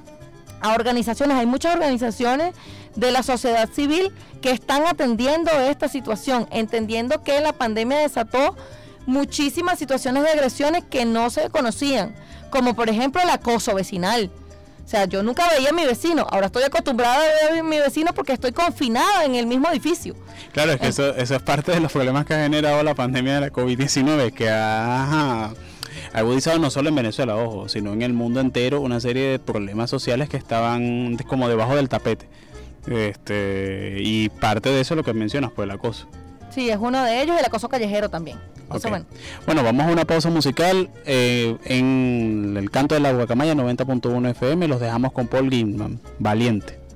a 0.62 0.74
organizaciones, 0.74 1.38
hay 1.38 1.46
muchas 1.46 1.74
organizaciones 1.74 2.54
de 2.96 3.12
la 3.12 3.24
sociedad 3.24 3.70
civil 3.70 4.12
que 4.42 4.52
están 4.52 4.86
atendiendo 4.88 5.52
esta 5.52 5.88
situación, 5.88 6.48
entendiendo 6.52 7.24
que 7.24 7.42
la 7.42 7.54
pandemia 7.54 8.00
desató 8.00 8.56
muchísimas 9.06 9.80
situaciones 9.80 10.24
de 10.24 10.30
agresiones 10.30 10.84
que 10.84 11.06
no 11.06 11.30
se 11.30 11.50
conocían, 11.50 12.16
como 12.50 12.76
por 12.76 12.90
ejemplo 12.90 13.22
el 13.22 13.30
acoso 13.30 13.74
vecinal. 13.76 14.32
O 14.88 14.90
sea, 14.90 15.04
yo 15.04 15.22
nunca 15.22 15.50
veía 15.50 15.72
a 15.72 15.74
mi 15.74 15.84
vecino, 15.84 16.26
ahora 16.32 16.46
estoy 16.46 16.64
acostumbrada 16.64 17.18
a 17.18 17.52
ver 17.52 17.60
a 17.60 17.64
mi 17.64 17.78
vecino 17.78 18.14
porque 18.14 18.32
estoy 18.32 18.54
confinada 18.54 19.26
en 19.26 19.36
el 19.36 19.46
mismo 19.46 19.68
edificio. 19.70 20.16
Claro, 20.54 20.72
es 20.72 20.80
que 20.80 20.88
eso, 20.88 21.14
eso 21.14 21.36
es 21.36 21.42
parte 21.42 21.74
de 21.74 21.82
los 21.82 21.92
problemas 21.92 22.26
que 22.26 22.36
ha 22.36 22.44
generado 22.44 22.82
la 22.84 22.96
pandemia 22.96 23.36
de 23.36 23.42
la 23.42 23.52
COVID-19, 23.52 24.32
que 24.32 24.48
ha 24.50 25.52
agudizado 26.14 26.58
no 26.60 26.70
solo 26.70 26.88
en 26.88 26.96
Venezuela, 26.96 27.36
ojo, 27.36 27.68
sino 27.68 27.92
en 27.92 28.02
el 28.02 28.14
mundo 28.14 28.40
entero 28.40 28.80
una 28.80 29.02
serie 29.02 29.24
de 29.24 29.40
problemas 29.40 29.90
sociales 29.90 30.30
que 30.30 30.38
estaban 30.38 31.18
como 31.28 31.50
debajo 31.50 31.76
del 31.76 31.90
tapete. 31.90 32.30
Este, 32.90 33.98
y 34.00 34.30
parte 34.30 34.70
de 34.70 34.80
eso 34.80 34.94
es 34.94 34.98
lo 35.00 35.04
que 35.04 35.12
mencionas, 35.12 35.52
pues 35.52 35.66
el 35.66 35.72
acoso. 35.72 36.08
Sí, 36.58 36.72
es 36.72 36.78
uno 36.82 37.04
de 37.04 37.22
ellos 37.22 37.38
el 37.38 37.46
acoso 37.46 37.70
callejero 37.70 38.10
también. 38.10 38.40
bueno. 39.46 39.64
vamos 39.64 39.86
a 39.86 39.92
una 39.92 40.06
pausa 40.06 40.32
musical 40.32 40.90
eh, 41.06 41.56
en 41.66 42.56
el 42.58 42.72
canto 42.72 42.96
de 42.96 43.02
la 43.02 43.12
Guacamaya 43.12 43.54
90.1 43.54 44.32
FM. 44.32 44.68
Los 44.68 44.80
dejamos 44.80 45.12
con 45.12 45.28
Paul 45.28 45.52
Gilman, 45.52 46.00
Valiente. 46.18 46.87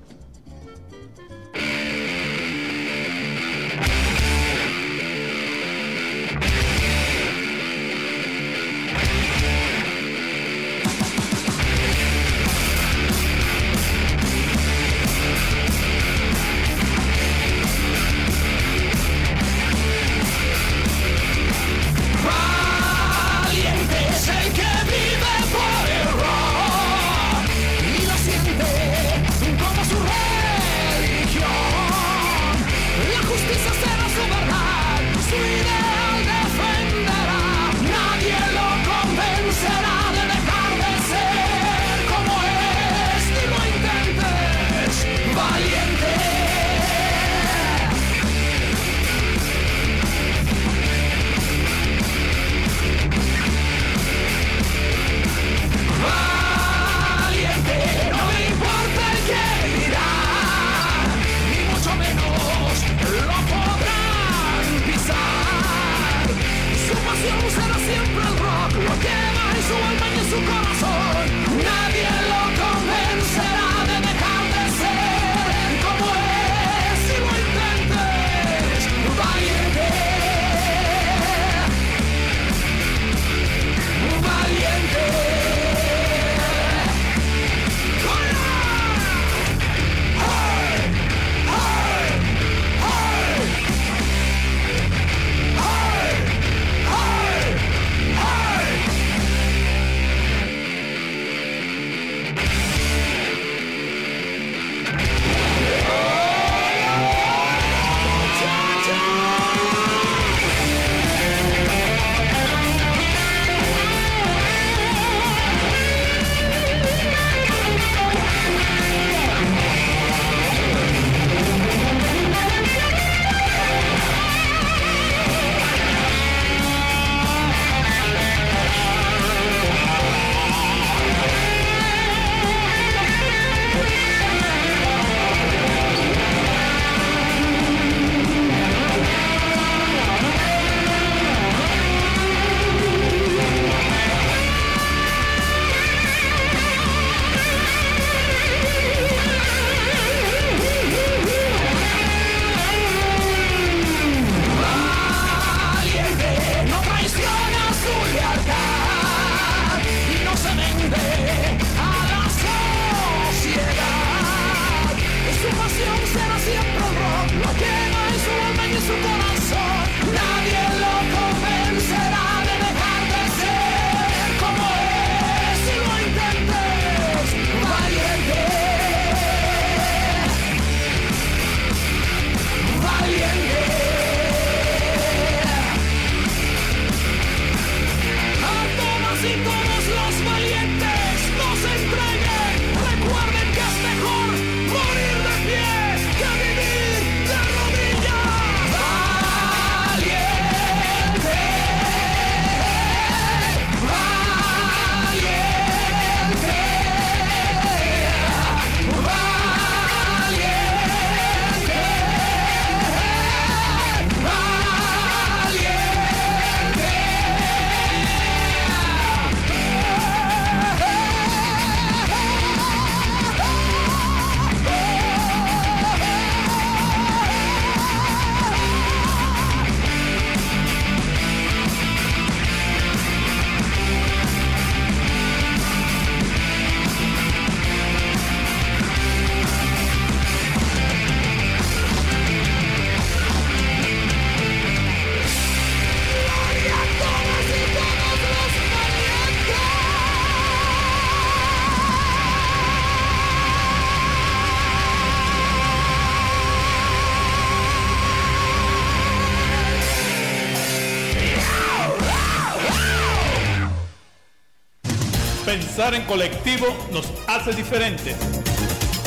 En 265.81 266.03
colectivo 266.03 266.67
nos 266.93 267.11
hace 267.27 267.53
diferentes. 267.53 268.15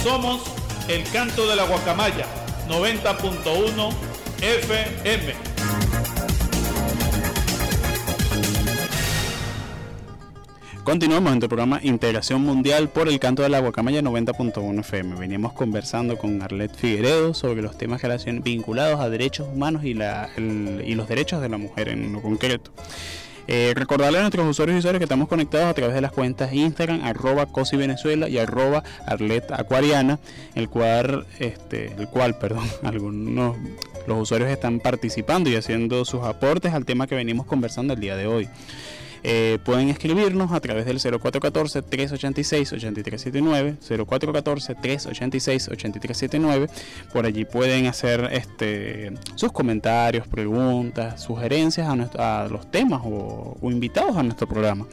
Somos 0.03 0.43
el 0.89 1.05
canto 1.05 1.47
de 1.47 1.55
la 1.55 1.65
guacamaya 1.65 2.27
90.1 2.69 3.95
FM. 4.43 5.35
Continuamos 10.83 11.33
en 11.33 11.41
tu 11.41 11.49
programa 11.49 11.79
Integración 11.81 12.43
Mundial 12.43 12.89
por 12.89 13.09
el 13.09 13.21
canto 13.21 13.43
de 13.43 13.51
la 13.51 13.61
Guacamaya 13.61 14.03
90.1 14.03 14.81
FM. 14.81 15.15
Veníamos 15.15 15.53
conversando 15.53 16.19
con 16.19 16.43
Arlet 16.43 16.75
Figueredo 16.75 17.35
sobre 17.35 17.63
los 17.63 17.79
temas 17.79 18.03
vinculados 18.43 19.01
a 19.01 19.09
derechos 19.09 19.47
humanos 19.49 19.85
y, 19.85 19.95
la, 19.95 20.29
y 20.37 20.95
los 20.97 21.09
derechos 21.09 21.41
de 21.41 21.49
la 21.49 21.57
mujer 21.57 21.89
en 21.89 22.13
lo 22.13 22.21
concreto. 22.21 22.73
Eh, 23.47 23.73
recordarle 23.77 24.19
a 24.19 24.23
nuestros 24.23 24.47
usuarios 24.47 24.77
y 24.77 24.79
usuarios 24.79 25.01
que 25.01 25.05
estamos 25.05 25.29
conectados 25.29 25.69
a 25.69 25.75
través 25.75 25.95
de 25.95 26.01
las 26.01 26.13
cuentas 26.13 26.53
Instagram, 26.53 27.05
arroba 27.05 27.47
Cosi 27.47 27.77
Venezuela 27.77 28.29
y 28.29 28.39
arroba 28.39 28.83
Arlet 29.07 29.51
Acuariana, 29.53 30.19
el 30.55 30.69
cual, 30.69 31.27
este, 31.39 31.93
el 31.99 32.09
cual, 32.09 32.39
perdón, 32.39 32.65
algunos 32.83 33.57
los 34.07 34.19
usuarios 34.19 34.51
están 34.51 34.81
participando 34.81 35.49
y 35.49 35.57
haciendo 35.57 36.05
sus 36.05 36.23
aportes 36.23 36.75
al 36.75 36.85
tema 36.85 37.07
que 37.07 37.15
venimos 37.15 37.47
conversando 37.47 37.95
el 37.95 38.01
día 38.01 38.17
de 38.17 38.27
hoy. 38.27 38.49
Eh, 39.27 39.59
pueden 39.65 39.89
escribirnos 39.89 40.53
a 40.53 40.61
través 40.61 40.85
del 40.85 41.01
0414-386-8379, 41.01 43.79
0414-386-8379. 43.81 46.69
Por 47.11 47.25
allí 47.25 47.47
pueden 47.47 47.87
hacer 47.87 48.29
este, 48.33 49.15
sus 49.35 49.51
comentarios, 49.51 50.29
preguntas, 50.29 51.23
sugerencias 51.23 51.89
a, 52.19 52.49
los 52.51 52.71
temas 52.71 53.01
o, 53.05 53.57
invitados 53.63 54.19
a 54.19 54.23
nuestro 54.23 54.47
programa. 54.47 54.87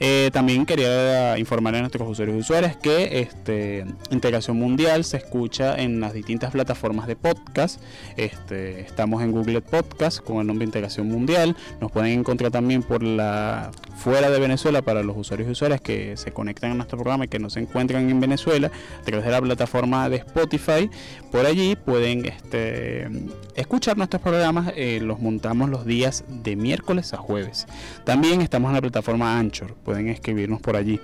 Eh, 0.00 0.30
también 0.32 0.66
quería 0.66 1.38
informar 1.38 1.76
a 1.76 1.80
nuestros 1.80 2.08
usuarios 2.08 2.36
y 2.36 2.40
usuarias 2.40 2.76
que 2.76 3.20
este, 3.20 3.86
Integración 4.10 4.58
Mundial 4.58 5.04
se 5.04 5.18
escucha 5.18 5.76
en 5.76 6.00
las 6.00 6.14
distintas 6.14 6.50
plataformas 6.50 7.06
de 7.06 7.14
podcast. 7.14 7.80
Este, 8.16 8.80
estamos 8.80 9.22
en 9.22 9.30
Google 9.30 9.60
Podcast 9.60 10.18
con 10.18 10.38
el 10.38 10.48
nombre 10.48 10.64
Integración 10.64 11.06
Mundial. 11.08 11.54
Nos 11.80 11.92
pueden 11.92 12.18
encontrar 12.18 12.50
también 12.50 12.82
por 12.82 13.04
la 13.04 13.67
fuera 13.96 14.30
de 14.30 14.38
Venezuela 14.38 14.82
para 14.82 15.02
los 15.02 15.16
usuarios 15.16 15.48
y 15.48 15.52
usuarias 15.52 15.80
que 15.80 16.16
se 16.16 16.32
conectan 16.32 16.72
a 16.72 16.74
nuestro 16.74 16.98
programa 16.98 17.24
y 17.24 17.28
que 17.28 17.38
no 17.38 17.50
se 17.50 17.60
encuentran 17.60 18.08
en 18.08 18.20
Venezuela 18.20 18.70
a 19.00 19.04
través 19.04 19.24
de 19.24 19.30
la 19.30 19.40
plataforma 19.40 20.08
de 20.08 20.16
Spotify. 20.16 20.90
Por 21.30 21.46
allí 21.46 21.76
pueden 21.76 22.26
este, 22.26 23.08
escuchar 23.54 23.96
nuestros 23.96 24.22
programas, 24.22 24.72
eh, 24.76 25.00
los 25.02 25.20
montamos 25.20 25.70
los 25.70 25.84
días 25.84 26.24
de 26.28 26.56
miércoles 26.56 27.12
a 27.14 27.16
jueves. 27.16 27.66
También 28.04 28.40
estamos 28.40 28.68
en 28.68 28.74
la 28.74 28.80
plataforma 28.80 29.38
Anchor, 29.38 29.74
pueden 29.84 30.08
escribirnos 30.08 30.60
por 30.60 30.76
allí. 30.76 31.00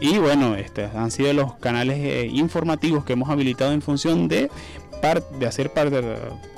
Y 0.00 0.18
bueno, 0.18 0.54
este, 0.54 0.84
han 0.84 1.10
sido 1.10 1.32
los 1.32 1.56
canales 1.56 1.98
eh, 1.98 2.28
informativos 2.32 3.04
que 3.04 3.14
hemos 3.14 3.30
habilitado 3.30 3.72
en 3.72 3.82
función 3.82 4.28
de 4.28 4.48
de 5.38 5.46
hacer 5.46 5.72
parte, 5.72 6.02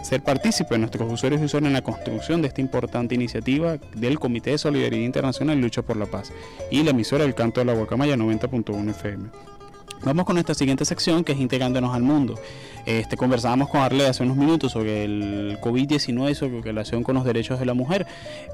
ser 0.03 0.22
partícipe 0.22 0.74
de 0.74 0.79
nuestros 0.79 1.12
usuarios 1.12 1.42
y 1.42 1.44
usuarios 1.44 1.68
en 1.68 1.74
la 1.74 1.83
construcción 1.83 2.40
de 2.40 2.48
esta 2.48 2.61
importante 2.61 3.14
iniciativa 3.14 3.76
del 3.94 4.18
Comité 4.18 4.50
de 4.50 4.59
Solidaridad 4.59 5.05
Internacional 5.05 5.59
y 5.59 5.61
Lucha 5.61 5.83
por 5.83 5.96
la 5.96 6.07
Paz 6.07 6.33
y 6.70 6.83
la 6.83 6.90
emisora 6.90 7.24
del 7.24 7.35
Canto 7.35 7.61
de 7.61 7.66
la 7.66 7.74
Guacamaya 7.74 8.16
90.1 8.16 8.90
FM. 8.90 9.29
Vamos 10.03 10.24
con 10.24 10.38
esta 10.38 10.55
siguiente 10.55 10.87
sección 10.87 11.22
que 11.22 11.33
es 11.33 11.38
Integrándonos 11.38 11.94
al 11.94 12.03
Mundo. 12.03 12.37
Este, 12.98 13.16
conversábamos 13.16 13.68
con 13.68 13.83
Arle 13.83 14.09
hace 14.09 14.24
unos 14.24 14.37
minutos 14.37 14.72
sobre 14.72 15.05
el 15.05 15.59
COVID-19 15.61 16.33
y 16.33 16.35
sobre 16.35 16.61
relación 16.61 17.05
con 17.05 17.14
los 17.14 17.24
derechos 17.24 17.61
de 17.61 17.64
la 17.64 17.72
mujer. 17.72 18.05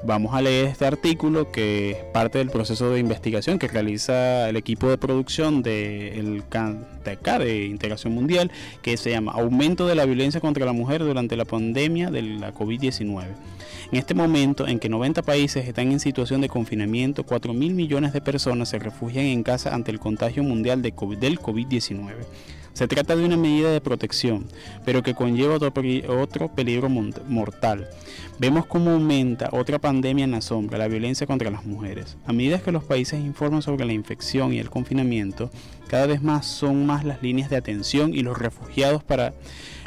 Vamos 0.03 0.35
a 0.35 0.43
leer 0.43 0.67
este 0.67 0.85
artículo 0.85 1.51
que 1.51 1.91
es 1.91 1.97
parte 2.13 2.37
del 2.37 2.51
proceso 2.51 2.91
de 2.91 2.99
investigación 2.99 3.57
que 3.57 3.67
realiza 3.67 4.47
el 4.47 4.55
equipo 4.55 4.89
de 4.89 4.99
producción 4.99 5.63
del 5.63 6.43
de, 6.51 7.45
de 7.45 7.65
Integración 7.65 8.13
Mundial, 8.13 8.51
que 8.83 8.95
se 8.97 9.09
llama 9.09 9.31
Aumento 9.31 9.87
de 9.87 9.95
la 9.95 10.05
violencia 10.05 10.39
contra 10.39 10.67
la 10.67 10.73
mujer 10.73 11.03
durante 11.03 11.35
la 11.35 11.45
pandemia 11.45 12.11
de 12.11 12.21
la 12.21 12.53
COVID-19. 12.53 13.23
En 13.91 13.97
este 13.97 14.13
momento 14.13 14.67
en 14.67 14.77
que 14.77 14.87
90 14.87 15.23
países 15.23 15.67
están 15.67 15.91
en 15.91 15.99
situación 15.99 16.41
de 16.41 16.49
confinamiento, 16.49 17.23
4 17.23 17.55
mil 17.55 17.73
millones 17.73 18.13
de 18.13 18.21
personas 18.21 18.69
se 18.69 18.77
refugian 18.77 19.25
en 19.25 19.41
casa 19.41 19.73
ante 19.73 19.89
el 19.89 19.99
contagio 19.99 20.43
mundial 20.43 20.83
de 20.83 20.93
del 21.19 21.39
COVID-19. 21.39 22.13
Se 22.77 22.87
trata 22.87 23.15
de 23.15 23.25
una 23.25 23.37
medida 23.37 23.71
de 23.71 23.81
protección, 23.81 24.45
pero 24.85 25.01
que 25.01 25.15
conlleva 25.15 25.55
otro, 25.55 26.47
peligro 26.53 26.89
mortal. 26.89 27.87
Vemos 28.37 28.67
cómo 28.67 28.91
aumenta 28.91 29.49
otra 29.51 29.79
pandemia 29.79 30.25
en 30.25 30.29
la 30.29 30.41
sombra, 30.41 30.77
la 30.77 30.87
violencia 30.87 31.25
contra 31.25 31.49
las 31.49 31.65
mujeres. 31.65 32.17
A 32.27 32.33
medida 32.33 32.59
que 32.59 32.71
los 32.71 32.83
países 32.83 33.19
informan 33.19 33.63
sobre 33.63 33.83
la 33.85 33.93
infección 33.93 34.53
y 34.53 34.59
el 34.59 34.69
confinamiento, 34.69 35.49
cada 35.87 36.05
vez 36.05 36.21
más 36.21 36.45
son 36.45 36.85
más 36.85 37.03
las 37.03 37.23
líneas 37.23 37.49
de 37.49 37.57
atención 37.57 38.13
y 38.13 38.21
los 38.21 38.37
refugiados 38.37 39.03
para 39.03 39.33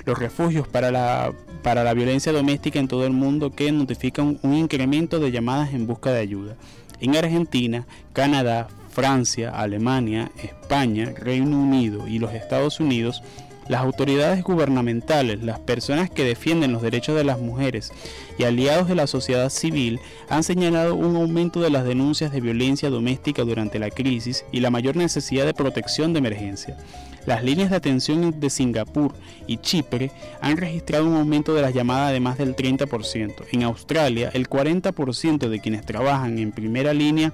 los 0.05 0.19
refugios 0.19 0.67
para 0.67 0.91
la, 0.91 1.33
para 1.63 1.85
la 1.85 1.95
violencia 1.95 2.33
doméstica 2.33 2.81
en 2.81 2.89
todo 2.89 3.07
el 3.07 3.13
mundo 3.13 3.53
que 3.53 3.71
notifican 3.71 4.41
un 4.43 4.55
incremento 4.55 5.21
de 5.21 5.31
llamadas 5.31 5.75
en 5.75 5.87
busca 5.87 6.11
de 6.11 6.19
ayuda. 6.19 6.57
En 6.99 7.15
Argentina, 7.15 7.87
Canadá, 8.13 8.67
Francia, 9.01 9.49
Alemania, 9.49 10.31
España, 10.43 11.11
Reino 11.17 11.59
Unido 11.59 12.07
y 12.07 12.19
los 12.19 12.35
Estados 12.35 12.81
Unidos, 12.81 13.23
las 13.67 13.81
autoridades 13.81 14.45
gubernamentales, 14.45 15.43
las 15.43 15.59
personas 15.59 16.11
que 16.11 16.23
defienden 16.23 16.73
los 16.73 16.83
derechos 16.83 17.17
de 17.17 17.25
las 17.25 17.41
mujeres 17.41 17.95
y 18.37 18.45
aliados 18.45 18.89
de 18.89 18.97
la 18.97 19.07
sociedad 19.07 19.49
civil 19.49 20.01
han 20.29 20.43
señalado 20.43 20.97
un 20.97 21.17
aumento 21.17 21.63
de 21.63 21.71
las 21.71 21.87
denuncias 21.87 22.31
de 22.31 22.43
violencia 22.43 22.91
doméstica 22.91 23.43
durante 23.43 23.79
la 23.79 23.89
crisis 23.89 24.45
y 24.53 24.61
la 24.61 24.69
mayor 24.69 24.97
necesidad 24.97 25.47
de 25.47 25.55
protección 25.55 26.13
de 26.13 26.19
emergencia. 26.19 26.77
Las 27.25 27.43
líneas 27.43 27.71
de 27.71 27.77
atención 27.77 28.39
de 28.39 28.51
Singapur 28.51 29.15
y 29.47 29.59
Chipre 29.59 30.11
han 30.41 30.57
registrado 30.59 31.07
un 31.07 31.17
aumento 31.17 31.55
de 31.55 31.63
las 31.63 31.73
llamadas 31.73 32.13
de 32.13 32.21
más 32.21 32.37
del 32.37 32.57
30%. 32.57 33.45
En 33.53 33.63
Australia, 33.63 34.31
el 34.35 34.49
40% 34.49 35.49
de 35.49 35.61
quienes 35.61 35.87
trabajan 35.87 36.39
en 36.39 36.53
primera 36.53 36.93
línea 36.93 37.33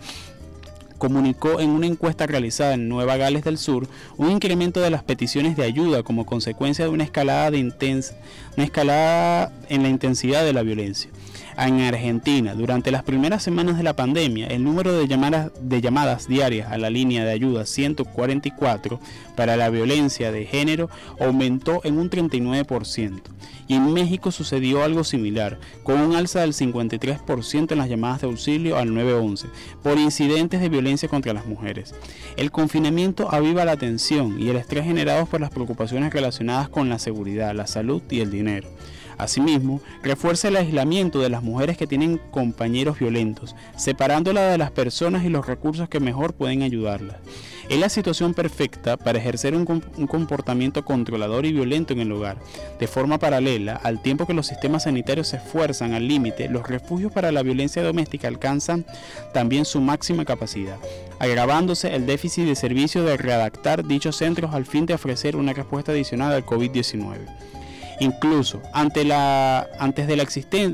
comunicó 0.99 1.61
en 1.61 1.71
una 1.71 1.87
encuesta 1.87 2.27
realizada 2.27 2.75
en 2.75 2.89
Nueva 2.89 3.17
Gales 3.17 3.45
del 3.45 3.59
Sur 3.59 3.89
un 4.17 4.31
incremento 4.31 4.81
de 4.81 4.91
las 4.91 5.03
peticiones 5.03 5.57
de 5.57 5.65
ayuda 5.65 6.03
como 6.03 6.27
consecuencia 6.27 6.85
de 6.85 6.91
una 6.91 7.05
escalada, 7.05 7.51
de 7.51 7.61
una 7.61 8.65
escalada 8.65 9.53
en 9.69 9.83
la 9.83 9.89
intensidad 9.89 10.45
de 10.45 10.53
la 10.53 10.63
violencia 10.63 11.11
en 11.59 11.81
Argentina. 11.81 12.55
Durante 12.55 12.91
las 12.91 13.03
primeras 13.03 13.43
semanas 13.43 13.77
de 13.77 13.83
la 13.83 13.97
pandemia, 13.97 14.47
el 14.49 14.63
número 14.63 14.93
de 14.93 15.07
llamadas, 15.07 16.29
diarias 16.29 16.71
a 16.71 16.79
la 16.79 16.91
línea 16.91 17.25
de 17.25 17.33
ayuda 17.33 17.67
144 17.67 19.01
para 19.37 19.57
la 19.57 19.71
violencia 19.71 20.33
de 20.33 20.45
género 20.45 20.91
aumentó 21.19 21.81
en 21.85 21.99
un 21.99 22.11
39%. 22.11 23.23
Y 23.69 23.75
en 23.75 23.93
México 23.93 24.31
sucedió 24.31 24.85
algo 24.85 25.03
similar, 25.03 25.59
con 25.83 26.01
un 26.01 26.15
alza 26.15 26.41
del 26.41 26.53
53% 26.53 27.73
en 27.73 27.79
las 27.79 27.89
llamadas 27.89 28.21
de 28.21 28.29
auxilio 28.29 28.77
al 28.77 28.95
911 28.95 29.49
por 29.83 29.99
incidentes 29.99 30.61
de 30.61 30.69
violencia 30.69 31.09
contra 31.09 31.33
las 31.33 31.47
mujeres. 31.47 31.95
El 32.37 32.51
confinamiento 32.53 33.33
aviva 33.33 33.65
la 33.65 33.77
tensión 33.77 34.41
y 34.41 34.51
el 34.51 34.57
estrés 34.57 34.85
generados 34.85 35.29
por 35.29 35.41
las 35.41 35.51
preocupaciones 35.51 36.13
relacionadas 36.13 36.69
con 36.69 36.89
la 36.89 36.99
seguridad, 36.99 37.55
la 37.55 37.67
salud 37.67 38.03
y 38.11 38.21
el 38.21 38.31
dinero. 38.31 38.69
Asimismo, 39.19 39.81
refuerza 40.03 40.49
el 40.49 40.57
aislamiento 40.57 41.21
de 41.21 41.31
las 41.31 41.43
mujeres 41.43 41.77
que 41.77 41.87
tienen 41.87 42.21
compañeros 42.31 42.99
violentos, 42.99 43.57
separándolas 43.77 44.53
de 44.53 44.59
las 44.59 44.71
personas 44.71 45.25
y 45.25 45.29
los 45.29 45.47
recursos 45.47 45.89
que 45.89 46.01
mejor 46.01 46.35
pueden 46.35 46.63
ayudarlas. 46.63 47.17
Es 47.69 47.81
la 47.81 47.89
situación 47.89 48.33
perfecta 48.33 48.97
para 48.97 49.19
ejercer 49.19 49.55
un, 49.57 49.65
comportamiento 50.07 50.85
controlador 50.85 51.47
y 51.47 51.53
violento 51.53 51.93
en 51.93 52.01
el 52.01 52.13
hogar. 52.13 52.39
De 52.79 52.87
forma 52.87 53.19
paralela, 53.19 53.75
al 53.75 54.01
tiempo 54.03 54.25
que 54.25 54.35
los 54.35 54.47
sistemas 54.47 54.85
sanitarios 54.85 55.29
se 55.29 55.39
esfuerzan 55.39 55.93
al 55.93 56.07
límite, 56.07 56.49
los 56.49 56.69
refugios 56.69 57.11
para 57.11 57.33
la 57.33 57.43
violencia 57.43 57.83
doméstica 57.83 58.29
alcanzan 58.29 58.87
también 59.35 59.65
su 59.65 59.81
máxima 59.81 60.25
capacidad, 60.25 60.77
agravándose 61.19 61.93
el 61.93 62.07
déficit 62.07 62.45
de 62.45 62.55
servicio 62.55 63.03
de 63.03 63.17
redactar 63.17 63.85
dichos 63.85 64.17
centros 64.17 64.55
al 64.55 64.65
fin 64.65 64.87
de 64.87 64.95
ofrecer 64.95 65.35
una 65.35 65.53
respuesta 65.53 65.91
adicional 65.91 66.33
al 66.33 66.47
COVID-19. 66.47 67.56
Incluso 68.01 68.63
ante 68.73 69.05
la, 69.05 69.67
antes, 69.79 70.07
de 70.07 70.17
la 70.17 70.23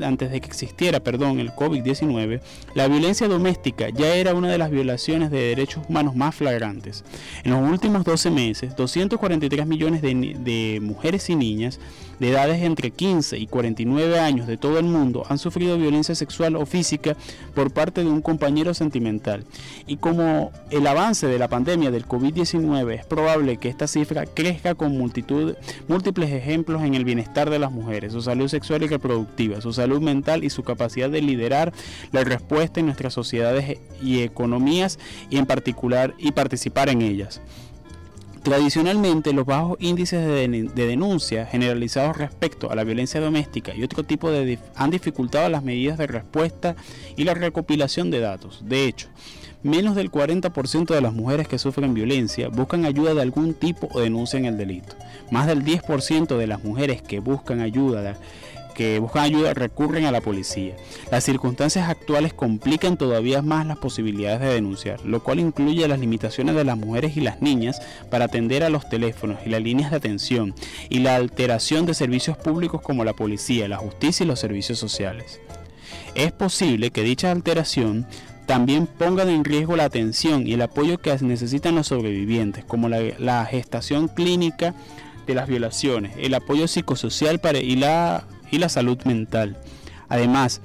antes 0.05 0.31
de 0.31 0.41
que 0.41 0.47
existiera 0.47 0.99
perdón, 0.99 1.39
el 1.39 1.51
COVID-19, 1.51 2.41
la 2.75 2.87
violencia 2.87 3.27
doméstica 3.27 3.89
ya 3.89 4.15
era 4.15 4.33
una 4.33 4.49
de 4.49 4.57
las 4.57 4.71
violaciones 4.71 5.31
de 5.31 5.39
derechos 5.39 5.83
humanos 5.87 6.15
más 6.15 6.35
flagrantes. 6.35 7.03
En 7.43 7.51
los 7.51 7.61
últimos 7.61 8.03
12 8.03 8.29
meses, 8.31 8.75
243 8.75 9.65
millones 9.65 10.01
de 10.01 10.79
mujeres 10.81 11.29
y 11.29 11.35
niñas 11.35 11.79
de 12.19 12.29
edades 12.29 12.61
entre 12.61 12.91
15 12.91 13.37
y 13.37 13.47
49 13.47 14.19
años 14.19 14.47
de 14.47 14.57
todo 14.57 14.79
el 14.79 14.85
mundo 14.85 15.25
han 15.29 15.37
sufrido 15.37 15.77
violencia 15.77 16.15
sexual 16.15 16.55
o 16.55 16.65
física 16.65 17.15
por 17.53 17.71
parte 17.71 18.03
de 18.03 18.09
un 18.09 18.21
compañero 18.21 18.73
sentimental. 18.73 19.45
Y 19.87 19.97
como 19.97 20.51
el 20.69 20.87
avance 20.87 21.27
de 21.27 21.39
la 21.39 21.47
pandemia 21.47 21.91
del 21.91 22.07
COVID-19 22.07 22.93
es 22.93 23.05
probable 23.05 23.57
que 23.57 23.69
esta 23.69 23.87
cifra 23.87 24.25
crezca 24.25 24.75
con 24.75 24.97
multitud, 24.97 25.55
múltiples 25.87 26.31
ejemplos 26.31 26.83
en 26.83 26.95
el 26.95 27.05
bienestar 27.05 27.49
de 27.49 27.59
las 27.59 27.71
mujeres, 27.71 28.13
su 28.13 28.21
salud 28.21 28.47
sexual 28.47 28.83
y 28.83 28.87
reproductiva, 28.87 29.61
su 29.61 29.73
salud 29.73 30.01
mental 30.01 30.43
y 30.43 30.49
su 30.49 30.63
capacidad 30.63 31.09
de 31.09 31.21
liderar 31.21 31.73
la 32.11 32.23
respuesta 32.23 32.79
en 32.79 32.87
nuestras 32.87 33.13
sociedades 33.13 33.79
y 34.01 34.21
economías 34.21 34.99
y 35.29 35.37
en 35.37 35.45
particular 35.45 36.13
y 36.17 36.31
participar 36.31 36.89
en 36.89 37.01
ellas. 37.01 37.41
Tradicionalmente, 38.43 39.31
los 39.31 39.45
bajos 39.45 39.77
índices 39.79 40.25
de, 40.27 40.69
denuncia 40.75 41.45
generalizados 41.45 42.17
respecto 42.17 42.69
a 42.69 42.75
la 42.75 42.83
violencia 42.83 43.21
doméstica 43.21 43.73
y 43.73 43.83
otro 43.83 44.03
tipo 44.03 44.29
de 44.31 44.59
han 44.75 44.91
dificultado 44.91 45.47
las 45.47 45.63
medidas 45.63 45.97
de 45.97 46.07
respuesta 46.07 46.75
y 47.15 47.23
la 47.23 47.35
recopilación 47.35 48.11
de 48.11 48.19
datos. 48.19 48.61
De 48.65 48.85
hecho, 48.85 49.07
menos 49.63 49.95
del 49.95 50.11
40% 50.11 50.93
de 50.93 50.99
las 50.99 51.13
mujeres 51.13 51.47
que 51.47 51.57
sufren 51.57 51.93
violencia 51.93 52.49
buscan 52.49 52.83
ayuda 52.83 53.13
de 53.13 53.21
algún 53.21 53.53
tipo 53.53 53.87
o 53.93 54.01
denuncian 54.01 54.43
el 54.43 54.57
delito. 54.57 54.93
Más 55.31 55.47
del 55.47 55.63
10% 55.63 56.35
de 56.35 56.47
las 56.47 56.65
mujeres 56.65 57.01
que 57.01 57.21
buscan 57.21 57.61
ayuda 57.61 58.17
que 58.73 58.99
buscan 58.99 59.23
ayuda 59.23 59.53
recurren 59.53 60.05
a 60.05 60.11
la 60.11 60.21
policía. 60.21 60.75
Las 61.11 61.23
circunstancias 61.23 61.89
actuales 61.89 62.33
complican 62.33 62.97
todavía 62.97 63.41
más 63.41 63.65
las 63.65 63.77
posibilidades 63.77 64.41
de 64.41 64.53
denunciar, 64.53 65.03
lo 65.05 65.23
cual 65.23 65.39
incluye 65.39 65.87
las 65.87 65.99
limitaciones 65.99 66.55
de 66.55 66.63
las 66.63 66.77
mujeres 66.77 67.15
y 67.17 67.21
las 67.21 67.41
niñas 67.41 67.81
para 68.09 68.25
atender 68.25 68.63
a 68.63 68.69
los 68.69 68.89
teléfonos 68.89 69.39
y 69.45 69.49
las 69.49 69.61
líneas 69.61 69.91
de 69.91 69.97
atención 69.97 70.55
y 70.89 70.99
la 70.99 71.15
alteración 71.15 71.85
de 71.85 71.93
servicios 71.93 72.37
públicos 72.37 72.81
como 72.81 73.03
la 73.03 73.13
policía, 73.13 73.67
la 73.67 73.77
justicia 73.77 74.23
y 74.23 74.27
los 74.27 74.39
servicios 74.39 74.79
sociales. 74.79 75.39
Es 76.15 76.31
posible 76.31 76.91
que 76.91 77.03
dicha 77.03 77.31
alteración 77.31 78.05
también 78.45 78.87
pongan 78.87 79.29
en 79.29 79.43
riesgo 79.43 79.75
la 79.75 79.85
atención 79.85 80.47
y 80.47 80.53
el 80.53 80.61
apoyo 80.61 80.97
que 80.97 81.17
necesitan 81.21 81.75
los 81.75 81.87
sobrevivientes, 81.87 82.65
como 82.65 82.89
la, 82.89 83.45
gestación 83.45 84.07
clínica 84.07 84.73
de 85.25 85.35
las 85.35 85.47
violaciones, 85.47 86.13
el 86.17 86.33
apoyo 86.33 86.67
psicosocial 86.67 87.39
y 87.61 87.75
la 87.77 88.25
y 88.53 88.59
la 88.59 88.69
salud 88.69 88.99
mental. 89.05 89.57
Además, 90.09 90.61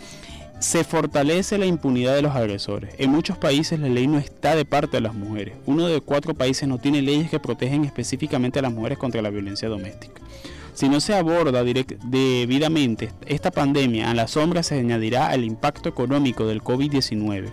se 0.59 0.85
fortalece 0.85 1.57
la 1.57 1.65
impunidad 1.65 2.15
de 2.15 2.21
los 2.21 2.37
agresores. 2.37 2.95
En 2.99 3.11
muchos 3.11 3.39
países 3.39 3.81
la 3.81 3.89
ley 3.89 4.07
no 4.07 4.19
está 4.19 4.55
de 4.55 4.67
parte 4.67 4.99
de 4.99 5.01
las 5.01 5.15
mujeres. 5.15 5.55
Uno 5.65 5.87
de 5.87 6.03
cuatro 6.03 6.35
países 6.35 6.69
no 6.69 6.77
tiene 6.77 7.01
leyes 7.01 7.31
que 7.31 7.41
protegen 7.41 7.87
específicamente 7.87 8.59
a 8.59 8.63
las 8.63 8.73
mujeres 8.73 8.99
contra 8.99 9.23
la 9.23 9.31
violencia 9.31 9.71
doméstica. 9.71 10.21
Si 10.75 10.91
no 10.91 11.01
se 11.01 11.15
aborda 11.15 11.65
debidamente 11.65 13.11
esta 13.27 13.51
pandemia, 13.51 14.11
a 14.11 14.15
la 14.15 14.29
sombra 14.29 14.63
se 14.63 14.79
añadirá 14.79 15.33
el 15.33 15.45
impacto 15.45 15.89
económico 15.89 16.47
del 16.47 16.63
COVID-19. 16.63 17.51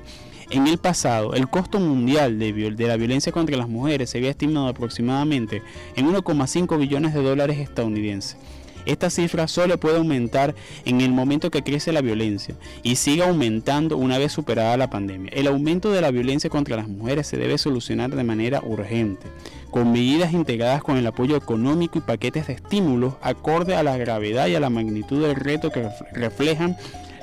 En 0.51 0.67
el 0.67 0.77
pasado, 0.79 1.33
el 1.33 1.47
costo 1.47 1.79
mundial 1.79 2.37
de, 2.37 2.51
de, 2.53 2.87
la 2.87 2.97
violencia 2.97 3.31
contra 3.31 3.57
las 3.57 3.69
mujeres 3.69 4.11
se 4.11 4.19
había 4.19 4.29
estimado 4.29 4.67
aproximadamente 4.67 5.63
en 5.95 6.07
1,5 6.07 6.77
billones 6.77 7.13
de 7.13 7.23
dólares 7.23 7.57
estadounidenses. 7.57 8.37
Esta 8.85 9.09
cifra 9.09 9.47
solo 9.47 9.79
puede 9.79 9.97
aumentar 9.97 10.55
en 10.85 11.01
el 11.01 11.11
momento 11.11 11.51
que 11.51 11.63
crece 11.63 11.91
la 11.91 12.01
violencia 12.01 12.55
y 12.83 12.95
siga 12.95 13.27
aumentando 13.27 13.97
una 13.97 14.17
vez 14.17 14.31
superada 14.31 14.77
la 14.77 14.89
pandemia. 14.89 15.31
El 15.33 15.47
aumento 15.47 15.91
de 15.91 16.01
la 16.01 16.11
violencia 16.11 16.49
contra 16.49 16.75
las 16.75 16.87
mujeres 16.87 17.27
se 17.27 17.37
debe 17.37 17.57
solucionar 17.57 18.15
de 18.15 18.23
manera 18.23 18.61
urgente, 18.63 19.27
con 19.71 19.91
medidas 19.91 20.33
integradas 20.33 20.83
con 20.83 20.97
el 20.97 21.07
apoyo 21.07 21.35
económico 21.35 21.97
y 21.97 22.01
paquetes 22.01 22.47
de 22.47 22.53
estímulos 22.53 23.15
acorde 23.21 23.75
a 23.75 23.83
la 23.83 23.97
gravedad 23.97 24.47
y 24.47 24.55
a 24.55 24.59
la 24.59 24.69
magnitud 24.69 25.21
del 25.21 25.35
reto 25.35 25.71
que 25.71 25.89
reflejan 26.13 26.77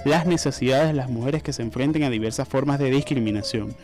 las 0.04 0.26
necesidades 0.26 0.88
de 0.88 0.94
las 0.94 1.08
mujeres 1.08 1.42
que 1.42 1.52
se 1.52 1.62
enfrenten 1.62 2.02
a 2.02 2.10
diversas 2.10 2.48
formas 2.48 2.78
de 2.78 2.90
discriminación. 2.90 3.74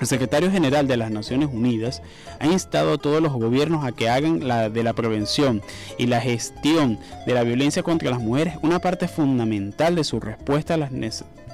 El 0.00 0.06
secretario 0.06 0.50
general 0.50 0.86
de 0.86 0.96
las 0.96 1.10
Naciones 1.10 1.48
Unidas 1.52 2.02
ha 2.38 2.46
instado 2.46 2.94
a 2.94 2.98
todos 2.98 3.20
los 3.20 3.32
gobiernos 3.32 3.84
a 3.84 3.92
que 3.92 4.08
hagan 4.08 4.46
la, 4.46 4.70
de 4.70 4.84
la 4.84 4.92
prevención 4.92 5.60
y 5.98 6.06
la 6.06 6.20
gestión 6.20 6.98
de 7.26 7.34
la 7.34 7.42
violencia 7.42 7.82
contra 7.82 8.10
las 8.10 8.20
mujeres 8.20 8.54
una 8.62 8.78
parte 8.78 9.08
fundamental 9.08 9.96
de 9.96 10.04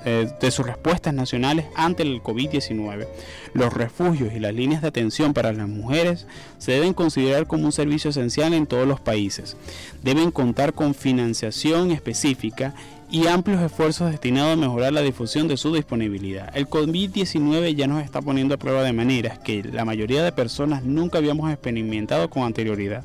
eh, 0.06 0.30
de 0.38 0.50
sus 0.50 0.66
respuestas 0.66 1.14
nacionales 1.14 1.64
ante 1.74 2.02
el 2.02 2.22
COVID-19. 2.22 3.06
Los 3.54 3.72
refugios 3.72 4.34
y 4.34 4.38
las 4.38 4.52
líneas 4.52 4.82
de 4.82 4.88
atención 4.88 5.32
para 5.32 5.54
las 5.54 5.66
mujeres 5.66 6.26
se 6.58 6.72
deben 6.72 6.92
considerar 6.92 7.46
como 7.46 7.64
un 7.64 7.72
servicio 7.72 8.10
esencial 8.10 8.52
en 8.52 8.66
todos 8.66 8.86
los 8.86 9.00
países. 9.00 9.56
Deben 10.02 10.30
contar 10.30 10.74
con 10.74 10.94
financiación 10.94 11.90
específica 11.90 12.74
y 13.14 13.28
amplios 13.28 13.62
esfuerzos 13.62 14.10
destinados 14.10 14.54
a 14.54 14.56
mejorar 14.56 14.92
la 14.92 15.00
difusión 15.00 15.46
de 15.46 15.56
su 15.56 15.72
disponibilidad. 15.72 16.50
El 16.52 16.68
COVID-19 16.68 17.76
ya 17.76 17.86
nos 17.86 18.02
está 18.02 18.20
poniendo 18.20 18.56
a 18.56 18.58
prueba 18.58 18.82
de 18.82 18.92
maneras 18.92 19.38
que 19.38 19.62
la 19.62 19.84
mayoría 19.84 20.24
de 20.24 20.32
personas 20.32 20.82
nunca 20.82 21.18
habíamos 21.18 21.48
experimentado 21.52 22.28
con 22.28 22.42
anterioridad. 22.42 23.04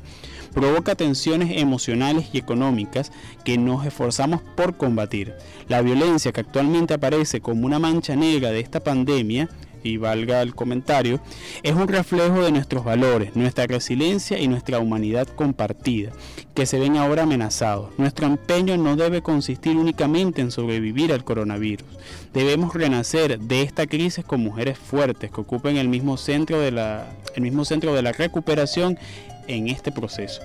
Provoca 0.52 0.96
tensiones 0.96 1.56
emocionales 1.62 2.30
y 2.32 2.38
económicas 2.38 3.12
que 3.44 3.56
nos 3.56 3.86
esforzamos 3.86 4.40
por 4.56 4.76
combatir. 4.76 5.32
La 5.68 5.80
violencia 5.80 6.32
que 6.32 6.40
actualmente 6.40 6.94
aparece 6.94 7.40
como 7.40 7.64
una 7.64 7.78
mancha 7.78 8.16
negra 8.16 8.50
de 8.50 8.58
esta 8.58 8.80
pandemia 8.80 9.48
y 9.82 9.96
valga 9.96 10.42
el 10.42 10.54
comentario, 10.54 11.20
es 11.62 11.74
un 11.74 11.88
reflejo 11.88 12.42
de 12.42 12.52
nuestros 12.52 12.84
valores, 12.84 13.36
nuestra 13.36 13.66
resiliencia 13.66 14.38
y 14.38 14.48
nuestra 14.48 14.78
humanidad 14.78 15.28
compartida, 15.28 16.12
que 16.54 16.66
se 16.66 16.78
ven 16.78 16.96
ahora 16.96 17.22
amenazados. 17.22 17.90
Nuestro 17.98 18.26
empeño 18.26 18.76
no 18.76 18.96
debe 18.96 19.22
consistir 19.22 19.76
únicamente 19.76 20.40
en 20.40 20.50
sobrevivir 20.50 21.12
al 21.12 21.24
coronavirus. 21.24 21.86
Debemos 22.32 22.74
renacer 22.74 23.38
de 23.38 23.62
esta 23.62 23.86
crisis 23.86 24.24
con 24.24 24.40
mujeres 24.40 24.78
fuertes 24.78 25.30
que 25.30 25.40
ocupen 25.40 25.76
el 25.76 25.88
mismo 25.88 26.16
centro 26.16 26.60
de 26.60 26.70
la, 26.70 27.06
el 27.34 27.42
mismo 27.42 27.64
centro 27.64 27.94
de 27.94 28.02
la 28.02 28.12
recuperación 28.12 28.98
en 29.46 29.68
este 29.68 29.92
proceso. 29.92 30.40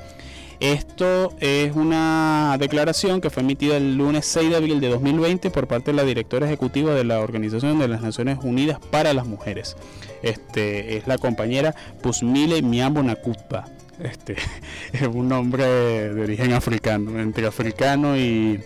Esto 0.59 1.33
es 1.39 1.75
una 1.75 2.55
declaración 2.59 3.19
que 3.19 3.29
fue 3.29 3.43
emitida 3.43 3.77
el 3.77 3.97
lunes 3.97 4.25
6 4.25 4.49
de 4.49 4.55
abril 4.55 4.79
de 4.79 4.89
2020 4.89 5.49
por 5.51 5.67
parte 5.67 5.91
de 5.91 5.97
la 5.97 6.03
directora 6.03 6.45
ejecutiva 6.45 6.93
de 6.93 7.03
la 7.03 7.19
Organización 7.19 7.77
de 7.79 7.87
las 7.87 8.01
Naciones 8.01 8.39
Unidas 8.41 8.79
para 8.91 9.13
las 9.13 9.27
Mujeres. 9.27 9.75
Este 10.23 10.97
es 10.97 11.07
la 11.07 11.17
compañera 11.17 11.75
Pusmile 12.01 12.61
Miambo 12.61 13.03
Nakutba. 13.03 13.65
Este 13.99 14.35
es 14.93 15.07
un 15.07 15.27
nombre 15.27 15.65
de 15.65 16.21
origen 16.21 16.53
africano, 16.53 17.19
entre 17.19 17.47
africano 17.47 18.17
y 18.17 18.61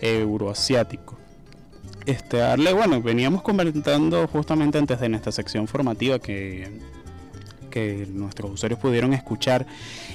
euroasiático. 0.00 1.16
Este, 2.06 2.40
Arle, 2.40 2.72
bueno, 2.72 3.02
veníamos 3.02 3.42
comentando 3.42 4.28
justamente 4.28 4.78
antes 4.78 5.00
de 5.00 5.08
nuestra 5.08 5.32
sección 5.32 5.66
formativa 5.66 6.20
que 6.20 6.70
que 7.76 8.08
nuestros 8.10 8.52
usuarios 8.52 8.80
pudieron 8.80 9.12
escuchar 9.12 9.66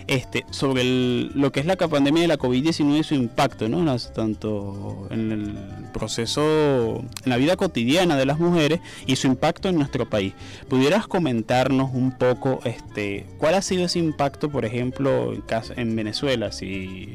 este, 0.07 0.47
sobre 0.49 0.84
lo 0.84 1.51
que 1.51 1.59
es 1.59 1.68
la 1.68 1.76
pandemia 1.76 2.24
de 2.24 2.28
la 2.28 2.39
COVID-19 2.39 2.97
y 2.97 3.03
su 3.03 3.14
impacto, 3.14 3.70
¿no? 3.70 3.95
tanto 4.16 5.07
en 5.12 5.32
el 5.32 5.55
proceso, 5.93 7.03
en 7.24 7.30
la 7.30 7.38
vida 7.38 7.57
cotidiana 7.57 8.18
de 8.18 8.26
las 8.26 8.39
mujeres 8.39 8.80
y 9.05 9.16
su 9.16 9.28
impacto 9.28 9.70
en 9.70 9.76
nuestro 9.76 10.09
país. 10.09 10.34
¿Pudieras 10.70 11.05
comentarnos 11.05 11.91
un 11.93 12.18
poco 12.18 12.62
este, 12.64 13.28
cuál 13.38 13.53
ha 13.53 13.62
sido 13.62 13.86
ese 13.86 13.99
impacto, 13.99 14.49
por 14.49 14.66
ejemplo, 14.66 15.32
en, 15.32 15.43
en 15.76 15.95
Venezuela? 15.95 16.51
Si 16.51 17.14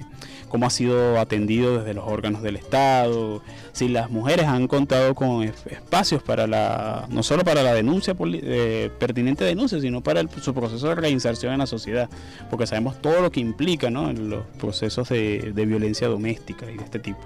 cómo 0.56 0.68
ha 0.68 0.70
sido 0.70 1.20
atendido 1.20 1.76
desde 1.76 1.92
los 1.92 2.06
órganos 2.08 2.40
del 2.40 2.56
Estado, 2.56 3.42
si 3.72 3.88
las 3.88 4.08
mujeres 4.08 4.46
han 4.46 4.68
contado 4.68 5.14
con 5.14 5.42
espacios 5.42 6.22
para 6.22 6.46
la, 6.46 7.04
no 7.10 7.22
solo 7.22 7.44
para 7.44 7.62
la 7.62 7.74
denuncia, 7.74 8.16
eh, 8.18 8.90
pertinente 8.98 9.44
denuncia, 9.44 9.78
sino 9.82 10.00
para 10.00 10.22
su 10.40 10.54
proceso 10.54 10.88
de 10.88 10.94
reinserción 10.94 11.52
en 11.52 11.58
la 11.58 11.66
sociedad, 11.66 12.08
porque 12.48 12.66
sabemos 12.66 13.02
todo 13.02 13.20
lo 13.20 13.30
que 13.30 13.38
implica 13.38 13.90
¿no? 13.90 14.08
en 14.08 14.30
los 14.30 14.46
procesos 14.58 15.10
de, 15.10 15.52
violencia 15.54 16.08
doméstica 16.08 16.64
y 16.70 16.78
de 16.78 16.84
este 16.84 17.00
tipo. 17.00 17.20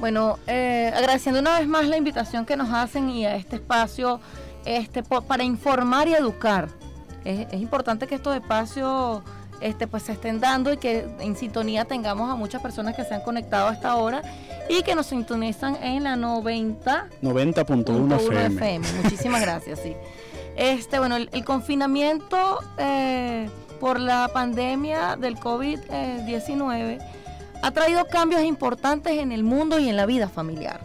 Bueno, 0.00 0.38
eh, 0.46 0.90
agradeciendo 0.96 1.38
una 1.38 1.58
vez 1.58 1.68
más 1.68 1.86
la 1.86 1.98
invitación 1.98 2.46
que 2.46 2.56
nos 2.56 2.70
hacen 2.70 3.10
y 3.10 3.26
a 3.26 3.36
este 3.36 3.56
espacio 3.56 4.20
este, 4.64 5.02
para 5.02 5.44
informar 5.44 6.08
y 6.08 6.14
educar. 6.14 6.70
Es, 7.26 7.46
es 7.52 7.60
importante 7.60 8.06
que 8.06 8.14
estos 8.14 8.34
espacios 8.34 9.20
este, 9.62 9.86
pues 9.86 10.02
se 10.02 10.12
estén 10.12 10.40
dando 10.40 10.72
y 10.72 10.76
que 10.76 11.06
en 11.20 11.36
sintonía 11.36 11.84
tengamos 11.84 12.30
a 12.30 12.34
muchas 12.34 12.60
personas 12.60 12.94
que 12.94 13.04
se 13.04 13.14
han 13.14 13.22
conectado 13.22 13.68
a 13.68 13.72
esta 13.72 13.96
hora 13.96 14.22
y 14.68 14.82
que 14.82 14.94
nos 14.94 15.06
sintonizan 15.06 15.76
en 15.82 16.04
la 16.04 16.16
90 16.16 17.08
90.1 17.22 18.46
FM. 18.52 18.86
Muchísimas 19.02 19.40
gracias, 19.42 19.80
sí. 19.82 19.94
Este, 20.56 20.98
bueno, 20.98 21.16
el, 21.16 21.44
confinamiento 21.44 22.58
eh, 22.78 23.48
por 23.80 23.98
la 23.98 24.28
pandemia 24.32 25.16
del 25.16 25.36
COVID-19 25.36 26.98
ha 27.62 27.70
traído 27.70 28.04
cambios 28.06 28.42
importantes 28.42 29.18
en 29.18 29.32
el 29.32 29.44
mundo 29.44 29.78
y 29.78 29.88
en 29.88 29.96
la 29.96 30.06
vida 30.06 30.28
familiar. 30.28 30.80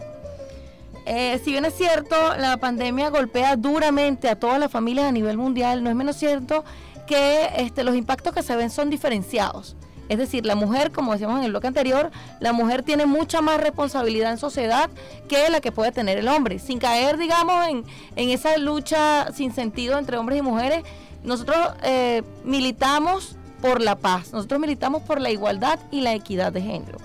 Eh, 1.04 1.40
si 1.42 1.52
bien 1.52 1.64
es 1.64 1.74
cierto, 1.74 2.16
la 2.36 2.58
pandemia 2.58 3.08
golpea 3.08 3.56
duramente 3.56 4.28
a 4.28 4.36
todas 4.36 4.60
las 4.60 4.70
familias 4.70 5.06
a 5.06 5.12
nivel 5.12 5.38
mundial, 5.38 5.82
no 5.82 5.88
es 5.90 5.96
menos 5.96 6.16
cierto 6.16 6.64
que 7.08 7.50
este, 7.56 7.82
los 7.82 7.96
impactos 7.96 8.32
que 8.32 8.42
se 8.42 8.54
ven 8.54 8.70
son 8.70 8.90
diferenciados. 8.90 9.74
Es 10.08 10.18
decir, 10.18 10.46
la 10.46 10.54
mujer, 10.54 10.90
como 10.90 11.12
decíamos 11.12 11.38
en 11.38 11.44
el 11.44 11.50
bloque 11.50 11.66
anterior, 11.66 12.10
la 12.40 12.52
mujer 12.52 12.82
tiene 12.82 13.04
mucha 13.04 13.40
más 13.40 13.60
responsabilidad 13.60 14.30
en 14.32 14.38
sociedad 14.38 14.88
que 15.28 15.50
la 15.50 15.60
que 15.60 15.72
puede 15.72 15.92
tener 15.92 16.18
el 16.18 16.28
hombre. 16.28 16.58
Sin 16.58 16.78
caer, 16.78 17.18
digamos, 17.18 17.66
en, 17.68 17.84
esa 18.16 18.56
lucha 18.56 19.32
sin 19.32 19.52
sentido 19.52 19.98
entre 19.98 20.16
hombres 20.16 20.38
y 20.38 20.42
mujeres, 20.42 20.82
nosotros 21.24 21.58
eh, 21.82 22.22
militamos 22.44 23.36
por 23.60 23.82
la 23.82 23.96
paz. 23.96 24.32
Nosotros 24.32 24.60
militamos 24.60 25.02
por 25.02 25.20
la 25.20 25.30
igualdad 25.30 25.78
y 25.90 26.00
la 26.00 26.14
equidad 26.14 26.52
de 26.52 26.62
género. 26.62 26.98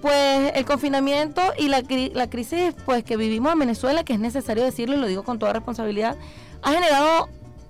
Pues 0.00 0.52
el 0.54 0.64
confinamiento 0.64 1.42
y 1.58 1.68
la, 1.68 1.82
la 2.14 2.30
crisis 2.30 2.74
pues, 2.86 3.02
que 3.04 3.16
vivimos 3.16 3.52
en 3.52 3.58
Venezuela, 3.58 4.04
que 4.04 4.14
es 4.14 4.20
necesario 4.20 4.64
decirlo 4.64 4.96
y 4.96 5.00
lo 5.00 5.06
digo 5.06 5.24
con 5.24 5.38
toda 5.38 5.52
responsabilidad, 5.52 6.16
ha 6.62 6.72
generado 6.72 7.28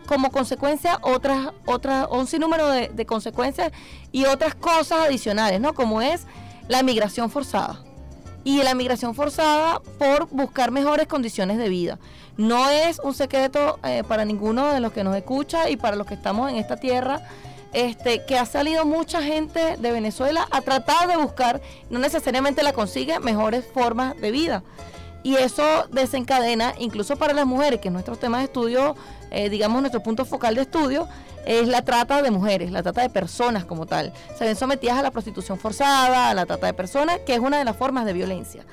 como 0.08 0.30
consecuencia 0.30 0.98
otras, 1.02 1.52
otras, 1.66 2.08
un 2.10 2.26
sinnúmero 2.26 2.68
de, 2.68 2.88
de 2.88 3.06
consecuencias 3.06 3.70
y 4.10 4.24
otras 4.24 4.54
cosas 4.54 5.06
adicionales, 5.06 5.60
¿no? 5.60 5.74
Como 5.74 6.00
es 6.00 6.26
la 6.66 6.82
migración 6.82 7.30
forzada. 7.30 7.84
Y 8.42 8.62
la 8.62 8.74
migración 8.74 9.14
forzada 9.14 9.80
por 9.98 10.28
buscar 10.30 10.70
mejores 10.70 11.06
condiciones 11.06 11.58
de 11.58 11.68
vida. 11.68 11.98
No 12.38 12.70
es 12.70 12.98
un 13.00 13.12
secreto 13.14 13.78
eh, 13.84 14.02
para 14.08 14.24
ninguno 14.24 14.72
de 14.72 14.80
los 14.80 14.92
que 14.92 15.04
nos 15.04 15.14
escucha 15.14 15.68
y 15.68 15.76
para 15.76 15.96
los 15.96 16.06
que 16.06 16.14
estamos 16.14 16.50
en 16.50 16.56
esta 16.56 16.76
tierra 16.76 17.20
este, 17.72 18.24
que 18.24 18.38
ha 18.38 18.46
salido 18.46 18.86
mucha 18.86 19.22
gente 19.22 19.76
de 19.76 19.92
Venezuela 19.92 20.48
a 20.50 20.62
tratar 20.62 21.08
de 21.08 21.16
buscar, 21.16 21.60
no 21.90 21.98
necesariamente 21.98 22.62
la 22.62 22.72
consigue, 22.72 23.20
mejores 23.20 23.66
formas 23.74 24.18
de 24.20 24.30
vida. 24.30 24.62
Y 25.22 25.34
eso 25.34 25.86
desencadena, 25.90 26.74
incluso 26.78 27.16
para 27.16 27.34
las 27.34 27.44
mujeres, 27.44 27.80
que 27.80 27.88
es 27.88 27.92
nuestro 27.92 28.16
tema 28.16 28.38
de 28.38 28.44
estudio, 28.44 28.96
eh, 29.30 29.48
digamos 29.48 29.80
nuestro 29.80 30.02
punto 30.02 30.24
focal 30.24 30.54
de 30.54 30.62
estudio, 30.62 31.08
es 31.46 31.66
la 31.66 31.82
trata 31.82 32.20
de 32.20 32.30
mujeres, 32.30 32.70
la 32.70 32.82
trata 32.82 33.02
de 33.02 33.10
personas 33.10 33.64
como 33.64 33.86
tal. 33.86 34.12
Se 34.36 34.44
ven 34.44 34.56
sometidas 34.56 34.98
a 34.98 35.02
la 35.02 35.10
prostitución 35.10 35.58
forzada, 35.58 36.30
a 36.30 36.34
la 36.34 36.44
trata 36.46 36.66
de 36.66 36.74
personas, 36.74 37.20
que 37.26 37.34
es 37.34 37.40
una 37.40 37.58
de 37.58 37.64
las 37.64 37.76
formas 37.76 38.04
de 38.04 38.12
violencia. 38.12 38.64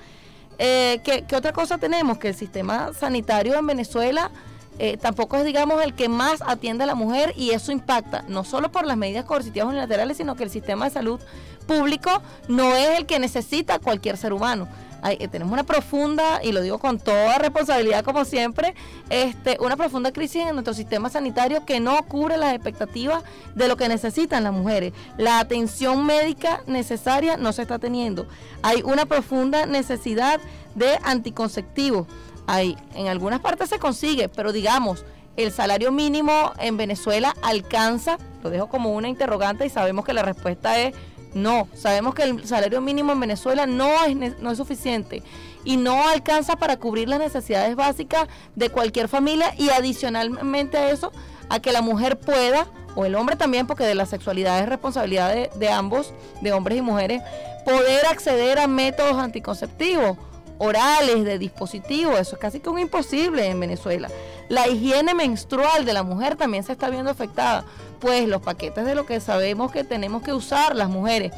Eh, 0.57 0.99
¿qué, 1.03 1.23
otra 1.35 1.53
cosa 1.53 1.77
tenemos? 1.77 2.17
Que 2.17 2.29
el 2.29 2.35
sistema 2.35 2.91
sanitario 2.93 3.55
en 3.55 3.67
Venezuela 3.67 4.31
eh, 4.77 4.97
tampoco 4.97 5.37
es, 5.37 5.45
digamos, 5.45 5.81
el 5.83 5.93
que 5.93 6.09
más 6.09 6.41
atiende 6.45 6.83
a 6.83 6.87
la 6.87 6.95
mujer 6.95 7.33
y 7.37 7.51
eso 7.51 7.71
impacta 7.71 8.25
no 8.27 8.43
solo 8.43 8.71
por 8.71 8.85
las 8.85 8.97
medidas 8.97 9.25
coercitivas 9.25 9.69
unilaterales, 9.69 10.17
sino 10.17 10.35
que 10.35 10.43
el 10.43 10.49
sistema 10.49 10.85
de 10.85 10.91
salud 10.91 11.19
público 11.65 12.21
no 12.47 12.75
es 12.75 12.97
el 12.97 13.05
que 13.05 13.19
necesita 13.19 13.79
cualquier 13.79 14.17
ser 14.17 14.33
humano. 14.33 14.67
Eh, 15.11 15.27
tenemos 15.27 15.53
una 15.53 15.63
profunda, 15.63 16.41
y 16.43 16.51
lo 16.51 16.61
digo 16.61 16.79
con 16.79 16.99
toda 16.99 17.37
responsabilidad 17.37 18.03
como 18.03 18.25
siempre, 18.25 18.73
este, 19.09 19.57
una 19.59 19.77
profunda 19.77 20.11
crisis 20.11 20.43
en 20.43 20.53
nuestro 20.53 20.73
sistema 20.73 21.09
sanitario 21.09 21.65
que 21.65 21.79
no 21.79 22.01
cubre 22.03 22.37
las 22.37 22.53
expectativas 22.53 23.23
de 23.53 23.67
lo 23.67 23.77
que 23.77 23.87
necesitan 23.87 24.43
las 24.43 24.53
mujeres. 24.53 24.93
La 25.17 25.39
atención 25.39 26.05
médica 26.05 26.61
necesaria 26.67 27.37
no 27.37 27.53
se 27.53 27.61
está 27.61 27.79
teniendo. 27.79 28.27
Hay 28.63 28.81
una 28.83 29.05
profunda 29.05 29.65
necesidad 29.65 30.39
de 30.73 30.97
anticonceptivos. 31.03 32.07
Hay, 32.47 32.77
en 32.95 33.07
algunas 33.07 33.39
partes 33.39 33.69
se 33.69 33.79
consigue, 33.79 34.29
pero 34.29 34.51
digamos, 34.51 35.05
el 35.37 35.51
salario 35.51 35.91
mínimo 35.91 36.53
en 36.59 36.77
Venezuela 36.77 37.35
alcanza, 37.41 38.17
lo 38.43 38.49
dejo 38.49 38.67
como 38.67 38.93
una 38.93 39.09
interrogante 39.09 39.65
y 39.65 39.69
sabemos 39.69 40.05
que 40.05 40.13
la 40.13 40.21
respuesta 40.21 40.79
es 40.79 40.95
no, 41.35 41.67
sabemos 41.73 42.15
que 42.15 42.23
el 42.23 42.47
salario 42.47 42.79
mínimo 42.79 43.11
en 43.11 43.19
Venezuela 43.19 43.65
no 43.65 44.05
es, 44.05 44.39
no 44.39 44.51
es 44.51 44.57
suficiente 44.57 45.21
y 45.65 45.75
no 45.75 46.07
alcanza 46.07 46.55
para 46.55 46.77
cubrir 46.77 47.09
las 47.09 47.19
necesidades 47.19 47.75
básicas 47.75 48.29
de 48.55 48.69
cualquier 48.69 49.09
familia 49.09 49.53
y 49.57 49.69
adicionalmente 49.69 50.77
a 50.77 50.91
eso, 50.91 51.11
a 51.49 51.59
que 51.59 51.73
la 51.73 51.81
mujer 51.81 52.17
pueda, 52.17 52.67
o 52.95 53.03
el 53.03 53.15
hombre 53.15 53.35
también, 53.35 53.67
porque 53.67 53.83
de 53.83 53.95
la 53.95 54.05
sexualidad 54.05 54.61
es 54.61 54.69
responsabilidad 54.69 55.33
de, 55.33 55.49
de 55.55 55.69
ambos, 55.69 56.13
de 56.39 56.53
hombres 56.53 56.77
y 56.77 56.81
mujeres, 56.81 57.21
poder 57.65 58.05
acceder 58.05 58.57
a 58.57 58.67
métodos 58.67 59.17
anticonceptivos 59.17 60.17
orales, 60.57 61.25
de 61.25 61.37
dispositivos, 61.37 62.17
eso 62.17 62.35
es 62.35 62.41
casi 62.41 62.61
que 62.61 62.69
un 62.69 62.79
imposible 62.79 63.45
en 63.47 63.59
Venezuela. 63.59 64.09
La 64.47 64.67
higiene 64.69 65.13
menstrual 65.13 65.83
de 65.83 65.91
la 65.91 66.03
mujer 66.03 66.37
también 66.37 66.63
se 66.63 66.71
está 66.71 66.89
viendo 66.89 67.11
afectada 67.11 67.65
pues 67.99 68.27
los 68.27 68.41
paquetes 68.41 68.85
de 68.85 68.95
lo 68.95 69.05
que 69.05 69.19
sabemos 69.19 69.71
que 69.71 69.83
tenemos 69.83 70.21
que 70.21 70.33
usar 70.33 70.75
las 70.75 70.89
mujeres. 70.89 71.31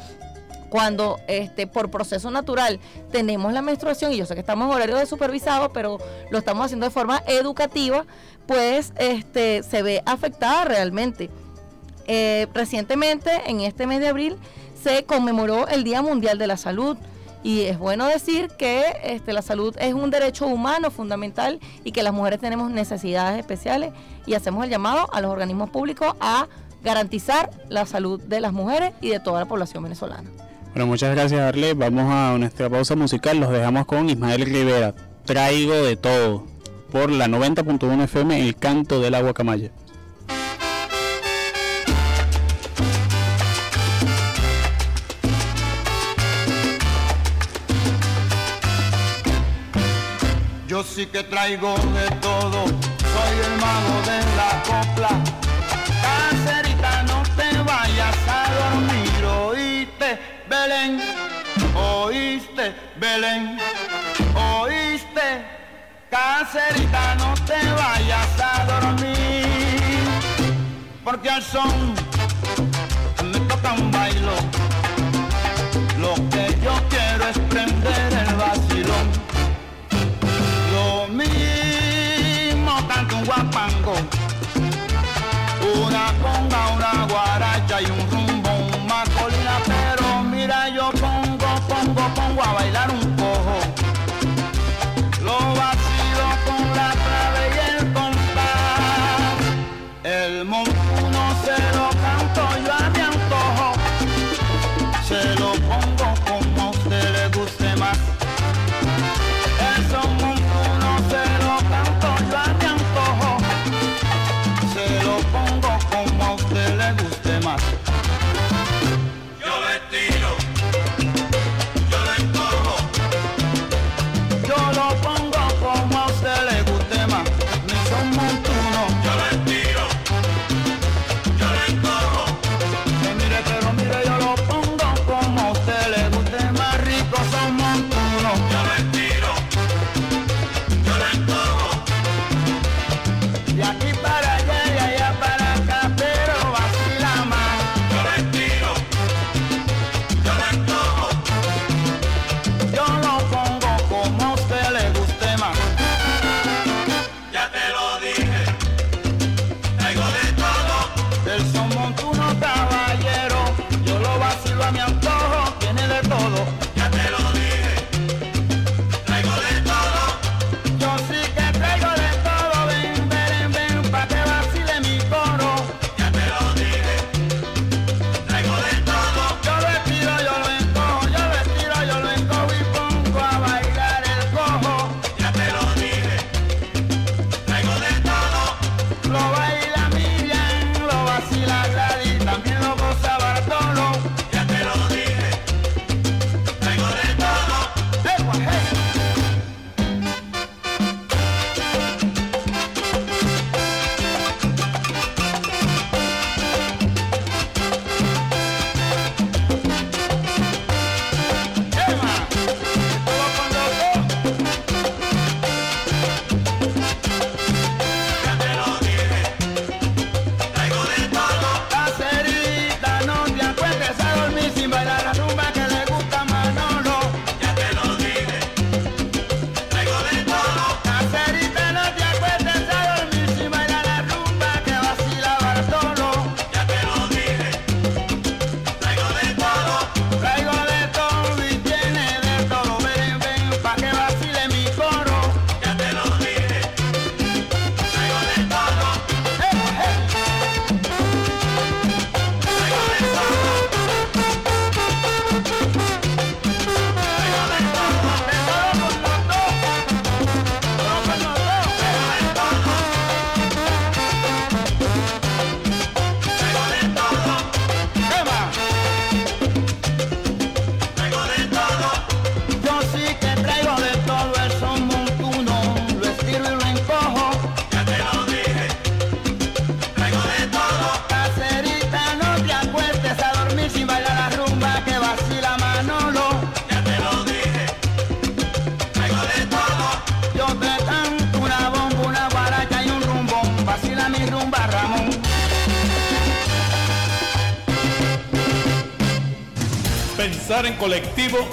Cuando 0.70 1.18
este 1.28 1.66
por 1.66 1.90
proceso 1.90 2.30
natural 2.30 2.78
tenemos 3.10 3.52
la 3.52 3.62
menstruación 3.62 4.12
y 4.12 4.18
yo 4.18 4.26
sé 4.26 4.34
que 4.34 4.40
estamos 4.40 4.68
en 4.68 4.74
horario 4.74 4.96
de 4.96 5.06
supervisado 5.06 5.72
pero 5.72 5.96
lo 6.30 6.38
estamos 6.38 6.66
haciendo 6.66 6.84
de 6.84 6.90
forma 6.90 7.22
educativa 7.26 8.04
pues 8.46 8.92
este 8.98 9.62
se 9.62 9.82
ve 9.82 10.02
afectada 10.04 10.64
realmente. 10.64 11.30
Eh, 12.06 12.46
recientemente 12.54 13.30
en 13.46 13.60
este 13.60 13.86
mes 13.86 14.00
de 14.00 14.08
abril 14.08 14.36
se 14.82 15.04
conmemoró 15.04 15.68
el 15.68 15.84
Día 15.84 16.02
Mundial 16.02 16.38
de 16.38 16.46
la 16.46 16.56
Salud 16.56 16.96
y 17.42 17.62
es 17.62 17.78
bueno 17.78 18.06
decir 18.06 18.48
que 18.58 18.84
este, 19.04 19.32
la 19.32 19.42
salud 19.42 19.74
es 19.78 19.94
un 19.94 20.10
derecho 20.10 20.46
humano 20.46 20.90
fundamental 20.90 21.60
y 21.84 21.92
que 21.92 22.02
las 22.02 22.12
mujeres 22.12 22.40
tenemos 22.40 22.70
necesidades 22.70 23.38
especiales 23.38 23.92
y 24.26 24.34
hacemos 24.34 24.64
el 24.64 24.70
llamado 24.70 25.08
a 25.12 25.20
los 25.20 25.30
organismos 25.30 25.70
públicos 25.70 26.14
a 26.20 26.48
garantizar 26.82 27.50
la 27.68 27.86
salud 27.86 28.20
de 28.20 28.40
las 28.40 28.52
mujeres 28.52 28.92
y 29.00 29.08
de 29.08 29.20
toda 29.20 29.40
la 29.40 29.46
población 29.46 29.82
venezolana. 29.82 30.30
Bueno, 30.70 30.86
muchas 30.86 31.14
gracias, 31.14 31.40
Arle. 31.40 31.74
Vamos 31.74 32.04
a 32.08 32.36
nuestra 32.38 32.68
pausa 32.68 32.94
musical. 32.94 33.38
Los 33.38 33.50
dejamos 33.50 33.86
con 33.86 34.08
Ismael 34.10 34.44
Rivera. 34.44 34.94
Traigo 35.24 35.74
de 35.74 35.96
todo. 35.96 36.46
Por 36.92 37.10
la 37.10 37.26
90.1 37.26 38.04
FM, 38.04 38.40
El 38.46 38.56
Canto 38.56 39.00
del 39.00 39.14
Agua 39.14 39.34
Yo 50.78 50.84
sí 50.84 51.06
que 51.06 51.24
traigo 51.24 51.74
de 51.74 52.08
todo, 52.20 52.66
soy 52.66 53.34
el 53.46 53.54
mago 53.60 53.96
de 54.06 54.18
la 54.38 54.62
copla. 54.62 55.08
Cacerita, 56.06 57.02
no 57.02 57.20
te 57.34 57.48
vayas 57.64 58.16
a 58.28 58.44
dormir, 58.60 59.24
oíste, 59.24 60.20
Belén, 60.48 61.00
oíste, 61.74 62.76
Belén, 62.94 63.58
oíste, 64.36 65.44
cacerita, 66.08 67.16
no 67.16 67.34
te 67.44 67.58
vayas 67.72 68.40
a 68.40 68.64
dormir, 68.66 70.04
porque 71.02 71.28
al 71.28 71.42
son 71.42 71.92
me 73.24 73.40
toca 73.48 73.72
un 73.72 73.90
bailo, 73.90 74.34
lo 75.98 76.14
que 76.30 76.47
tanto 83.28 83.77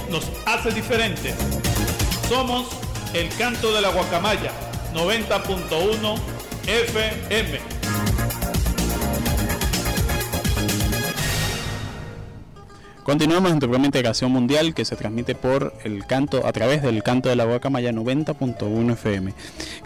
nos 0.10 0.32
hace 0.46 0.72
diferentes. 0.72 1.36
Somos 2.30 2.68
el 3.14 3.30
canto 3.38 3.74
de 3.74 3.82
la 3.82 3.90
guacamaya 3.90 4.52
90.1 4.94 6.16
FM. 6.68 7.60
Continuamos 13.04 13.52
en 13.52 13.60
tu 13.60 13.68
programa 13.68 13.86
Integración 13.86 14.32
Mundial 14.32 14.74
que 14.74 14.84
se 14.84 14.96
transmite 14.96 15.36
por 15.36 15.74
el 15.84 16.06
canto, 16.08 16.48
a 16.48 16.52
través 16.54 16.82
del 16.82 17.04
canto 17.04 17.30
de 17.30 17.36
la 17.36 17.46
Guacamaya 17.46 17.92
90.1 17.92 18.94
FM. 18.94 19.34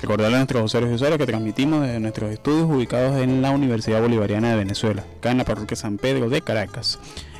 Recordarle 0.01 0.35
a 0.35 0.39
nuestros 0.39 0.63
usuarios 0.63 0.91
y 0.91 0.95
usuarios 0.95 1.17
que 1.17 1.25
transmitimos 1.25 1.81
desde 1.81 1.99
nuestros 1.99 2.31
estudios 2.31 2.69
ubicados 2.69 3.19
en 3.19 3.41
la 3.41 3.51
Universidad 3.51 4.01
Bolivariana 4.01 4.51
de 4.51 4.55
Venezuela, 4.55 5.03
acá 5.17 5.31
en 5.31 5.39
la 5.39 5.43
parroquia 5.43 5.75
San 5.75 5.97
Pedro 5.97 6.29
de 6.29 6.41
Caracas. 6.41 6.97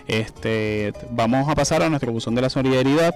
Este, 0.10 0.92
vamos 1.12 1.48
a 1.48 1.54
pasar 1.54 1.84
a 1.84 1.90
nuestro 1.90 2.12
buzón 2.12 2.34
de 2.34 2.42
la 2.42 2.50
solidaridad. 2.50 3.14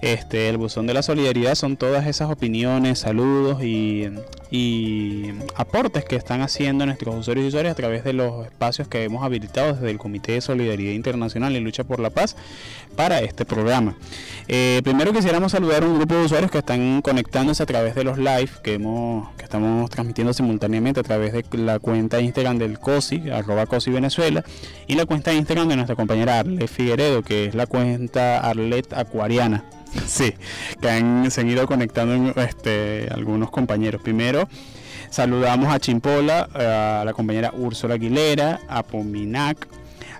Este, 0.00 0.48
el 0.48 0.56
buzón 0.56 0.86
de 0.86 0.94
la 0.94 1.02
solidaridad 1.02 1.54
son 1.54 1.76
todas 1.76 2.06
esas 2.06 2.30
opiniones, 2.30 3.00
saludos 3.00 3.62
y, 3.62 4.08
y 4.50 5.30
aportes 5.54 6.06
que 6.06 6.16
están 6.16 6.40
haciendo 6.40 6.86
nuestros 6.86 7.14
usuarios 7.14 7.44
y 7.44 7.48
usuarias 7.48 7.72
a 7.72 7.76
través 7.76 8.02
de 8.02 8.14
los 8.14 8.46
espacios 8.46 8.88
que 8.88 9.04
hemos 9.04 9.22
habilitado 9.22 9.74
desde 9.74 9.90
el 9.90 9.98
Comité 9.98 10.32
de 10.32 10.40
Solidaridad 10.40 10.92
Internacional 10.92 11.54
y 11.54 11.60
Lucha 11.60 11.84
por 11.84 12.00
la 12.00 12.08
Paz 12.08 12.34
para 12.96 13.20
este 13.20 13.44
programa. 13.44 13.96
Eh, 14.48 14.80
primero 14.84 15.12
quisiéramos 15.12 15.52
saludar 15.52 15.82
a 15.82 15.86
un 15.86 15.96
grupo 15.96 16.14
de 16.14 16.24
usuarios 16.24 16.50
que 16.50 16.58
están 16.58 17.00
conectándose 17.02 17.62
a 17.62 17.66
través 17.66 17.94
de 17.94 18.04
los 18.04 18.18
live 18.18 18.50
que, 18.62 18.74
hemos, 18.74 19.30
que 19.36 19.44
estamos 19.44 19.88
transmitiendo 19.90 20.32
simultáneamente 20.32 21.00
a 21.00 21.02
través 21.02 21.32
de 21.32 21.44
la 21.58 21.78
cuenta 21.78 22.20
Instagram 22.20 22.58
del 22.58 22.78
COSI, 22.78 23.30
arroba 23.30 23.66
COSI 23.66 23.90
Venezuela, 23.90 24.44
y 24.86 24.94
la 24.94 25.06
cuenta 25.06 25.32
Instagram 25.32 25.68
de 25.68 25.76
nuestra 25.76 25.96
compañera 25.96 26.40
Arlet 26.40 26.68
Figueredo, 26.68 27.22
que 27.22 27.46
es 27.46 27.54
la 27.54 27.66
cuenta 27.66 28.40
Arlet 28.40 28.92
Acuariana. 28.92 29.64
Sí, 30.06 30.32
que 30.80 30.88
han 30.88 31.30
seguido 31.30 31.66
conectando 31.66 32.32
este, 32.40 33.08
algunos 33.12 33.50
compañeros. 33.50 34.00
Primero, 34.02 34.48
saludamos 35.10 35.72
a 35.72 35.78
Chimpola, 35.78 36.48
a 36.54 37.04
la 37.04 37.12
compañera 37.12 37.52
Úrsula 37.54 37.94
Aguilera, 37.94 38.60
a 38.68 38.82
Pominac, 38.82 39.68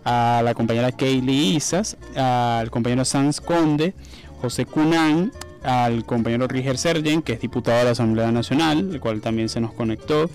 a 0.04 0.42
la 0.44 0.54
compañera 0.54 0.92
Kaylee 0.92 1.56
Isas, 1.56 1.96
al 2.16 2.70
compañero 2.70 3.04
Sanz 3.04 3.40
Conde, 3.40 3.94
José 4.40 4.66
Cunán, 4.66 5.32
al 5.62 6.04
compañero 6.04 6.48
Riger 6.48 6.76
Sergen, 6.78 7.22
que 7.22 7.34
es 7.34 7.40
diputado 7.40 7.78
de 7.78 7.84
la 7.84 7.90
Asamblea 7.92 8.32
Nacional, 8.32 8.90
el 8.92 9.00
cual 9.00 9.20
también 9.20 9.48
se 9.48 9.60
nos 9.60 9.72
conectó, 9.72 10.30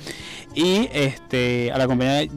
y 0.56 0.90
este, 0.94 1.72
a 1.72 1.78
la 1.78 1.88
compañera 1.88 2.32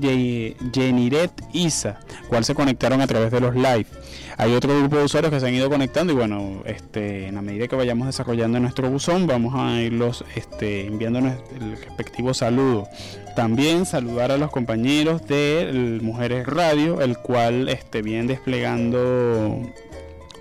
Jeniret 0.73 1.31
Isa, 1.53 2.01
cual 2.29 2.45
se 2.45 2.55
conectaron 2.55 3.01
a 3.01 3.07
través 3.07 3.31
de 3.31 3.41
los 3.41 3.55
live. 3.55 3.87
Hay 4.37 4.53
otro 4.55 4.79
grupo 4.79 4.97
de 4.97 5.05
usuarios 5.05 5.33
que 5.33 5.41
se 5.41 5.47
han 5.47 5.55
ido 5.55 5.69
conectando 5.69 6.13
y 6.13 6.17
bueno, 6.17 6.63
este, 6.65 7.27
en 7.27 7.35
la 7.35 7.43
medida 7.43 7.69
que 7.69 7.77
vayamos 7.77 8.07
desarrollando 8.07 8.61
nuestro 8.61 8.91
buzón, 8.91 9.27
vamos 9.27 9.55
a 9.57 9.81
irlos 9.81 10.25
este, 10.35 10.87
enviando 10.87 11.19
el 11.19 11.77
respectivo 11.85 12.35
saludo. 12.35 12.89
También 13.37 13.87
saludar 13.87 14.33
a 14.33 14.37
los 14.37 14.51
compañeros 14.51 15.27
de 15.27 15.99
Mujeres 16.03 16.47
Radio, 16.47 17.01
el 17.01 17.19
cual 17.19 17.69
este, 17.69 18.03
viene 18.03 18.29
desplegando 18.29 19.61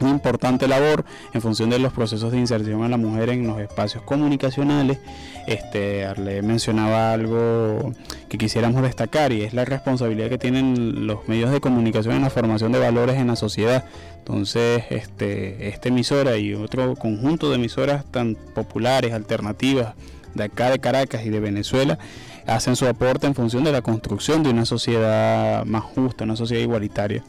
una 0.02 0.12
importante 0.12 0.68
labor 0.68 1.06
en 1.34 1.42
función 1.42 1.70
de 1.70 1.80
los 1.80 1.94
procesos 1.94 2.32
de 2.32 2.40
inserción 2.40 2.84
a 2.84 2.90
la 2.90 2.98
mujer 2.98 3.30
en 3.30 3.48
los 3.48 3.60
espacios 3.60 4.04
comunicacionales. 4.04 5.00
Este, 5.48 6.06
Arle 6.06 6.42
mencionaba 6.42 7.14
algo 7.14 7.94
que 8.28 8.38
quisiéramos 8.38 8.82
destacar 8.82 9.32
y 9.32 9.42
es 9.42 9.54
la 9.54 9.66
responsabilidad 9.66 10.30
que 10.30 10.38
tienen 10.38 11.08
los 11.08 11.28
medios 11.28 11.52
de 11.52 11.60
comunicación 11.60 12.16
en 12.16 12.22
la 12.22 12.30
formación 12.30 12.72
de 12.72 12.80
valores 12.80 13.16
en 13.16 13.28
la 13.28 13.36
sociedad. 13.36 13.86
Entonces, 14.20 14.84
este, 14.90 15.70
esta 15.70 15.90
emisora 15.90 16.38
y 16.38 16.54
otro 16.54 16.96
conjunto 16.96 17.50
de 17.50 17.56
emisoras 17.56 18.06
tan 18.06 18.36
populares, 18.36 19.14
alternativas, 19.14 19.96
de 20.36 20.44
acá 20.44 20.70
de 20.70 20.80
Caracas 20.80 21.26
y 21.26 21.30
de 21.30 21.40
Venezuela, 21.40 21.98
hacen 22.46 22.76
su 22.76 22.88
aporte 22.88 23.28
en 23.28 23.36
función 23.36 23.64
de 23.64 23.72
la 23.72 23.82
construcción 23.82 24.44
de 24.44 24.50
una 24.50 24.66
sociedad 24.66 25.66
más 25.66 25.84
justa, 25.84 26.24
una 26.24 26.36
sociedad 26.36 26.62
igualitaria. 26.62 27.24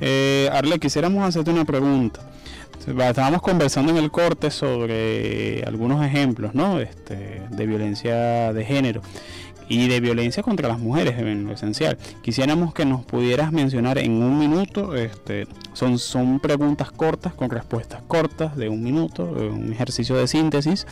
Eh, 0.00 0.48
Arle, 0.52 0.78
quisiéramos 0.78 1.24
hacerte 1.24 1.50
una 1.50 1.64
pregunta. 1.64 2.20
Estábamos 2.86 3.40
conversando 3.40 3.92
en 3.92 3.98
el 3.98 4.10
corte 4.10 4.50
sobre 4.50 5.62
algunos 5.64 6.04
ejemplos 6.04 6.54
¿no? 6.54 6.80
este, 6.80 7.42
de 7.50 7.66
violencia 7.66 8.52
de 8.52 8.64
género 8.64 9.00
y 9.68 9.88
de 9.88 10.00
violencia 10.00 10.42
contra 10.42 10.68
las 10.68 10.78
mujeres 10.78 11.18
en 11.18 11.46
lo 11.46 11.52
esencial. 11.52 11.96
Quisiéramos 12.22 12.74
que 12.74 12.84
nos 12.84 13.04
pudieras 13.04 13.52
mencionar 13.52 13.98
en 13.98 14.22
un 14.22 14.38
minuto, 14.38 14.94
este, 14.94 15.46
son, 15.72 15.98
son 15.98 16.40
preguntas 16.40 16.90
cortas 16.90 17.32
con 17.32 17.50
respuestas 17.50 18.02
cortas 18.06 18.56
de 18.56 18.68
un 18.68 18.82
minuto, 18.82 19.24
un 19.24 19.72
ejercicio 19.72 20.16
de 20.16 20.28
síntesis, 20.28 20.86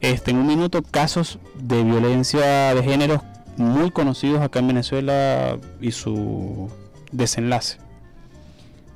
este, 0.00 0.30
en 0.30 0.38
un 0.38 0.46
minuto 0.46 0.82
casos 0.82 1.38
de 1.56 1.82
violencia 1.82 2.74
de 2.74 2.82
género 2.82 3.22
muy 3.56 3.90
conocidos 3.90 4.40
acá 4.40 4.60
en 4.60 4.68
Venezuela 4.68 5.58
y 5.80 5.92
su 5.92 6.70
desenlace. 7.10 7.81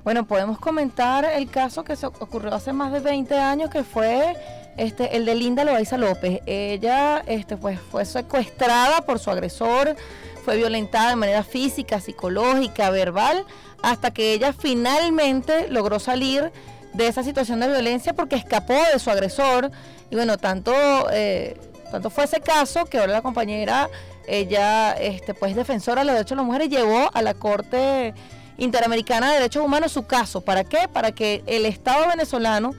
Bueno, 0.06 0.24
podemos 0.24 0.60
comentar 0.60 1.24
el 1.24 1.50
caso 1.50 1.82
que 1.82 1.96
se 1.96 2.06
ocurrió 2.06 2.54
hace 2.54 2.72
más 2.72 2.92
de 2.92 3.00
20 3.00 3.40
años, 3.40 3.70
que 3.70 3.82
fue 3.82 4.36
este, 4.76 5.16
el 5.16 5.24
de 5.24 5.34
Linda 5.34 5.64
Loaiza 5.64 5.96
López. 5.96 6.42
Ella 6.46 7.24
este, 7.26 7.56
pues, 7.56 7.80
fue 7.80 8.04
secuestrada 8.04 9.00
por 9.00 9.18
su 9.18 9.32
agresor, 9.32 9.96
fue 10.44 10.58
violentada 10.58 11.10
de 11.10 11.16
manera 11.16 11.42
física, 11.42 12.00
psicológica, 12.00 12.88
verbal, 12.90 13.44
hasta 13.82 14.12
que 14.12 14.32
ella 14.32 14.52
finalmente 14.52 15.66
logró 15.70 15.98
salir 15.98 16.52
de 16.92 17.08
esa 17.08 17.24
situación 17.24 17.58
de 17.58 17.66
violencia 17.66 18.14
porque 18.14 18.36
escapó 18.36 18.78
de 18.92 19.00
su 19.00 19.10
agresor. 19.10 19.72
Y 20.08 20.14
bueno, 20.14 20.38
tanto, 20.38 20.72
eh, 21.10 21.58
tanto 21.90 22.10
fue 22.10 22.26
ese 22.26 22.40
caso 22.40 22.84
que 22.84 22.98
ahora 22.98 23.12
la 23.12 23.22
compañera, 23.22 23.90
ella 24.28 24.92
este, 24.92 25.34
pues 25.34 25.56
defensora 25.56 26.02
de 26.02 26.04
los 26.04 26.14
derechos 26.14 26.30
de 26.30 26.36
las 26.36 26.46
mujeres, 26.46 26.68
llevó 26.68 27.10
a 27.12 27.22
la 27.22 27.34
Corte 27.34 28.14
Interamericana 28.58 29.28
de 29.28 29.38
Derechos 29.38 29.64
Humanos 29.64 29.92
su 29.92 30.06
caso. 30.06 30.40
¿Para 30.40 30.64
qué? 30.64 30.88
Para 30.92 31.12
que 31.12 31.42
el 31.46 31.66
Estado 31.66 32.08
venezolano 32.08 32.72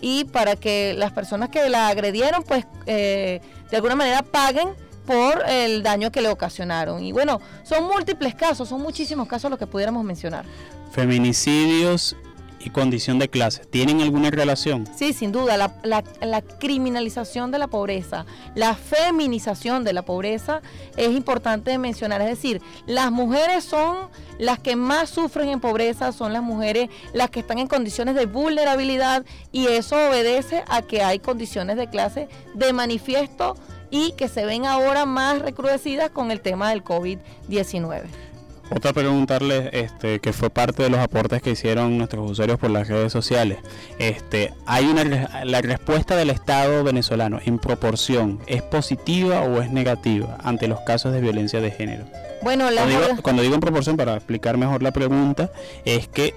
y 0.00 0.24
para 0.24 0.56
que 0.56 0.94
las 0.96 1.12
personas 1.12 1.48
que 1.48 1.68
la 1.68 1.88
agredieron, 1.88 2.42
pues 2.44 2.66
eh, 2.86 3.40
de 3.70 3.76
alguna 3.76 3.96
manera 3.96 4.22
paguen 4.22 4.68
por 5.06 5.42
el 5.48 5.82
daño 5.82 6.12
que 6.12 6.20
le 6.20 6.28
ocasionaron. 6.28 7.02
Y 7.02 7.12
bueno, 7.12 7.40
son 7.62 7.84
múltiples 7.84 8.34
casos, 8.34 8.68
son 8.68 8.82
muchísimos 8.82 9.26
casos 9.26 9.50
los 9.50 9.58
que 9.58 9.66
pudiéramos 9.66 10.04
mencionar. 10.04 10.44
Feminicidios 10.92 12.14
y 12.60 12.70
condición 12.70 13.18
de 13.18 13.28
clase, 13.28 13.64
¿tienen 13.64 14.00
alguna 14.00 14.30
relación? 14.30 14.88
Sí, 14.96 15.12
sin 15.12 15.32
duda, 15.32 15.56
la, 15.56 15.74
la, 15.82 16.42
criminalización 16.42 17.50
de 17.50 17.58
la 17.58 17.68
pobreza, 17.68 18.26
la 18.54 18.74
feminización 18.74 19.84
de 19.84 19.92
la 19.92 20.02
pobreza 20.02 20.62
es 20.96 21.10
importante 21.10 21.76
mencionar, 21.78 22.20
es 22.20 22.28
decir, 22.28 22.60
las 22.86 23.10
mujeres 23.10 23.64
son 23.64 24.08
las 24.38 24.58
que 24.58 24.76
más 24.76 25.10
sufren 25.10 25.48
en 25.48 25.60
pobreza, 25.60 26.12
son 26.12 26.32
las 26.32 26.42
mujeres 26.42 26.88
las 27.12 27.30
que 27.30 27.40
están 27.40 27.58
en 27.58 27.66
condiciones 27.66 28.14
de 28.14 28.26
vulnerabilidad 28.26 29.24
y 29.52 29.66
eso 29.66 29.96
obedece 30.08 30.64
a 30.68 30.82
que 30.82 31.02
hay 31.02 31.18
condiciones 31.18 31.76
de 31.76 31.88
clase 31.88 32.28
de 32.54 32.72
manifiesto 32.72 33.56
y 33.90 34.12
que 34.12 34.28
se 34.28 34.44
ven 34.44 34.66
ahora 34.66 35.06
más 35.06 35.40
recrudecidas 35.40 36.10
con 36.10 36.30
el 36.30 36.40
tema 36.40 36.70
del 36.70 36.84
COVID-19. 36.84 38.27
Otra 38.70 38.92
preguntarle, 38.92 39.70
este, 39.72 40.20
que 40.20 40.32
fue 40.32 40.50
parte 40.50 40.82
de 40.82 40.90
los 40.90 41.00
aportes 41.00 41.40
que 41.40 41.50
hicieron 41.50 41.96
nuestros 41.96 42.30
usuarios 42.30 42.58
por 42.58 42.70
las 42.70 42.88
redes 42.88 43.12
sociales. 43.12 43.58
Este, 43.98 44.52
hay 44.66 44.86
una 44.86 45.44
la 45.44 45.60
respuesta 45.62 46.16
del 46.16 46.30
Estado 46.30 46.84
venezolano 46.84 47.40
en 47.44 47.58
proporción 47.58 48.40
es 48.46 48.62
positiva 48.62 49.40
o 49.40 49.62
es 49.62 49.70
negativa 49.70 50.36
ante 50.42 50.68
los 50.68 50.80
casos 50.80 51.12
de 51.12 51.20
violencia 51.20 51.60
de 51.60 51.70
género. 51.70 52.04
Bueno, 52.42 52.70
la 52.70 52.82
cuando, 52.82 53.00
digo, 53.00 53.22
cuando 53.22 53.42
digo 53.42 53.54
en 53.54 53.60
proporción 53.60 53.96
para 53.96 54.14
explicar 54.14 54.56
mejor 54.58 54.82
la 54.82 54.92
pregunta 54.92 55.50
es 55.84 56.06
que 56.08 56.34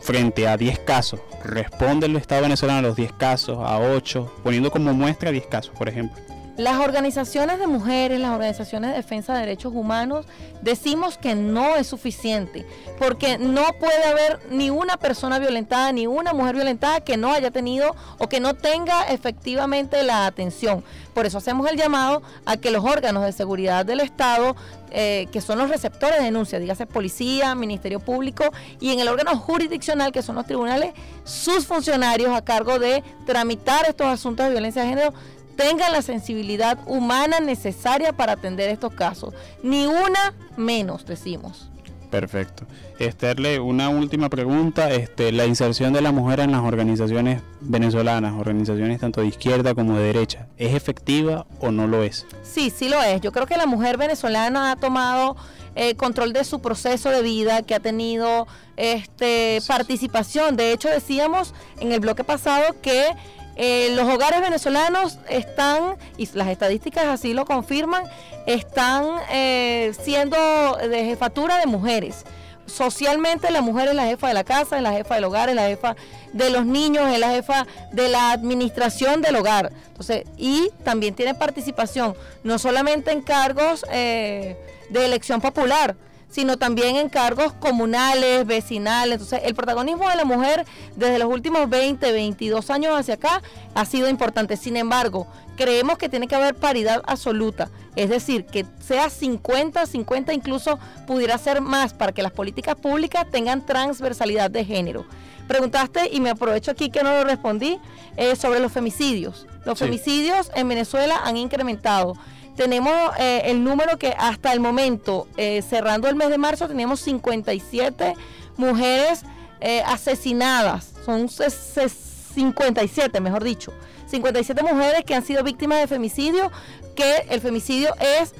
frente 0.00 0.48
a 0.48 0.56
10 0.56 0.80
casos 0.80 1.20
responde 1.44 2.06
el 2.06 2.16
Estado 2.16 2.42
venezolano 2.42 2.80
a 2.80 2.82
los 2.82 2.96
10 2.96 3.12
casos, 3.12 3.58
a 3.60 3.78
8, 3.78 4.40
poniendo 4.42 4.70
como 4.70 4.92
muestra 4.92 5.30
10 5.30 5.46
casos, 5.46 5.74
por 5.76 5.88
ejemplo. 5.88 6.22
Las 6.56 6.78
organizaciones 6.78 7.58
de 7.58 7.66
mujeres, 7.66 8.20
las 8.20 8.30
organizaciones 8.30 8.90
de 8.90 8.96
defensa 8.96 9.34
de 9.34 9.40
derechos 9.40 9.72
humanos, 9.74 10.24
decimos 10.62 11.18
que 11.18 11.34
no 11.34 11.74
es 11.74 11.88
suficiente, 11.88 12.64
porque 12.96 13.38
no 13.38 13.64
puede 13.80 14.04
haber 14.04 14.38
ni 14.50 14.70
una 14.70 14.96
persona 14.96 15.40
violentada, 15.40 15.90
ni 15.90 16.06
una 16.06 16.32
mujer 16.32 16.54
violentada 16.54 17.00
que 17.00 17.16
no 17.16 17.32
haya 17.32 17.50
tenido 17.50 17.96
o 18.18 18.28
que 18.28 18.38
no 18.38 18.54
tenga 18.54 19.02
efectivamente 19.08 20.04
la 20.04 20.26
atención. 20.26 20.84
Por 21.12 21.26
eso 21.26 21.38
hacemos 21.38 21.68
el 21.68 21.76
llamado 21.76 22.22
a 22.46 22.56
que 22.56 22.70
los 22.70 22.84
órganos 22.84 23.24
de 23.24 23.32
seguridad 23.32 23.84
del 23.84 23.98
Estado, 23.98 24.54
eh, 24.92 25.26
que 25.32 25.40
son 25.40 25.58
los 25.58 25.68
receptores 25.68 26.18
de 26.18 26.24
denuncias, 26.26 26.60
dígase 26.60 26.86
policía, 26.86 27.56
Ministerio 27.56 27.98
Público, 27.98 28.44
y 28.78 28.92
en 28.92 29.00
el 29.00 29.08
órgano 29.08 29.36
jurisdiccional, 29.36 30.12
que 30.12 30.22
son 30.22 30.36
los 30.36 30.46
tribunales, 30.46 30.94
sus 31.24 31.66
funcionarios 31.66 32.32
a 32.32 32.44
cargo 32.44 32.78
de 32.78 33.02
tramitar 33.26 33.86
estos 33.88 34.06
asuntos 34.06 34.46
de 34.46 34.52
violencia 34.52 34.82
de 34.82 34.88
género, 34.88 35.14
tengan 35.56 35.92
la 35.92 36.02
sensibilidad 36.02 36.78
humana 36.86 37.40
necesaria 37.40 38.12
para 38.12 38.32
atender 38.32 38.68
estos 38.70 38.92
casos. 38.92 39.34
Ni 39.62 39.86
una 39.86 40.34
menos, 40.56 41.06
decimos. 41.06 41.70
Perfecto. 42.10 42.64
Esterle, 43.00 43.58
una 43.58 43.88
última 43.88 44.28
pregunta. 44.28 44.92
Este, 44.92 45.32
la 45.32 45.46
inserción 45.46 45.92
de 45.92 46.00
la 46.00 46.12
mujer 46.12 46.38
en 46.38 46.52
las 46.52 46.60
organizaciones 46.62 47.42
venezolanas, 47.60 48.34
organizaciones 48.34 49.00
tanto 49.00 49.20
de 49.20 49.26
izquierda 49.26 49.74
como 49.74 49.96
de 49.96 50.04
derecha, 50.04 50.46
¿es 50.56 50.74
efectiva 50.74 51.44
o 51.58 51.72
no 51.72 51.88
lo 51.88 52.04
es? 52.04 52.24
Sí, 52.44 52.70
sí 52.70 52.88
lo 52.88 53.02
es. 53.02 53.20
Yo 53.20 53.32
creo 53.32 53.46
que 53.46 53.56
la 53.56 53.66
mujer 53.66 53.96
venezolana 53.96 54.70
ha 54.70 54.76
tomado 54.76 55.36
eh, 55.74 55.96
control 55.96 56.32
de 56.32 56.44
su 56.44 56.60
proceso 56.60 57.10
de 57.10 57.22
vida, 57.22 57.62
que 57.62 57.74
ha 57.74 57.80
tenido 57.80 58.46
este, 58.76 59.58
participación. 59.66 60.54
De 60.54 60.72
hecho, 60.72 60.88
decíamos 60.88 61.52
en 61.80 61.90
el 61.90 61.98
bloque 61.98 62.22
pasado 62.22 62.80
que 62.80 63.08
eh, 63.56 63.92
los 63.94 64.08
hogares 64.12 64.40
venezolanos 64.40 65.18
están, 65.28 65.96
y 66.16 66.28
las 66.34 66.48
estadísticas 66.48 67.06
así 67.06 67.34
lo 67.34 67.44
confirman, 67.44 68.04
están 68.46 69.04
eh, 69.30 69.92
siendo 70.02 70.76
de 70.76 71.04
jefatura 71.04 71.58
de 71.58 71.66
mujeres. 71.66 72.24
Socialmente 72.66 73.50
la 73.50 73.60
mujer 73.60 73.88
es 73.88 73.94
la 73.94 74.06
jefa 74.06 74.28
de 74.28 74.34
la 74.34 74.44
casa, 74.44 74.76
es 74.76 74.82
la 74.82 74.92
jefa 74.92 75.16
del 75.16 75.24
hogar, 75.24 75.50
es 75.50 75.54
la 75.54 75.66
jefa 75.66 75.96
de 76.32 76.50
los 76.50 76.64
niños, 76.64 77.12
es 77.12 77.18
la 77.18 77.30
jefa 77.30 77.66
de 77.92 78.08
la 78.08 78.32
administración 78.32 79.20
del 79.20 79.36
hogar. 79.36 79.70
Entonces, 79.88 80.24
y 80.36 80.70
también 80.82 81.14
tiene 81.14 81.34
participación, 81.34 82.14
no 82.42 82.58
solamente 82.58 83.12
en 83.12 83.20
cargos 83.20 83.84
eh, 83.92 84.56
de 84.88 85.04
elección 85.04 85.40
popular, 85.40 85.94
sino 86.34 86.56
también 86.56 86.96
en 86.96 87.08
cargos 87.08 87.52
comunales, 87.52 88.44
vecinales. 88.44 89.20
Entonces, 89.20 89.42
el 89.44 89.54
protagonismo 89.54 90.08
de 90.08 90.16
la 90.16 90.24
mujer 90.24 90.66
desde 90.96 91.20
los 91.20 91.28
últimos 91.28 91.70
20, 91.70 92.10
22 92.10 92.70
años 92.70 92.98
hacia 92.98 93.14
acá 93.14 93.40
ha 93.72 93.84
sido 93.84 94.08
importante. 94.08 94.56
Sin 94.56 94.76
embargo, 94.76 95.28
creemos 95.56 95.96
que 95.96 96.08
tiene 96.08 96.26
que 96.26 96.34
haber 96.34 96.56
paridad 96.56 97.02
absoluta. 97.06 97.70
Es 97.94 98.10
decir, 98.10 98.46
que 98.46 98.66
sea 98.80 99.10
50, 99.10 99.86
50 99.86 100.34
incluso 100.34 100.80
pudiera 101.06 101.38
ser 101.38 101.60
más 101.60 101.94
para 101.94 102.10
que 102.10 102.24
las 102.24 102.32
políticas 102.32 102.74
públicas 102.74 103.30
tengan 103.30 103.64
transversalidad 103.64 104.50
de 104.50 104.64
género. 104.64 105.06
Preguntaste 105.46 106.10
y 106.10 106.20
me 106.20 106.30
aprovecho 106.30 106.72
aquí 106.72 106.90
que 106.90 107.04
no 107.04 107.12
lo 107.12 107.22
respondí 107.22 107.78
eh, 108.16 108.34
sobre 108.34 108.58
los 108.58 108.72
femicidios. 108.72 109.46
Los 109.64 109.78
femicidios 109.78 110.50
en 110.56 110.66
Venezuela 110.66 111.20
han 111.24 111.36
incrementado 111.36 112.16
tenemos 112.56 112.92
eh, 113.18 113.42
el 113.46 113.64
número 113.64 113.98
que 113.98 114.14
hasta 114.18 114.52
el 114.52 114.60
momento, 114.60 115.26
eh, 115.36 115.62
cerrando 115.62 116.08
el 116.08 116.14
mes 116.14 116.30
de 116.30 116.38
marzo, 116.38 116.68
tenemos 116.68 117.00
57 117.00 118.14
mujeres 118.56 119.22
eh, 119.60 119.82
asesinadas. 119.86 120.92
Son 121.04 121.28
57, 121.28 123.20
mejor 123.20 123.44
dicho. 123.44 123.72
57 124.06 124.62
mujeres 124.62 125.04
que 125.04 125.14
han 125.14 125.24
sido 125.24 125.42
víctimas 125.42 125.80
de 125.80 125.88
femicidio, 125.88 126.50
que 126.94 127.26
el 127.28 127.40
femicidio 127.40 127.94
es 128.00 128.34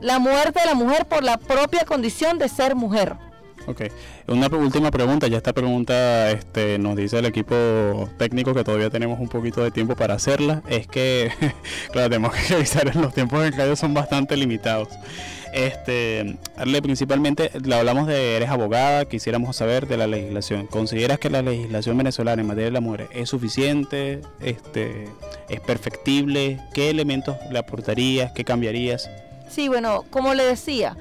la 0.00 0.20
muerte 0.20 0.60
de 0.60 0.66
la 0.66 0.74
mujer 0.74 1.06
por 1.06 1.24
la 1.24 1.36
propia 1.36 1.84
condición 1.84 2.38
de 2.38 2.48
ser 2.48 2.76
mujer. 2.76 3.16
Ok, 3.66 3.82
una 4.26 4.48
última 4.48 4.90
pregunta, 4.90 5.28
ya 5.28 5.36
esta 5.36 5.52
pregunta 5.52 6.30
este, 6.30 6.78
nos 6.78 6.96
dice 6.96 7.18
el 7.18 7.26
equipo 7.26 8.08
técnico 8.18 8.54
que 8.54 8.64
todavía 8.64 8.90
tenemos 8.90 9.20
un 9.20 9.28
poquito 9.28 9.62
de 9.62 9.70
tiempo 9.70 9.94
para 9.94 10.14
hacerla, 10.14 10.62
es 10.68 10.88
que, 10.88 11.30
claro, 11.92 12.08
tenemos 12.08 12.34
que 12.34 12.42
revisar, 12.54 12.94
los 12.96 13.14
tiempos 13.14 13.42
de 13.42 13.52
radio 13.52 13.76
son 13.76 13.94
bastante 13.94 14.36
limitados. 14.36 14.88
Este, 15.52 16.38
principalmente, 16.82 17.50
le 17.62 17.74
hablamos 17.74 18.06
de, 18.06 18.36
eres 18.36 18.48
abogada, 18.48 19.04
quisiéramos 19.04 19.54
saber 19.54 19.86
de 19.86 19.98
la 19.98 20.06
legislación. 20.06 20.66
¿Consideras 20.66 21.18
que 21.18 21.28
la 21.28 21.42
legislación 21.42 21.98
venezolana 21.98 22.40
en 22.40 22.48
materia 22.48 22.66
de 22.66 22.72
la 22.72 22.80
mujer 22.80 23.08
es 23.12 23.28
suficiente? 23.28 24.22
Este, 24.40 25.08
¿Es 25.50 25.60
perfectible? 25.60 26.58
¿Qué 26.72 26.88
elementos 26.88 27.36
le 27.50 27.58
aportarías? 27.58 28.32
¿Qué 28.32 28.44
cambiarías? 28.44 29.10
Sí, 29.50 29.68
bueno, 29.68 30.04
como 30.08 30.32
le 30.32 30.44
decía, 30.44 30.96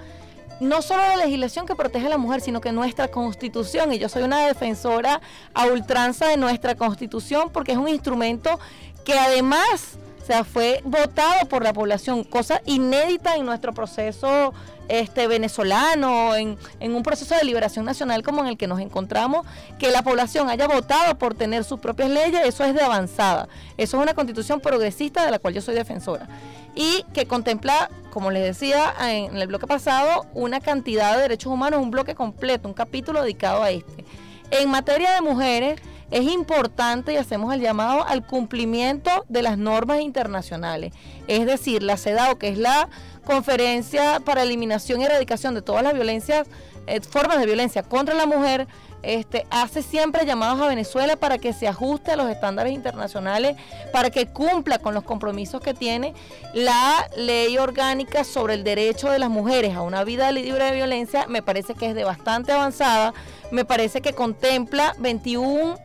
no 0.61 0.83
solo 0.83 1.01
la 1.01 1.15
legislación 1.17 1.65
que 1.65 1.75
protege 1.75 2.05
a 2.05 2.09
la 2.09 2.19
mujer, 2.19 2.39
sino 2.39 2.61
que 2.61 2.71
nuestra 2.71 3.07
constitución, 3.07 3.91
y 3.93 3.97
yo 3.97 4.07
soy 4.09 4.21
una 4.21 4.45
defensora 4.45 5.19
a 5.55 5.65
ultranza 5.65 6.27
de 6.27 6.37
nuestra 6.37 6.75
constitución 6.75 7.49
porque 7.51 7.71
es 7.71 7.79
un 7.79 7.87
instrumento 7.87 8.59
que 9.03 9.17
además 9.17 9.97
o 10.21 10.25
sea, 10.25 10.43
fue 10.43 10.81
votado 10.83 11.47
por 11.49 11.63
la 11.63 11.73
población, 11.73 12.23
cosa 12.23 12.61
inédita 12.65 13.35
en 13.37 13.45
nuestro 13.45 13.73
proceso 13.73 14.53
este, 14.87 15.25
venezolano, 15.25 16.35
en, 16.35 16.59
en, 16.79 16.95
un 16.95 17.01
proceso 17.01 17.33
de 17.33 17.43
liberación 17.43 17.83
nacional 17.85 18.21
como 18.21 18.41
en 18.41 18.47
el 18.47 18.57
que 18.57 18.67
nos 18.67 18.79
encontramos, 18.79 19.47
que 19.79 19.89
la 19.89 20.03
población 20.03 20.47
haya 20.47 20.67
votado 20.67 21.17
por 21.17 21.33
tener 21.33 21.63
sus 21.63 21.79
propias 21.79 22.11
leyes, 22.11 22.45
eso 22.45 22.63
es 22.65 22.75
de 22.75 22.81
avanzada. 22.81 23.49
Eso 23.77 23.97
es 23.97 24.03
una 24.03 24.13
constitución 24.13 24.59
progresista 24.59 25.25
de 25.25 25.31
la 25.31 25.39
cual 25.39 25.55
yo 25.55 25.61
soy 25.61 25.73
defensora 25.73 26.27
y 26.75 27.03
que 27.13 27.25
contempla, 27.25 27.89
como 28.11 28.31
les 28.31 28.43
decía 28.43 28.93
en 29.01 29.35
el 29.37 29.47
bloque 29.47 29.67
pasado, 29.67 30.25
una 30.33 30.59
cantidad 30.59 31.15
de 31.15 31.23
derechos 31.23 31.51
humanos, 31.51 31.81
un 31.81 31.91
bloque 31.91 32.15
completo, 32.15 32.67
un 32.67 32.73
capítulo 32.73 33.21
dedicado 33.21 33.63
a 33.63 33.71
este. 33.71 34.05
En 34.51 34.69
materia 34.69 35.11
de 35.13 35.21
mujeres, 35.21 35.81
es 36.11 36.23
importante 36.29 37.13
y 37.13 37.15
hacemos 37.15 37.53
el 37.53 37.61
llamado 37.61 38.05
al 38.05 38.25
cumplimiento 38.25 39.25
de 39.29 39.41
las 39.41 39.57
normas 39.57 40.01
internacionales. 40.01 40.93
Es 41.27 41.45
decir, 41.45 41.83
la 41.83 41.95
CEDAW, 41.95 42.37
que 42.37 42.49
es 42.49 42.57
la 42.57 42.89
Conferencia 43.25 44.19
para 44.19 44.43
Eliminación 44.43 44.99
y 44.99 45.05
Erradicación 45.05 45.53
de 45.53 45.61
todas 45.61 45.83
las 45.83 45.93
violencias, 45.93 46.47
eh, 46.87 46.99
formas 47.01 47.39
de 47.39 47.45
violencia 47.45 47.83
contra 47.83 48.13
la 48.13 48.25
mujer, 48.25 48.67
este, 49.03 49.45
hace 49.49 49.81
siempre 49.81 50.25
llamados 50.25 50.61
a 50.61 50.67
Venezuela 50.67 51.15
para 51.15 51.37
que 51.37 51.53
se 51.53 51.67
ajuste 51.67 52.11
a 52.11 52.15
los 52.15 52.29
estándares 52.29 52.73
internacionales, 52.73 53.55
para 53.91 54.09
que 54.09 54.27
cumpla 54.27 54.79
con 54.79 54.93
los 54.93 55.03
compromisos 55.03 55.61
que 55.61 55.73
tiene 55.73 56.13
la 56.53 57.09
ley 57.15 57.57
orgánica 57.57 58.23
sobre 58.23 58.53
el 58.53 58.63
derecho 58.63 59.09
de 59.09 59.19
las 59.19 59.29
mujeres 59.29 59.75
a 59.75 59.81
una 59.81 60.03
vida 60.03 60.31
libre 60.31 60.65
de 60.65 60.71
violencia, 60.71 61.25
me 61.27 61.41
parece 61.41 61.73
que 61.73 61.87
es 61.87 61.95
de 61.95 62.03
bastante 62.03 62.51
avanzada, 62.51 63.13
me 63.51 63.65
parece 63.65 64.01
que 64.01 64.13
contempla 64.13 64.95
21 64.99 65.77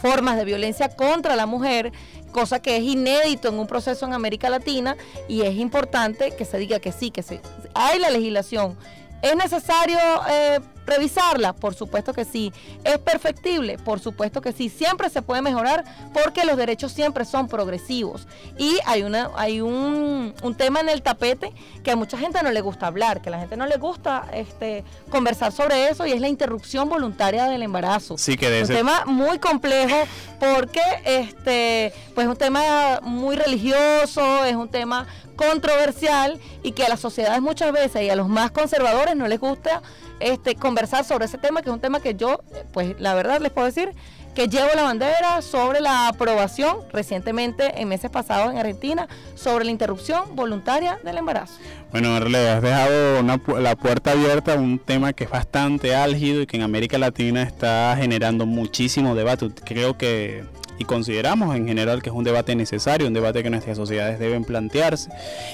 formas 0.00 0.36
de 0.36 0.44
violencia 0.44 0.88
contra 0.88 1.36
la 1.36 1.46
mujer, 1.46 1.92
cosa 2.32 2.60
que 2.60 2.76
es 2.76 2.82
inédito 2.82 3.48
en 3.48 3.58
un 3.58 3.66
proceso 3.66 4.06
en 4.06 4.12
América 4.12 4.48
Latina 4.48 4.96
y 5.28 5.42
es 5.42 5.56
importante 5.56 6.30
que 6.32 6.44
se 6.44 6.58
diga 6.58 6.80
que 6.80 6.92
sí, 6.92 7.10
que 7.10 7.22
se, 7.22 7.40
hay 7.74 7.98
la 7.98 8.10
legislación. 8.10 8.76
¿Es 9.22 9.36
necesario 9.36 9.98
eh, 10.30 10.60
revisarla? 10.90 11.54
Por 11.54 11.74
supuesto 11.74 12.12
que 12.12 12.24
sí. 12.24 12.52
¿Es 12.84 12.98
perfectible? 12.98 13.78
Por 13.78 14.00
supuesto 14.00 14.40
que 14.40 14.52
sí. 14.52 14.68
Siempre 14.68 15.08
se 15.10 15.22
puede 15.22 15.42
mejorar 15.42 15.84
porque 16.12 16.44
los 16.44 16.56
derechos 16.56 16.92
siempre 16.92 17.24
son 17.24 17.48
progresivos. 17.48 18.26
Y 18.58 18.78
hay, 18.84 19.02
una, 19.02 19.30
hay 19.36 19.60
un, 19.60 20.34
tema 20.58 20.80
en 20.80 20.88
el 20.88 21.00
tapete 21.00 21.52
que 21.82 21.90
a 21.90 21.96
mucha 21.96 22.18
gente 22.18 22.42
no 22.42 22.50
le 22.50 22.60
gusta 22.60 22.86
hablar, 22.86 23.22
que 23.22 23.30
a 23.30 23.32
la 23.32 23.38
gente 23.38 23.56
no 23.56 23.66
le 23.66 23.76
gusta 23.76 24.26
este, 24.34 24.84
conversar 25.10 25.52
sobre 25.52 25.88
eso 25.88 26.06
y 26.06 26.12
es 26.12 26.20
la 26.20 26.28
interrupción 26.28 26.88
voluntaria 26.88 27.46
del 27.46 27.62
embarazo. 27.62 28.18
Sí, 28.18 28.36
que 28.36 28.60
es 28.60 28.68
un 28.68 28.76
tema 28.76 29.04
muy 29.06 29.38
complejo 29.38 29.96
porque 30.38 30.82
este, 31.04 31.92
pues 32.14 32.26
es 32.26 32.30
un 32.30 32.36
tema 32.36 33.00
muy 33.02 33.36
religioso, 33.36 34.44
es 34.44 34.56
un 34.56 34.68
tema 34.68 35.06
controversial 35.36 36.38
y 36.62 36.72
que 36.72 36.84
a 36.84 36.88
las 36.88 37.00
sociedades 37.00 37.40
muchas 37.40 37.72
veces 37.72 38.02
y 38.02 38.10
a 38.10 38.16
los 38.16 38.28
más 38.28 38.50
conservadores 38.50 39.16
no 39.16 39.26
les 39.26 39.40
gusta 39.40 39.82
este, 40.20 40.54
conversar 40.54 41.04
sobre 41.04 41.24
ese 41.24 41.38
tema, 41.38 41.62
que 41.62 41.70
es 41.70 41.74
un 41.74 41.80
tema 41.80 42.00
que 42.00 42.14
yo, 42.14 42.40
pues 42.72 42.94
la 43.00 43.14
verdad 43.14 43.40
les 43.40 43.50
puedo 43.50 43.66
decir 43.66 43.94
que 44.34 44.46
llevo 44.46 44.68
la 44.76 44.82
bandera 44.82 45.42
sobre 45.42 45.80
la 45.80 46.08
aprobación 46.08 46.76
recientemente 46.92 47.80
en 47.80 47.88
meses 47.88 48.10
pasados 48.10 48.52
en 48.52 48.58
Argentina 48.58 49.08
sobre 49.34 49.64
la 49.64 49.70
interrupción 49.72 50.36
voluntaria 50.36 50.98
del 51.02 51.18
embarazo. 51.18 51.54
Bueno, 51.90 52.20
le 52.20 52.48
has 52.48 52.62
dejado 52.62 53.22
la 53.58 53.76
puerta 53.76 54.12
abierta 54.12 54.54
a 54.54 54.56
un 54.56 54.78
tema 54.78 55.12
que 55.12 55.24
es 55.24 55.30
bastante 55.30 55.96
álgido 55.96 56.42
y 56.42 56.46
que 56.46 56.56
en 56.56 56.62
América 56.62 56.98
Latina 56.98 57.42
está 57.42 57.96
generando 57.98 58.46
muchísimo 58.46 59.16
debate. 59.16 59.50
Creo 59.64 59.98
que 59.98 60.44
y 60.80 60.86
consideramos 60.86 61.54
en 61.54 61.68
general 61.68 62.02
que 62.02 62.08
es 62.08 62.16
un 62.16 62.24
debate 62.24 62.56
necesario, 62.56 63.06
un 63.06 63.12
debate 63.12 63.42
que 63.42 63.50
nuestras 63.50 63.76
sociedades 63.76 64.18
deben 64.18 64.44
plantearse 64.44 65.10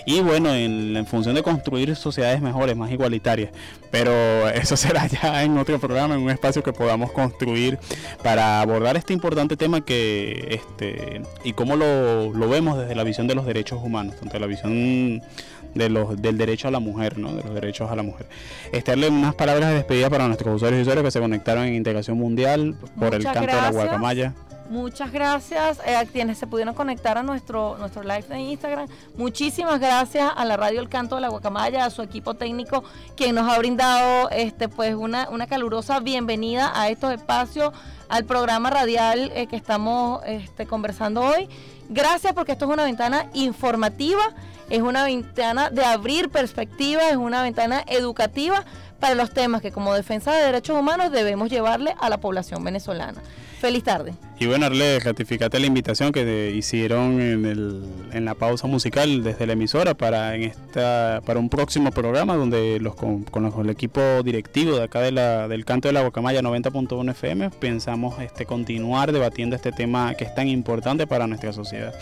y 0.07 0.20
bueno, 0.20 0.55
en, 0.55 1.05
función 1.07 1.35
de 1.35 1.43
construir 1.43 1.97
sociedades 1.97 2.41
mejores, 2.41 2.77
más 2.77 2.93
igualitarias, 2.93 3.51
pero 3.91 4.49
eso 4.55 4.77
será 4.77 5.09
ya 5.09 5.43
en 5.43 5.59
otro 5.59 5.81
programa, 5.81 6.14
en 6.14 6.22
un 6.22 6.31
espacio 6.31 6.62
que 6.62 6.72
podamos 6.72 7.11
construir 7.11 7.79
para 8.22 8.61
abordar 8.61 8.97
este 8.97 9.12
importante 9.12 9.57
tema 9.57 9.81
que 9.81 10.47
este 10.51 11.22
y 11.43 11.53
cómo 11.55 11.74
lo, 11.74 12.33
lo 12.33 12.49
vemos 12.49 12.79
desde 12.79 12.95
la 12.95 13.03
visión 13.03 13.27
de 13.27 13.35
los 13.35 13.47
derechos 13.47 13.81
humanos, 13.83 14.14
tanto 14.20 14.39
la 14.39 14.47
visión 14.47 15.20
de 15.74 15.89
los, 15.91 16.22
del 16.22 16.39
derecho 16.39 16.68
a 16.68 16.70
la 16.70 16.79
mujer, 16.79 17.18
¿no? 17.18 17.33
de 17.33 17.43
los 17.43 17.53
derechos 17.53 17.91
a 17.91 17.97
la 17.97 18.05
mujer. 18.05 18.27
Estarle 18.72 19.09
unas 19.09 19.35
palabras 19.35 19.70
de 19.70 19.77
despedida 19.77 20.09
para 20.09 20.29
nuestros 20.29 20.55
usuarios 20.55 20.79
y 20.79 20.83
usuarios 20.83 21.05
que 21.05 21.11
se 21.11 21.20
conectaron 21.20 21.64
en 21.64 21.74
Integración 21.74 22.16
Mundial 22.16 22.77
por 22.97 23.14
el 23.14 23.24
canto 23.24 23.41
de 23.41 23.47
la 23.47 23.70
guacamaya. 23.72 24.35
Muchas 24.69 25.12
gracias 25.12 25.81
eh, 25.87 25.95
a 25.95 26.05
quienes 26.05 26.39
se 26.39 26.47
pudieron 26.47 26.75
conectar 26.75 27.17
a 27.17 27.23
nuestro, 27.23 27.77
nuestro 27.79 28.03
live 28.03 28.25
de 28.29 28.41
Instagram. 28.41 28.89
Muchísimas 29.17 29.79
gracias 29.79 30.33
a 30.35 30.45
la 30.45 30.57
radio 30.57 30.81
El 30.81 30.89
Canto 30.89 31.14
de 31.14 31.21
la 31.21 31.29
Guacamaya, 31.29 31.85
a 31.85 31.91
su 31.91 32.03
equipo 32.03 32.35
técnico, 32.35 32.83
quien 33.17 33.37
nos 33.37 33.49
ha 33.49 33.59
brindado 33.59 34.29
este, 34.31 34.69
pues 34.69 34.95
una, 34.97 35.29
una 35.31 35.47
calurosa 35.47 36.01
bienvenida 36.01 36.73
a 36.75 36.89
estos 36.89 37.12
espacios, 37.12 37.73
al 38.09 38.25
programa 38.25 38.71
radial 38.71 39.31
eh, 39.35 39.47
que 39.47 39.57
estamos 39.57 40.21
este, 40.27 40.67
conversando 40.67 41.23
hoy. 41.23 41.49
Gracias 41.89 42.33
porque 42.33 42.53
esto 42.53 42.64
es 42.64 42.73
una 42.73 42.85
ventana 42.85 43.27
informativa, 43.35 44.35
es 44.69 44.83
una 44.83 45.05
ventana 45.05 45.71
de 45.71 45.85
abrir 45.85 46.29
perspectivas, 46.29 47.05
es 47.11 47.17
una 47.17 47.43
ventana 47.43 47.85
educativa 47.87 48.64
para 49.01 49.14
los 49.14 49.30
temas 49.30 49.62
que 49.62 49.70
como 49.72 49.94
defensa 49.94 50.32
de 50.34 50.42
derechos 50.44 50.78
humanos 50.78 51.11
debemos 51.12 51.51
llevarle 51.51 51.94
a 52.01 52.09
la 52.09 52.18
población 52.18 52.62
venezolana. 52.64 53.20
Feliz 53.61 53.84
tarde. 53.84 54.12
Y 54.38 54.44
bueno, 54.47 54.66
Arle, 54.66 55.01
ratificate 55.01 55.59
la 55.59 55.66
invitación 55.66 56.12
que 56.12 56.24
te 56.24 56.51
hicieron 56.51 57.20
en, 57.22 57.47
el, 57.47 57.82
en 58.12 58.26
la 58.26 58.34
pausa 58.34 58.66
musical 58.66 59.22
desde 59.24 59.47
la 59.47 59.55
emisora 59.55 59.94
para 59.94 60.34
en 60.34 60.42
esta 60.42 61.22
para 61.24 61.40
un 61.40 61.49
próximo 61.49 61.90
programa 61.90 62.36
donde 62.36 62.78
los 62.80 62.94
con, 62.94 63.24
con 63.24 63.44
los- 63.44 63.55
el 63.59 63.70
equipo 63.70 64.22
directivo 64.22 64.76
de 64.76 64.84
acá 64.84 65.01
de 65.01 65.11
la, 65.11 65.49
del 65.49 65.64
canto 65.64 65.88
de 65.88 65.94
la 65.94 66.03
Guacamaya 66.03 66.42
90.1 66.42 67.11
FM 67.12 67.49
pensamos 67.51 68.20
este 68.20 68.44
continuar 68.44 69.11
debatiendo 69.11 69.57
este 69.57 69.72
tema 69.72 70.14
que 70.14 70.24
es 70.24 70.34
tan 70.34 70.49
importante 70.49 71.07
para 71.07 71.26
nuestra 71.26 71.55
sociedad. 71.55 71.94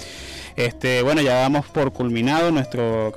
Este, 0.57 1.03
bueno, 1.03 1.21
ya 1.21 1.35
damos 1.41 1.67
por 1.67 1.93
culminado 1.93 2.51
nuestro 2.53 3.13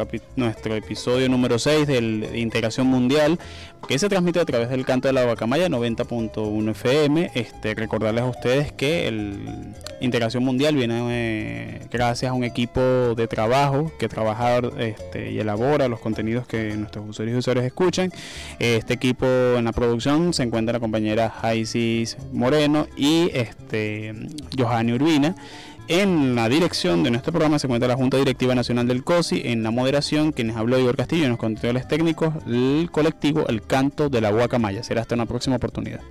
episodio 0.75 1.29
número 1.29 1.59
6 1.59 1.85
del 1.85 2.21
de 2.21 2.39
Integración 2.39 2.87
Mundial, 2.87 3.39
que 3.87 3.99
se 3.99 4.09
transmite 4.09 4.39
a 4.39 4.45
través 4.45 4.69
del 4.69 4.85
canto 4.85 5.07
de 5.07 5.13
la 5.13 5.23
Guacamaya 5.23 5.67
90.1 5.69 6.71
FM. 6.71 7.31
Recordarles 7.75 8.23
a 8.23 8.27
ustedes 8.27 8.71
que 8.71 9.07
el 9.07 9.75
Integración 9.99 10.43
Mundial 10.43 10.75
viene 10.75 10.99
eh, 11.09 11.87
gracias 11.91 12.31
a 12.31 12.33
un 12.33 12.43
equipo 12.43 12.81
de 13.15 13.27
trabajo 13.27 13.91
que 13.99 14.07
trabaja 14.07 14.57
este, 14.79 15.31
y 15.31 15.39
elabora 15.39 15.87
los 15.87 15.99
contenidos 15.99 16.47
que 16.47 16.75
nuestros 16.75 17.07
usuarios 17.07 17.35
y 17.35 17.39
usuarios 17.39 17.65
escuchan. 17.65 18.11
Este 18.59 18.93
equipo 18.93 19.25
en 19.25 19.65
la 19.65 19.71
producción 19.71 20.33
se 20.33 20.43
encuentra 20.43 20.73
la 20.73 20.79
compañera 20.79 21.29
Jaisis 21.29 22.17
Moreno 22.31 22.87
y 22.97 23.29
este, 23.33 24.13
Johanny 24.57 24.93
Urbina. 24.93 25.35
En 25.89 26.35
la 26.35 26.49
dirección 26.49 27.01
de 27.01 27.11
nuestro 27.11 27.31
programa 27.31 27.59
se 27.59 27.67
encuentra 27.67 27.87
la 27.87 27.95
Junta 27.95 28.17
Directiva 28.17 28.53
Nacional 28.53 28.87
del 28.87 29.05
COSI. 29.05 29.43
En 29.45 29.63
la 29.63 29.71
moderación, 29.71 30.33
quienes 30.33 30.57
habló 30.57 30.77
Igor 30.77 30.97
Castillo, 30.97 31.23
en 31.23 31.29
los 31.29 31.39
controles 31.39 31.87
técnicos, 31.87 32.33
el 32.45 32.89
colectivo 32.91 33.47
El 33.47 33.61
Canto 33.61 34.09
de 34.09 34.19
la 34.19 34.29
Guacamaya. 34.31 34.83
Será 34.83 35.01
hasta 35.01 35.15
una 35.15 35.25
próxima 35.25 35.55
oportunidad. 35.55 36.01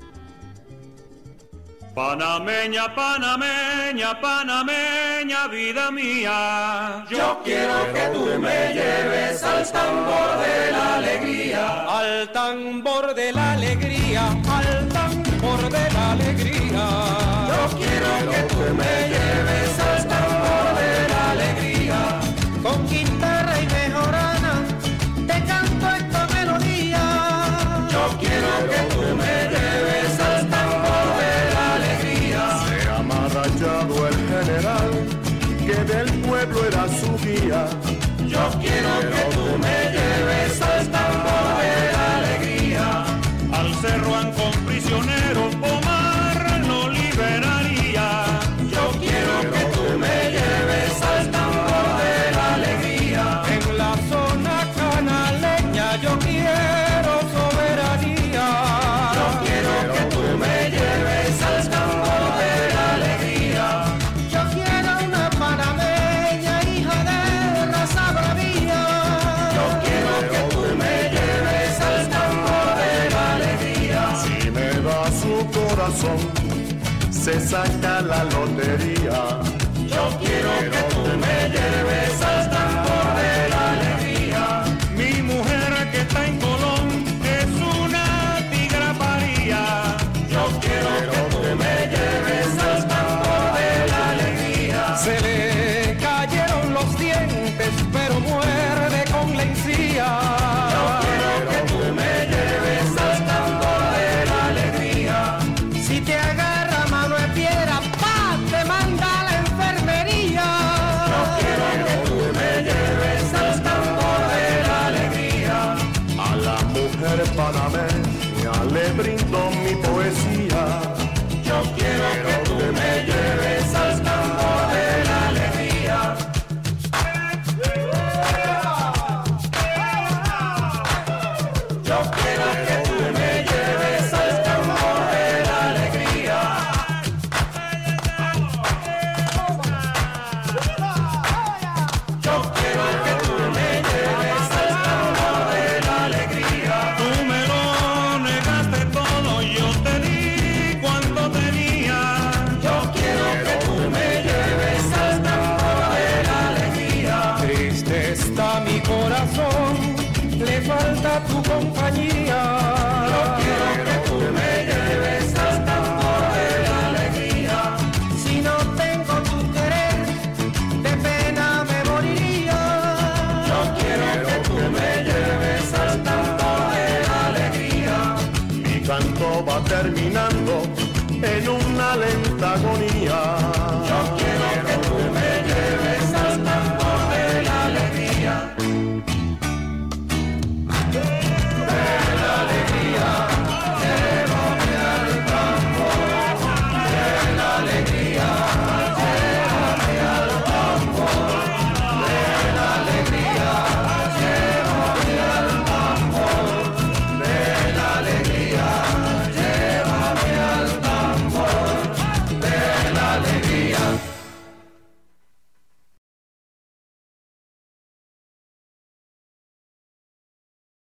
Panameña, 1.95 2.95
panameña, 2.95 4.19
panameña, 4.19 5.49
vida 5.49 5.91
mía. 5.91 7.05
Yo 7.11 7.41
quiero 7.45 7.93
que 7.93 8.09
tú 8.15 8.41
me 8.41 8.73
lleves 8.73 9.43
al 9.43 9.71
tambor 9.71 10.39
de 10.39 10.73
la 10.73 10.97
alegría. 10.97 11.99
Al 11.99 12.33
tambor 12.33 13.15
de 13.15 13.33
la 13.33 13.53
alegría, 13.53 14.29
al 14.29 14.89
tambor 14.89 15.71
de 15.71 15.71
la 15.71 15.87
alegría. 15.87 16.06
Yo 18.07 18.13
quiero 18.19 18.33
que 18.33 18.55
tú 18.55 18.75
me 18.75 19.09
lleves 19.09 19.79
al 19.81 19.96